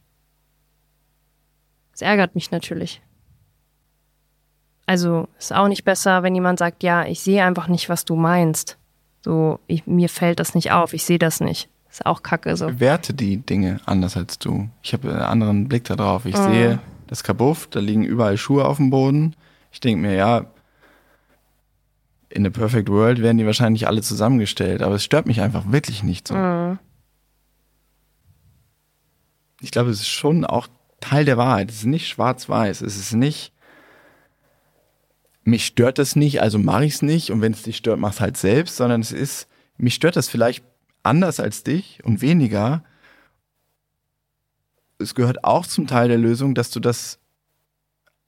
Es 1.94 2.02
ärgert 2.02 2.36
mich 2.36 2.52
natürlich. 2.52 3.02
Also 4.86 5.28
ist 5.38 5.54
auch 5.54 5.68
nicht 5.68 5.84
besser, 5.84 6.24
wenn 6.24 6.36
jemand 6.36 6.60
sagt, 6.60 6.84
ja, 6.84 7.06
ich 7.06 7.20
sehe 7.20 7.44
einfach 7.44 7.68
nicht, 7.68 7.90
was 7.90 8.06
du 8.06 8.16
meinst. 8.16 8.78
So, 9.28 9.60
ich, 9.68 9.86
mir 9.86 10.08
fällt 10.08 10.40
das 10.40 10.56
nicht 10.56 10.72
auf, 10.72 10.94
ich 10.94 11.04
sehe 11.04 11.20
das 11.20 11.42
nicht. 11.42 11.68
Ist 11.92 12.06
auch 12.06 12.24
kacke 12.24 12.56
so. 12.56 12.70
Ich 12.70 12.80
werte 12.80 13.14
die 13.14 13.36
Dinge 13.36 13.82
anders 13.86 14.16
als 14.16 14.40
du. 14.40 14.70
Ich 14.82 14.94
habe 14.94 15.10
einen 15.10 15.20
anderen 15.20 15.68
Blick 15.68 15.84
darauf. 15.84 16.26
Ich 16.26 16.38
mhm. 16.38 16.44
sehe 16.54 16.80
das 17.08 17.26
Kabuff, 17.26 17.68
da 17.68 17.82
liegen 17.82 18.06
überall 18.06 18.38
Schuhe 18.38 18.64
auf 18.64 18.78
dem 18.78 18.90
Boden. 18.90 19.36
Ich 19.74 19.82
denke 19.82 20.02
mir, 20.02 20.16
ja, 20.16 20.46
in 22.30 22.48
a 22.48 22.50
perfect 22.50 22.88
world 22.88 23.22
werden 23.22 23.38
die 23.38 23.46
wahrscheinlich 23.46 23.86
alle 23.86 24.02
zusammengestellt, 24.02 24.82
aber 24.82 24.96
es 24.96 25.04
stört 25.04 25.26
mich 25.26 25.42
einfach 25.42 25.74
wirklich 25.74 26.04
nicht 26.04 26.30
so. 26.30 26.34
Mhm. 26.34 26.80
Ich 29.60 29.72
glaube, 29.72 29.90
es 29.90 30.00
ist 30.00 30.08
schon 30.08 30.46
auch 30.46 30.70
Teil 31.02 31.26
der 31.26 31.36
Wahrheit. 31.36 31.70
Es 31.70 31.80
ist 31.80 31.86
nicht 31.86 32.08
schwarz-weiß. 32.08 32.80
Es 32.80 32.96
ist 32.96 33.12
nicht, 33.12 33.52
mich 35.48 35.66
stört 35.66 35.98
das 35.98 36.18
nicht, 36.18 36.42
also 36.42 36.60
mache 36.60 36.84
ich 36.84 36.96
es 36.96 37.02
nicht. 37.02 37.32
Und 37.32 37.40
wenn 37.40 37.54
es 37.54 37.64
dich 37.64 37.78
stört, 37.78 38.02
mach 38.02 38.12
es 38.12 38.20
halt 38.20 38.36
selbst, 38.36 38.76
sondern 38.76 39.00
es 39.00 39.14
ist, 39.14 39.48
mich 39.78 39.94
stört 39.94 40.18
das 40.18 40.28
vielleicht 40.28 40.62
anders 41.04 41.40
als 41.40 41.64
dich 41.64 42.04
und 42.04 42.20
weniger. 42.22 42.84
Es 45.00 45.16
gehört 45.16 45.46
auch 45.46 45.66
zum 45.66 45.88
Teil 45.88 46.10
der 46.10 46.18
Lösung, 46.18 46.54
dass 46.54 46.70
du 46.70 46.82
das 46.82 47.20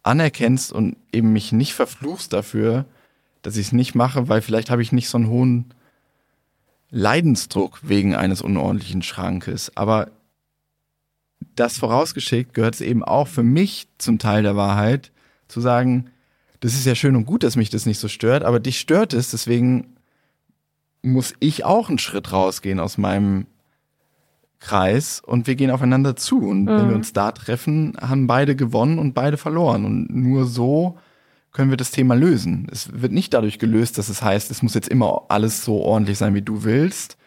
anerkennst 0.01 0.72
und 0.72 0.95
eben 1.11 1.34
mich 1.34 1.51
nicht 1.51 1.74
verfluchst 1.74 2.32
dafür, 2.32 2.86
dass 3.41 3.57
ich 3.57 3.67
es 3.67 3.72
nicht 3.74 3.95
mache, 3.95 4.30
weil 4.30 4.41
vielleicht 4.41 4.70
habe 4.70 4.82
ich 4.82 4.93
nicht 4.93 5.09
so 5.09 5.17
einen 5.17 5.28
hohen 5.28 5.74
Leidensdruck 6.89 7.82
wegen 7.84 8.15
eines 8.15 8.41
unordentlichen 8.41 9.01
Schrankes. 9.01 9.76
Aber 9.76 10.09
das 11.55 11.78
vorausgeschickt 11.78 12.53
gehört 12.53 12.76
es 12.76 12.82
eben 12.82 13.03
auch 13.03 13.28
für 13.28 13.43
mich 13.43 13.89
zum 13.97 14.20
Teil 14.20 14.43
der 14.43 14.55
Wahrheit, 14.55 15.11
zu 15.49 15.59
sagen, 15.59 16.11
das 16.60 16.74
ist 16.74 16.86
ja 16.86 16.95
schön 16.95 17.16
und 17.16 17.26
gut, 17.26 17.43
dass 17.43 17.55
mich 17.55 17.70
das 17.70 17.86
nicht 17.86 17.99
so 17.99 18.07
stört, 18.07 18.43
aber 18.43 18.60
dich 18.60 18.80
stört 18.80 19.14
es, 19.14 19.32
deswegen 19.32 19.95
muss 21.01 21.34
ich 21.39 21.64
auch 21.64 21.89
einen 21.89 21.99
Schritt 21.99 22.32
rausgehen 22.32 22.80
aus 22.80 22.97
meinem 22.97 23.45
Kreis 24.60 25.22
und 25.26 25.47
wir 25.47 25.55
gehen 25.55 25.72
aufeinander 25.72 26.16
zu. 26.16 26.39
Und 26.39 26.64
mhm. 26.64 26.68
wenn 26.68 26.78
wir 26.78 26.86
mhm. 26.88 26.95
uns 26.95 27.14
da 27.14 27.32
treffen, 27.32 27.95
haben 27.99 28.28
beide 28.28 28.55
gewonnen 28.55 28.99
und 28.99 29.14
beide 29.14 29.38
verloren. 29.38 29.86
Und 29.86 30.10
nur 30.10 30.45
so 30.45 30.97
können 31.51 31.70
wir 31.70 31.78
das 31.78 31.91
Thema 31.91 32.16
lösen. 32.16 32.68
Es 32.72 33.01
wird 33.01 33.12
nicht 33.12 33.34
dadurch 33.34 33.57
gelöst, 33.57 33.97
dass 33.97 34.10
es 34.10 34.22
heißt, 34.22 34.51
es 34.51 34.62
muss 34.62 34.74
jetzt 34.74 34.89
immer 34.89 35.24
alles 35.30 35.64
so 35.64 35.82
ordentlich 35.82 36.18
sein, 36.18 36.36
wie 36.36 36.41
du 36.41 36.64
willst. 36.64 37.18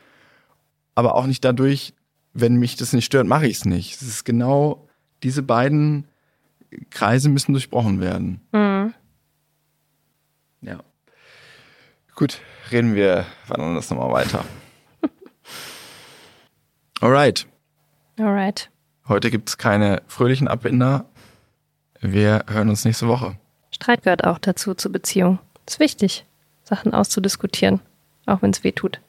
Aber 0.94 1.14
auch 1.14 1.26
nicht 1.26 1.44
dadurch, 1.44 1.94
wenn 2.34 2.56
mich 2.56 2.76
das 2.76 2.92
nicht 2.92 3.06
stört, 3.06 3.26
mache 3.26 3.46
ich 3.46 3.56
es 3.56 3.64
nicht. 3.64 3.94
Es 3.94 4.02
ist 4.02 4.24
genau, 4.24 4.86
diese 5.22 5.42
beiden 5.42 6.06
Kreise 6.90 7.28
müssen 7.28 7.52
durchbrochen 7.52 8.00
werden. 8.00 8.40
Mhm. 8.52 8.94
Ja. 10.60 10.80
Gut, 12.22 12.40
reden 12.70 12.94
wir 12.94 13.26
wann 13.48 13.74
das 13.74 13.90
nochmal 13.90 14.12
weiter. 14.12 14.44
Alright. 17.00 17.48
Alright. 18.16 18.70
Heute 19.08 19.28
gibt 19.28 19.48
es 19.48 19.58
keine 19.58 20.02
fröhlichen 20.06 20.46
Abbinder. 20.46 21.06
Wir 22.00 22.44
hören 22.46 22.68
uns 22.68 22.84
nächste 22.84 23.08
Woche. 23.08 23.36
Streit 23.72 24.04
gehört 24.04 24.22
auch 24.22 24.38
dazu 24.38 24.74
zur 24.74 24.92
Beziehung. 24.92 25.40
Ist 25.66 25.80
wichtig, 25.80 26.24
Sachen 26.62 26.94
auszudiskutieren, 26.94 27.80
auch 28.26 28.40
wenn 28.40 28.50
es 28.50 28.62
weh 28.62 28.70
tut. 28.70 29.00